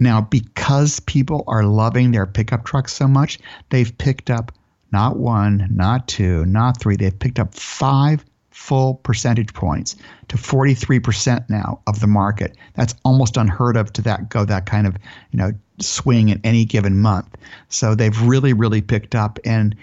Now, 0.00 0.20
because 0.20 1.00
people 1.00 1.44
are 1.46 1.64
loving 1.64 2.10
their 2.10 2.26
pickup 2.26 2.64
trucks 2.64 2.92
so 2.92 3.06
much, 3.06 3.38
they've 3.70 3.96
picked 3.98 4.30
up 4.30 4.52
not 4.90 5.18
one, 5.18 5.68
not 5.70 6.08
two, 6.08 6.44
not 6.46 6.80
three. 6.80 6.96
They've 6.96 7.16
picked 7.16 7.38
up 7.38 7.54
five 7.54 8.24
full 8.50 8.94
percentage 8.94 9.54
points 9.54 9.94
to 10.28 10.36
43% 10.36 11.48
now 11.48 11.80
of 11.86 12.00
the 12.00 12.06
market. 12.06 12.56
That's 12.74 12.94
almost 13.04 13.36
unheard 13.36 13.76
of 13.76 13.92
to 13.94 14.02
that 14.02 14.30
go 14.30 14.44
that 14.44 14.66
kind 14.66 14.86
of, 14.86 14.96
you 15.30 15.38
know, 15.38 15.52
swing 15.80 16.28
in 16.28 16.40
any 16.44 16.64
given 16.64 16.98
month. 16.98 17.36
So 17.68 17.94
they've 17.94 18.20
really, 18.22 18.52
really 18.52 18.82
picked 18.82 19.14
up 19.14 19.38
and 19.44 19.74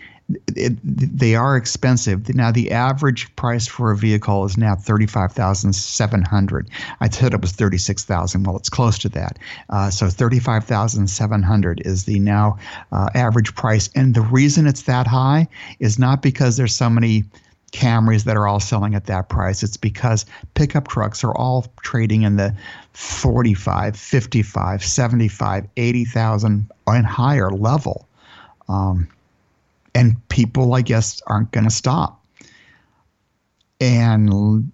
it, 0.56 0.76
they 0.84 1.36
are 1.36 1.56
expensive. 1.56 2.34
Now 2.34 2.52
the 2.52 2.72
average 2.72 3.34
price 3.36 3.68
for 3.68 3.92
a 3.92 3.96
vehicle 3.98 4.44
is 4.46 4.58
now 4.58 4.76
thirty-five 4.76 5.34
thousand 5.34 5.74
seven 5.74 6.24
hundred. 6.24 6.68
I 7.00 7.10
said 7.10 7.36
it 7.36 7.42
was 7.42 7.52
thirty-six 7.52 8.06
thousand. 8.06 8.44
Well, 8.44 8.58
it's 8.58 8.70
close 8.70 8.98
to 9.00 9.10
that. 9.10 9.38
Uh, 9.70 9.92
so 9.92 10.10
thirty-five 10.10 10.64
thousand 10.64 11.12
seven 11.12 11.44
hundred 11.44 11.82
is 11.86 12.06
the 12.06 12.20
now 12.20 12.58
uh, 12.92 13.10
average 13.14 13.54
price. 13.54 13.92
And 13.94 14.16
the 14.16 14.22
reason 14.22 14.66
it's 14.66 14.82
that 14.84 15.06
high 15.06 15.48
is 15.80 16.00
not 16.00 16.24
because 16.24 16.58
there's 16.58 16.74
so 16.74 16.90
many 16.90 17.24
Camrys 17.72 18.24
that 18.24 18.38
are 18.38 18.48
all 18.48 18.60
selling 18.60 18.96
at 18.96 19.06
that 19.06 19.30
price. 19.30 19.64
It's 19.64 19.78
because 19.78 20.26
pickup 20.54 20.88
trucks 20.88 21.24
are 21.24 21.36
all 21.36 21.66
trading 21.82 22.24
in 22.24 22.38
the 22.38 22.56
45, 22.94 23.96
55, 23.98 24.84
75, 24.84 25.68
80,000 25.76 26.72
and 26.88 27.06
higher 27.06 27.50
level. 27.50 28.08
Um, 28.68 29.08
and 29.94 30.16
people, 30.30 30.74
I 30.74 30.82
guess, 30.82 31.22
aren't 31.28 31.52
going 31.52 31.66
to 31.66 31.72
stop. 31.72 32.24
And 33.80 34.72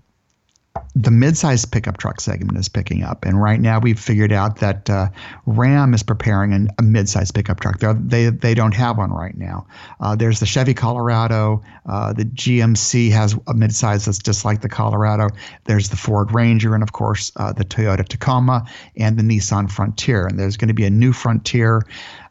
the 0.95 1.11
mid-sized 1.11 1.72
pickup 1.72 1.97
truck 1.97 2.19
segment 2.19 2.57
is 2.57 2.67
picking 2.67 3.03
up, 3.03 3.26
and 3.26 3.41
right 3.41 3.59
now 3.59 3.80
we've 3.80 3.99
figured 3.99 4.32
out 4.32 4.57
that 4.57 4.89
uh, 4.89 5.07
Ram 5.45 5.93
is 5.93 6.03
preparing 6.03 6.53
an, 6.53 6.69
a 6.80 6.84
mid-sized 6.84 7.34
pickup 7.34 7.59
truck. 7.59 7.80
They're, 7.80 7.93
they 7.93 8.30
they 8.30 8.53
don't 8.53 8.74
have 8.74 8.97
one 8.97 9.11
right 9.11 9.36
now. 9.38 9.67
Uh, 9.99 10.15
there's 10.15 10.39
the 10.39 10.45
Chevy 10.45 10.74
Colorado. 10.74 11.63
Uh, 11.86 12.13
the 12.13 12.26
GMC 12.26 13.11
has 13.11 13.38
a 13.47 13.53
mid-size 13.53 14.05
that's 14.05 14.19
just 14.19 14.43
like 14.43 14.61
the 14.61 14.69
Colorado. 14.69 15.30
There's 15.63 15.89
the 15.89 15.97
Ford 15.97 16.34
Ranger, 16.34 16.74
and 16.74 16.84
of 16.84 16.91
course 16.91 17.32
uh, 17.38 17.53
the 17.53 17.65
Toyota 17.65 18.05
Tacoma 18.05 18.65
and 18.97 19.17
the 19.17 19.24
Nissan 19.24 19.72
Frontier. 19.72 20.28
And 20.28 20.38
there's 20.39 20.57
going 20.57 20.69
to 20.69 20.74
be 20.74 20.86
a 20.86 20.91
new 20.91 21.13
Frontier. 21.13 21.84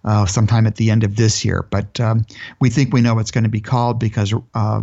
Uh, 0.03 0.24
sometime 0.24 0.66
at 0.66 0.76
the 0.76 0.91
end 0.91 1.05
of 1.05 1.16
this 1.16 1.45
year, 1.45 1.66
but 1.70 2.01
um, 2.01 2.24
we 2.59 2.70
think 2.70 2.91
we 2.91 3.03
know 3.03 3.14
what's 3.14 3.30
going 3.30 3.45
to 3.45 3.51
be 3.51 3.61
called 3.61 4.01
because 4.01 4.32
uh, 4.55 4.80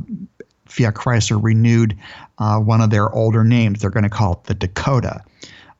Fiat 0.67 0.95
Chrysler 0.95 1.41
renewed 1.41 1.97
uh, 2.37 2.59
one 2.59 2.81
of 2.81 2.89
their 2.89 3.13
older 3.13 3.43
names. 3.43 3.81
They're 3.81 3.89
going 3.89 4.03
to 4.03 4.09
call 4.09 4.33
it 4.33 4.43
the 4.43 4.53
Dakota. 4.53 5.23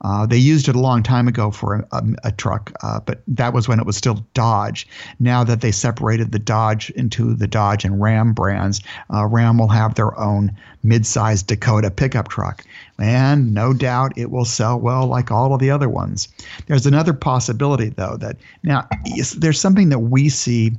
Uh, 0.01 0.27
they 0.27 0.38
used 0.38 0.69
it 0.69 0.75
a 0.75 0.79
long 0.79 1.01
time 1.01 1.27
ago 1.27 1.49
for 1.49 1.75
a, 1.75 1.88
a, 1.91 2.03
a 2.25 2.31
truck, 2.31 2.71
uh, 2.83 2.99
but 2.99 3.21
that 3.27 3.53
was 3.53 3.67
when 3.67 3.79
it 3.79 3.85
was 3.85 3.97
still 3.97 4.23
Dodge. 4.35 4.88
Now 5.19 5.43
that 5.43 5.61
they 5.61 5.71
separated 5.71 6.31
the 6.31 6.39
Dodge 6.39 6.91
into 6.91 7.33
the 7.33 7.47
Dodge 7.47 7.83
and 7.83 7.99
Ram 7.99 8.33
brands, 8.33 8.81
uh, 9.11 9.25
Ram 9.25 9.57
will 9.57 9.69
have 9.69 9.95
their 9.95 10.17
own 10.19 10.55
mid-sized 10.83 11.47
Dakota 11.47 11.89
pickup 11.89 12.27
truck, 12.27 12.63
and 12.99 13.55
no 13.55 13.73
doubt 13.73 14.13
it 14.15 14.29
will 14.29 14.45
sell 14.45 14.79
well 14.79 15.07
like 15.07 15.31
all 15.31 15.53
of 15.55 15.59
the 15.59 15.71
other 15.71 15.89
ones. 15.89 16.27
There's 16.67 16.85
another 16.85 17.13
possibility, 17.13 17.89
though, 17.89 18.17
that 18.17 18.38
now 18.61 18.88
there's 19.35 19.59
something 19.59 19.89
that 19.89 19.99
we 19.99 20.29
see 20.29 20.73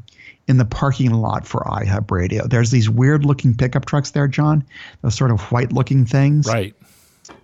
in 0.49 0.57
the 0.57 0.65
parking 0.65 1.13
lot 1.13 1.47
for 1.47 1.61
iHub 1.61 2.11
Radio. 2.11 2.47
There's 2.47 2.71
these 2.71 2.89
weird 2.89 3.25
looking 3.25 3.55
pickup 3.55 3.85
trucks 3.85 4.11
there, 4.11 4.27
John, 4.27 4.65
those 5.03 5.15
sort 5.15 5.31
of 5.31 5.41
white 5.53 5.73
looking 5.73 6.05
things. 6.05 6.47
Right. 6.47 6.75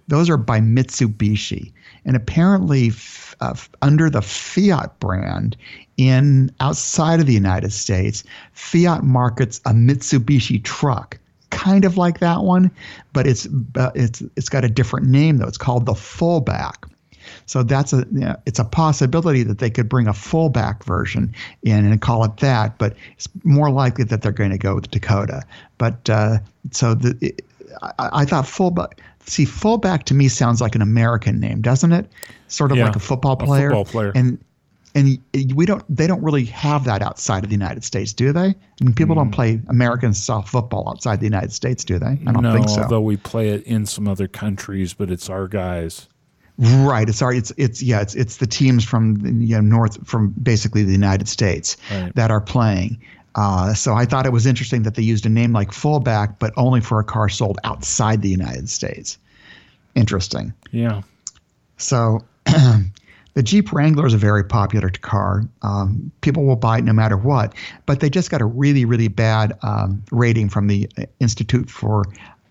Those 0.08 0.28
are 0.28 0.36
by 0.36 0.60
Mitsubishi. 0.60 1.72
And 2.04 2.16
apparently, 2.16 2.92
uh, 3.40 3.54
under 3.82 4.10
the 4.10 4.22
Fiat 4.22 4.98
brand 5.00 5.56
in 5.96 6.50
outside 6.60 7.20
of 7.20 7.26
the 7.26 7.32
United 7.32 7.72
States, 7.72 8.24
Fiat 8.52 9.04
markets 9.04 9.60
a 9.66 9.70
Mitsubishi 9.70 10.62
truck 10.62 11.18
kind 11.50 11.84
of 11.84 11.96
like 11.96 12.18
that 12.18 12.42
one, 12.42 12.70
but 13.12 13.26
it's 13.26 13.46
uh, 13.76 13.90
it's 13.94 14.22
it's 14.36 14.48
got 14.48 14.64
a 14.64 14.68
different 14.68 15.06
name 15.06 15.38
though. 15.38 15.46
It's 15.46 15.58
called 15.58 15.86
the 15.86 15.94
Fullback. 15.94 16.86
So 17.46 17.62
that's 17.62 17.92
a 17.92 18.06
you 18.12 18.20
know, 18.20 18.36
it's 18.46 18.58
a 18.58 18.64
possibility 18.64 19.42
that 19.42 19.58
they 19.58 19.70
could 19.70 19.88
bring 19.88 20.06
a 20.06 20.14
fullback 20.14 20.84
version 20.84 21.34
in 21.62 21.84
and 21.84 22.00
call 22.00 22.24
it 22.24 22.38
that, 22.38 22.78
but 22.78 22.94
it's 23.16 23.28
more 23.44 23.70
likely 23.70 24.04
that 24.04 24.22
they're 24.22 24.32
going 24.32 24.50
to 24.50 24.58
go 24.58 24.74
with 24.74 24.90
Dakota. 24.90 25.42
But 25.78 26.08
uh, 26.08 26.38
so 26.70 26.94
the, 26.94 27.16
it, 27.20 27.44
I, 27.82 28.10
I, 28.12 28.24
thought 28.24 28.46
fullback. 28.46 29.00
See, 29.26 29.44
fullback 29.44 30.04
to 30.04 30.14
me 30.14 30.28
sounds 30.28 30.60
like 30.60 30.74
an 30.74 30.82
American 30.82 31.40
name, 31.40 31.60
doesn't 31.60 31.92
it? 31.92 32.10
Sort 32.48 32.72
of 32.72 32.78
yeah, 32.78 32.86
like 32.86 32.96
a 32.96 33.00
football 33.00 33.36
player. 33.36 33.68
A 33.68 33.70
football 33.70 33.84
player. 33.84 34.12
And 34.14 34.38
and 34.94 35.18
we 35.54 35.66
don't 35.66 35.84
they 35.94 36.06
don't 36.06 36.22
really 36.22 36.44
have 36.46 36.84
that 36.84 37.02
outside 37.02 37.42
of 37.42 37.50
the 37.50 37.54
United 37.54 37.84
States, 37.84 38.12
do 38.12 38.32
they? 38.32 38.48
I 38.48 38.84
mean, 38.84 38.94
people 38.94 39.16
mm. 39.16 39.18
don't 39.18 39.30
play 39.32 39.60
American 39.68 40.14
soft 40.14 40.48
football 40.48 40.88
outside 40.88 41.20
the 41.20 41.26
United 41.26 41.52
States, 41.52 41.84
do 41.84 41.98
they? 41.98 42.18
I 42.26 42.32
don't 42.32 42.42
no, 42.42 42.54
think 42.54 42.68
so. 42.68 42.82
Although 42.82 43.00
we 43.00 43.16
play 43.16 43.48
it 43.48 43.64
in 43.64 43.86
some 43.86 44.06
other 44.06 44.28
countries, 44.28 44.94
but 44.94 45.10
it's 45.10 45.28
our 45.28 45.48
guys. 45.48 46.08
Right. 46.58 47.08
It's 47.08 47.18
sorry. 47.18 47.38
It's 47.38 47.52
it's 47.56 47.82
yeah. 47.82 48.00
It's 48.00 48.14
it's 48.14 48.36
the 48.36 48.46
teams 48.46 48.84
from 48.84 49.16
you 49.40 49.56
know 49.56 49.60
north 49.60 50.06
from 50.06 50.30
basically 50.40 50.84
the 50.84 50.92
United 50.92 51.28
States 51.28 51.76
right. 51.90 52.14
that 52.14 52.30
are 52.30 52.40
playing. 52.40 53.00
Uh, 53.34 53.74
so 53.74 53.94
I 53.94 54.04
thought 54.04 54.26
it 54.26 54.32
was 54.32 54.46
interesting 54.46 54.84
that 54.84 54.94
they 54.94 55.02
used 55.02 55.26
a 55.26 55.28
name 55.28 55.52
like 55.52 55.72
fullback, 55.72 56.38
but 56.38 56.52
only 56.56 56.80
for 56.80 57.00
a 57.00 57.04
car 57.04 57.28
sold 57.28 57.58
outside 57.64 58.22
the 58.22 58.28
United 58.28 58.68
States. 58.68 59.18
Interesting. 59.96 60.54
Yeah. 60.70 61.02
So 61.76 62.24
the 62.44 63.42
Jeep 63.42 63.72
Wrangler 63.72 64.06
is 64.06 64.14
a 64.14 64.18
very 64.18 64.44
popular 64.44 64.90
car. 64.90 65.42
Um, 65.62 66.12
people 66.20 66.44
will 66.44 66.54
buy 66.54 66.78
it 66.78 66.84
no 66.84 66.92
matter 66.92 67.16
what, 67.16 67.52
but 67.86 67.98
they 67.98 68.08
just 68.08 68.30
got 68.30 68.40
a 68.40 68.46
really 68.46 68.84
really 68.84 69.08
bad 69.08 69.58
um, 69.62 70.04
rating 70.12 70.48
from 70.48 70.68
the 70.68 70.88
Institute 71.18 71.68
for 71.68 72.04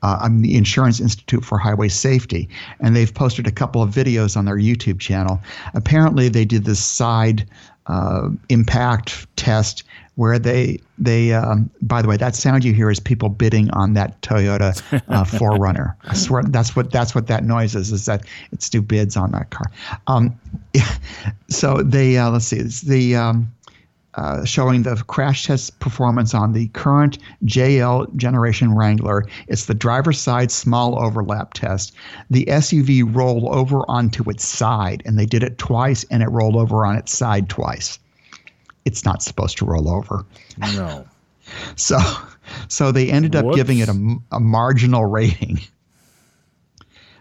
uh, 0.03 0.19
I'm 0.21 0.41
the 0.41 0.55
Insurance 0.55 0.99
Institute 0.99 1.43
for 1.43 1.57
Highway 1.57 1.87
Safety, 1.87 2.49
and 2.81 2.95
they've 2.95 3.13
posted 3.13 3.47
a 3.47 3.51
couple 3.51 3.81
of 3.81 3.89
videos 3.89 4.37
on 4.37 4.45
their 4.45 4.57
YouTube 4.57 4.99
channel. 4.99 5.41
Apparently, 5.73 6.29
they 6.29 6.45
did 6.45 6.65
this 6.65 6.83
side 6.83 7.49
uh, 7.87 8.29
impact 8.49 9.27
test 9.35 9.83
where 10.15 10.37
they 10.37 10.79
they 10.99 11.33
um, 11.33 11.69
by 11.81 12.01
the 12.01 12.07
way 12.07 12.15
that 12.17 12.35
sound 12.35 12.63
you 12.63 12.73
hear 12.73 12.89
is 12.89 12.99
people 12.99 13.29
bidding 13.29 13.69
on 13.71 13.93
that 13.93 14.21
Toyota 14.21 14.77
uh, 15.09 15.23
4Runner. 15.23 15.95
I 16.03 16.13
swear 16.13 16.43
that's 16.43 16.75
what 16.75 16.91
that's 16.91 17.15
what 17.15 17.27
that 17.27 17.43
noise 17.43 17.75
is. 17.75 17.91
Is 17.91 18.05
that 18.05 18.25
it's 18.51 18.69
do 18.69 18.81
bids 18.81 19.17
on 19.17 19.31
that 19.31 19.49
car. 19.49 19.65
Um, 20.07 20.37
so 21.49 21.81
they 21.81 22.17
uh, 22.17 22.29
let's 22.29 22.45
see 22.45 22.57
it's 22.57 22.81
the 22.81 23.15
um, 23.15 23.51
uh, 24.15 24.45
showing 24.45 24.83
the 24.83 24.95
crash 25.07 25.45
test 25.45 25.79
performance 25.79 26.33
on 26.33 26.53
the 26.53 26.67
current 26.69 27.17
JL 27.45 28.13
generation 28.15 28.75
Wrangler. 28.75 29.25
It's 29.47 29.65
the 29.65 29.73
driver's 29.73 30.19
side 30.19 30.51
small 30.51 30.99
overlap 30.99 31.53
test. 31.53 31.93
The 32.29 32.45
SUV 32.45 33.15
rolled 33.15 33.45
over 33.45 33.79
onto 33.89 34.29
its 34.29 34.47
side, 34.47 35.01
and 35.05 35.17
they 35.17 35.25
did 35.25 35.43
it 35.43 35.57
twice, 35.57 36.05
and 36.11 36.21
it 36.21 36.29
rolled 36.29 36.55
over 36.55 36.85
on 36.85 36.95
its 36.95 37.15
side 37.15 37.49
twice. 37.49 37.97
It's 38.85 39.05
not 39.05 39.23
supposed 39.23 39.57
to 39.59 39.65
roll 39.65 39.89
over. 39.89 40.25
No. 40.57 41.05
so, 41.75 41.97
so 42.67 42.91
they 42.91 43.09
ended 43.09 43.35
up 43.35 43.45
Whoops. 43.45 43.55
giving 43.55 43.79
it 43.79 43.89
a, 43.89 44.15
a 44.31 44.39
marginal 44.39 45.05
rating. 45.05 45.59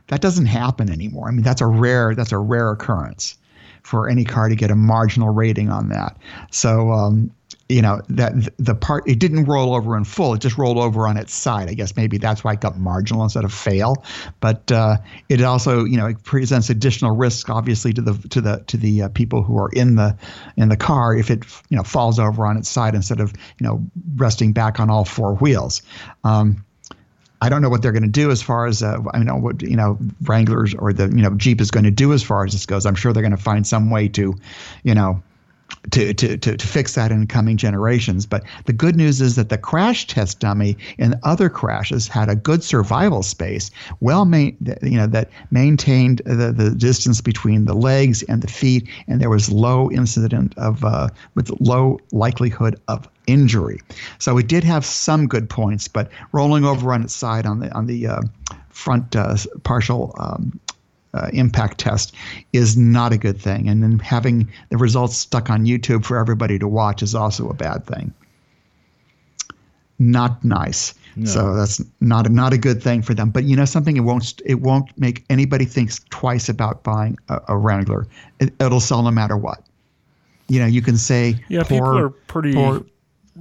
That 0.09 0.21
doesn't 0.21 0.47
happen 0.47 0.91
anymore. 0.91 1.29
I 1.29 1.31
mean, 1.31 1.43
that's 1.43 1.63
a 1.63 1.67
rare 1.67 2.15
that's 2.15 2.33
a 2.33 2.39
rare 2.39 2.71
occurrence 2.71 3.39
for 3.83 4.09
any 4.09 4.25
car 4.25 4.49
to 4.49 4.55
get 4.55 4.71
a 4.71 4.77
marginal 4.77 5.31
rating 5.31 5.71
on 5.71 5.89
that. 5.91 6.17
So, 6.51 6.93
um, 6.93 7.31
you 7.69 7.81
know, 7.81 8.01
that 8.09 8.33
the 8.59 8.75
part 8.75 9.09
it 9.09 9.19
didn't 9.19 9.45
roll 9.45 9.75
over 9.75 9.97
in 9.97 10.05
full; 10.05 10.35
it 10.35 10.41
just 10.41 10.59
rolled 10.59 10.77
over 10.77 11.07
on 11.09 11.17
its 11.17 11.33
side. 11.33 11.69
I 11.69 11.75
guess 11.75 11.97
maybe 11.97 12.19
that's 12.19 12.45
why 12.45 12.53
it 12.53 12.61
got 12.61 12.79
marginal 12.79 13.23
instead 13.23 13.45
of 13.45 13.53
fail. 13.53 14.05
But 14.41 14.71
uh, 14.71 14.99
it 15.29 15.43
also, 15.43 15.85
you 15.85 15.97
know, 15.97 16.07
it 16.07 16.23
presents 16.23 16.69
additional 16.69 17.17
risk, 17.17 17.49
obviously, 17.49 17.93
to 17.95 18.03
the 18.03 18.29
to 18.29 18.41
the 18.41 18.63
to 18.67 18.77
the 18.77 19.03
uh, 19.03 19.09
people 19.09 19.43
who 19.43 19.59
are 19.59 19.71
in 19.71 19.97
the 19.97 20.17
in 20.57 20.69
the 20.69 20.77
car 20.77 21.17
if 21.17 21.31
it 21.31 21.45
you 21.71 21.77
know 21.77 21.83
falls 21.83 22.19
over 22.19 22.47
on 22.47 22.57
its 22.57 22.69
side 22.69 22.95
instead 22.95 23.21
of 23.21 23.33
you 23.59 23.67
know 23.67 23.83
resting 24.17 24.53
back 24.53 24.79
on 24.79 24.91
all 24.91 25.05
four 25.05 25.35
wheels. 25.37 25.83
Um, 26.25 26.65
I 27.43 27.49
don't 27.49 27.61
know 27.61 27.69
what 27.69 27.83
they're 27.83 27.91
going 27.91 28.05
to 28.05 28.09
do 28.09 28.31
as 28.31 28.41
far 28.41 28.67
as 28.67 28.85
uh, 28.85 28.99
I 29.13 29.19
know 29.19 29.35
what 29.35 29.63
you 29.63 29.75
know 29.75 29.99
Wranglers 30.23 30.75
or 30.75 30.93
the 30.93 31.09
you 31.09 31.23
know 31.23 31.35
Jeep 31.35 31.61
is 31.61 31.73
going 31.73 31.83
to 31.83 31.91
do 31.91 32.13
as 32.13 32.23
far 32.23 32.45
as 32.45 32.53
this 32.53 32.67
goes. 32.67 32.87
I'm 32.87 32.95
sure 32.95 33.13
they're 33.13 33.21
going 33.21 33.37
to 33.37 33.37
find 33.37 33.67
some 33.67 33.91
way 33.91 34.07
to, 34.11 34.37
you 34.85 34.95
know, 34.95 35.21
to, 35.91 36.15
to, 36.15 36.37
to, 36.37 36.57
to 36.57 36.67
fix 36.67 36.95
that 36.95 37.11
in 37.11 37.27
coming 37.27 37.57
generations. 37.57 38.25
But 38.27 38.45
the 38.67 38.73
good 38.73 38.97
news 38.97 39.21
is 39.21 39.37
that 39.37 39.49
the 39.49 39.59
crash 39.59 40.07
test 40.07 40.39
dummy 40.41 40.77
in 40.99 41.19
other 41.25 41.49
crashes 41.49 42.09
had 42.09 42.29
a 42.29 42.37
good 42.37 42.63
survival 42.63 43.23
space, 43.23 43.71
well, 44.01 44.25
main, 44.25 44.57
you 44.83 44.97
know, 44.97 45.07
that 45.09 45.31
maintained 45.51 46.23
the, 46.25 46.53
the 46.53 46.71
distance 46.71 47.21
between 47.21 47.65
the 47.65 47.75
legs 47.75 48.23
and 48.25 48.43
the 48.43 48.49
feet, 48.49 48.89
and 49.09 49.21
there 49.21 49.31
was 49.31 49.51
low 49.51 49.91
incident 49.91 50.57
of 50.57 50.85
uh, 50.85 51.09
with 51.35 51.51
low 51.61 51.99
likelihood 52.13 52.81
of 52.89 53.09
injury. 53.27 53.81
So 54.19 54.39
it 54.39 54.49
did 54.49 54.65
have 54.65 54.85
some 54.85 55.27
good 55.27 55.49
points, 55.49 55.89
but 55.89 56.11
rolling 56.33 56.65
over 56.65 56.93
on 56.93 57.03
its 57.03 57.15
side 57.15 57.47
on 57.47 57.61
the 57.61 57.73
on 57.75 57.87
the 57.87 58.07
uh, 58.07 58.23
front 58.71 59.15
uh, 59.15 59.37
partial 59.65 60.15
um, 60.19 60.59
uh, 61.15 61.29
impact 61.33 61.79
test 61.79 62.15
is 62.53 62.77
not 62.77 63.13
a 63.13 63.19
good 63.19 63.41
thing. 63.41 63.69
And 63.69 63.83
then 63.83 63.99
having 63.99 64.49
the 64.71 64.77
results 64.79 65.17
stuck 65.17 65.51
on 65.51 65.67
YouTube 65.67 66.05
for 66.05 66.19
everybody 66.19 66.59
to 66.59 66.67
watch 66.69 67.03
is 67.03 67.15
also 67.15 67.49
a 67.49 67.55
bad 67.55 67.87
thing. 67.87 68.13
Not 69.99 70.43
nice. 70.45 70.95
No. 71.15 71.31
So 71.31 71.55
that's 71.55 71.81
not 72.01 72.27
a, 72.27 72.31
not 72.31 72.53
a 72.53 72.59
good 72.59 72.83
thing 72.83 73.03
for 73.03 73.15
them. 73.15 73.31
But 73.31 73.45
you 73.45 73.55
know 73.55 73.67
something, 73.67 73.97
it 73.97 74.01
won't 74.01 74.41
it 74.47 74.61
won't 74.61 74.91
make 74.99 75.25
anybody 75.31 75.65
think 75.67 75.93
twice 76.09 76.49
about 76.49 76.83
buying 76.83 77.19
a, 77.29 77.41
a 77.49 77.57
Wrangler. 77.57 78.07
It, 78.41 78.53
it'll 78.61 78.81
sell 78.81 79.03
no 79.03 79.11
matter 79.11 79.37
what. 79.37 79.63
You 80.49 80.61
know, 80.61 80.67
you 80.67 80.83
can 80.83 80.97
say 80.97 81.37
Yeah, 81.49 81.63
poor, 81.63 81.79
people 81.79 81.99
are 81.99 82.09
pretty 82.09 82.55
poor- 82.55 82.85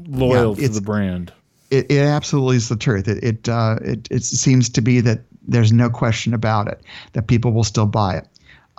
loyal 0.07 0.55
Yeah, 0.59 0.67
to 0.67 0.74
the 0.74 0.82
brand. 0.82 1.32
it, 1.72 1.89
it 1.89 1.99
absolutely 2.01 2.57
is 2.57 2.67
the 2.69 2.76
truth. 2.76 3.07
It 3.07 3.24
it, 3.24 3.49
uh, 3.49 3.78
it 3.82 4.07
it 4.11 4.24
seems 4.24 4.69
to 4.69 4.82
be 4.82 4.99
that 5.01 5.22
there's 5.47 5.71
no 5.71 5.89
question 5.89 6.33
about 6.33 6.67
it 6.67 6.81
that 7.13 7.27
people 7.27 7.51
will 7.51 7.63
still 7.63 7.85
buy 7.85 8.17
it. 8.17 8.27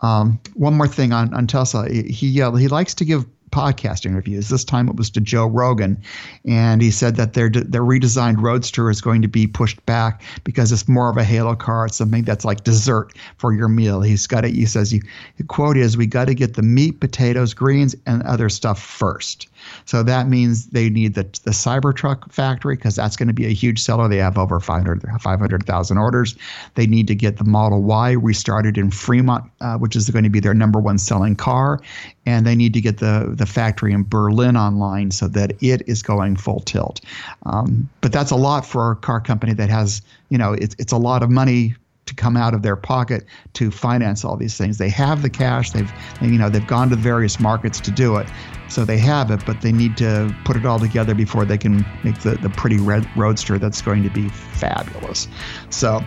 Um, 0.02 0.40
one 0.54 0.74
more 0.74 0.88
thing 0.88 1.12
on 1.12 1.32
on 1.32 1.46
Tesla, 1.46 1.88
he 1.88 2.42
uh, 2.42 2.52
he 2.52 2.68
likes 2.68 2.94
to 2.94 3.04
give 3.04 3.24
podcast 3.52 4.04
interviews. 4.04 4.48
This 4.48 4.64
time 4.64 4.88
it 4.88 4.96
was 4.96 5.10
to 5.10 5.20
Joe 5.20 5.46
Rogan, 5.46 6.02
and 6.44 6.82
he 6.82 6.90
said 6.90 7.16
that 7.16 7.34
their 7.34 7.48
their 7.48 7.82
redesigned 7.82 8.40
Roadster 8.40 8.90
is 8.90 9.00
going 9.00 9.22
to 9.22 9.28
be 9.28 9.46
pushed 9.46 9.84
back 9.86 10.22
because 10.42 10.72
it's 10.72 10.88
more 10.88 11.08
of 11.08 11.16
a 11.18 11.24
halo 11.24 11.54
car. 11.54 11.86
It's 11.86 11.96
something 11.96 12.24
that's 12.24 12.44
like 12.44 12.64
dessert 12.64 13.12
for 13.36 13.52
your 13.52 13.68
meal. 13.68 14.00
He's 14.00 14.26
got 14.26 14.44
it. 14.44 14.54
He 14.54 14.66
says, 14.66 14.92
"You 14.92 15.02
the 15.36 15.44
quote 15.44 15.76
is, 15.76 15.96
we 15.96 16.06
got 16.06 16.24
to 16.24 16.34
get 16.34 16.54
the 16.54 16.62
meat, 16.62 16.98
potatoes, 16.98 17.54
greens, 17.54 17.94
and 18.06 18.22
other 18.22 18.48
stuff 18.48 18.82
first. 18.82 19.48
So 19.84 20.02
that 20.02 20.28
means 20.28 20.66
they 20.66 20.90
need 20.90 21.14
the 21.14 21.24
the 21.44 21.50
Cybertruck 21.50 22.30
factory 22.32 22.76
because 22.76 22.96
that's 22.96 23.16
going 23.16 23.28
to 23.28 23.34
be 23.34 23.46
a 23.46 23.52
huge 23.52 23.80
seller. 23.80 24.08
They 24.08 24.18
have 24.18 24.38
over 24.38 24.60
500 24.60 25.02
500,000 25.20 25.98
orders. 25.98 26.36
They 26.74 26.86
need 26.86 27.06
to 27.08 27.14
get 27.14 27.36
the 27.36 27.44
Model 27.44 27.82
Y 27.82 28.12
restarted 28.12 28.78
in 28.78 28.90
Fremont, 28.90 29.50
uh, 29.60 29.78
which 29.78 29.96
is 29.96 30.10
going 30.10 30.24
to 30.24 30.30
be 30.30 30.40
their 30.40 30.54
number 30.54 30.78
one 30.78 30.98
selling 30.98 31.36
car, 31.36 31.80
and 32.26 32.46
they 32.46 32.54
need 32.54 32.74
to 32.74 32.80
get 32.80 32.98
the 32.98 33.32
the 33.36 33.46
factory 33.46 33.92
in 33.92 34.04
Berlin 34.04 34.56
online 34.56 35.10
so 35.10 35.28
that 35.28 35.52
it 35.62 35.82
is 35.88 36.02
going 36.02 36.36
full 36.36 36.60
tilt. 36.60 37.00
Um, 37.44 37.88
but 38.00 38.12
that's 38.12 38.30
a 38.30 38.36
lot 38.36 38.66
for 38.66 38.92
a 38.92 38.96
car 38.96 39.20
company 39.20 39.52
that 39.54 39.70
has 39.70 40.02
you 40.28 40.38
know 40.38 40.52
it's 40.52 40.74
it's 40.78 40.92
a 40.92 40.98
lot 40.98 41.22
of 41.22 41.30
money 41.30 41.74
to 42.14 42.22
come 42.22 42.36
out 42.36 42.54
of 42.54 42.62
their 42.62 42.76
pocket 42.76 43.24
to 43.54 43.70
finance 43.70 44.24
all 44.24 44.36
these 44.36 44.56
things. 44.56 44.78
They 44.78 44.88
have 44.90 45.22
the 45.22 45.30
cash. 45.30 45.70
They've 45.70 45.90
you 46.20 46.38
know 46.38 46.48
they've 46.48 46.66
gone 46.66 46.90
to 46.90 46.96
various 46.96 47.40
markets 47.40 47.80
to 47.80 47.90
do 47.90 48.16
it, 48.16 48.28
so 48.68 48.84
they 48.84 48.98
have 48.98 49.30
it. 49.30 49.44
But 49.46 49.60
they 49.62 49.72
need 49.72 49.96
to 49.98 50.34
put 50.44 50.56
it 50.56 50.66
all 50.66 50.78
together 50.78 51.14
before 51.14 51.44
they 51.44 51.58
can 51.58 51.84
make 52.04 52.18
the 52.20 52.36
the 52.36 52.50
pretty 52.50 52.78
red 52.78 53.08
roadster 53.16 53.58
that's 53.58 53.82
going 53.82 54.02
to 54.04 54.10
be 54.10 54.28
fabulous. 54.28 55.28
So. 55.70 56.00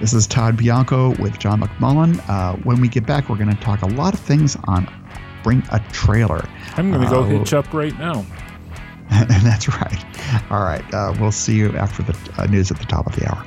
This 0.00 0.14
is 0.14 0.28
Todd 0.28 0.56
Bianco 0.56 1.16
with 1.20 1.40
John 1.40 1.60
McMullen. 1.60 2.22
Uh, 2.28 2.54
when 2.62 2.80
we 2.80 2.86
get 2.86 3.04
back, 3.04 3.28
we're 3.28 3.34
going 3.36 3.50
to 3.52 3.60
talk 3.60 3.82
a 3.82 3.88
lot 3.88 4.14
of 4.14 4.20
things 4.20 4.56
on 4.68 4.86
bring 5.42 5.60
a 5.72 5.80
trailer. 5.90 6.48
I'm 6.76 6.92
going 6.92 7.02
to 7.02 7.10
go 7.10 7.22
Uh, 7.22 7.26
hitch 7.26 7.52
up 7.52 7.74
right 7.74 7.98
now. 7.98 8.24
and 9.10 9.28
that's 9.44 9.66
right. 9.68 10.04
All 10.52 10.62
right. 10.62 10.84
Uh, 10.94 11.14
we'll 11.18 11.32
see 11.32 11.56
you 11.56 11.76
after 11.76 12.04
the 12.04 12.16
uh, 12.38 12.46
news 12.46 12.70
at 12.70 12.78
the 12.78 12.84
top 12.84 13.08
of 13.08 13.16
the 13.16 13.26
hour. 13.28 13.44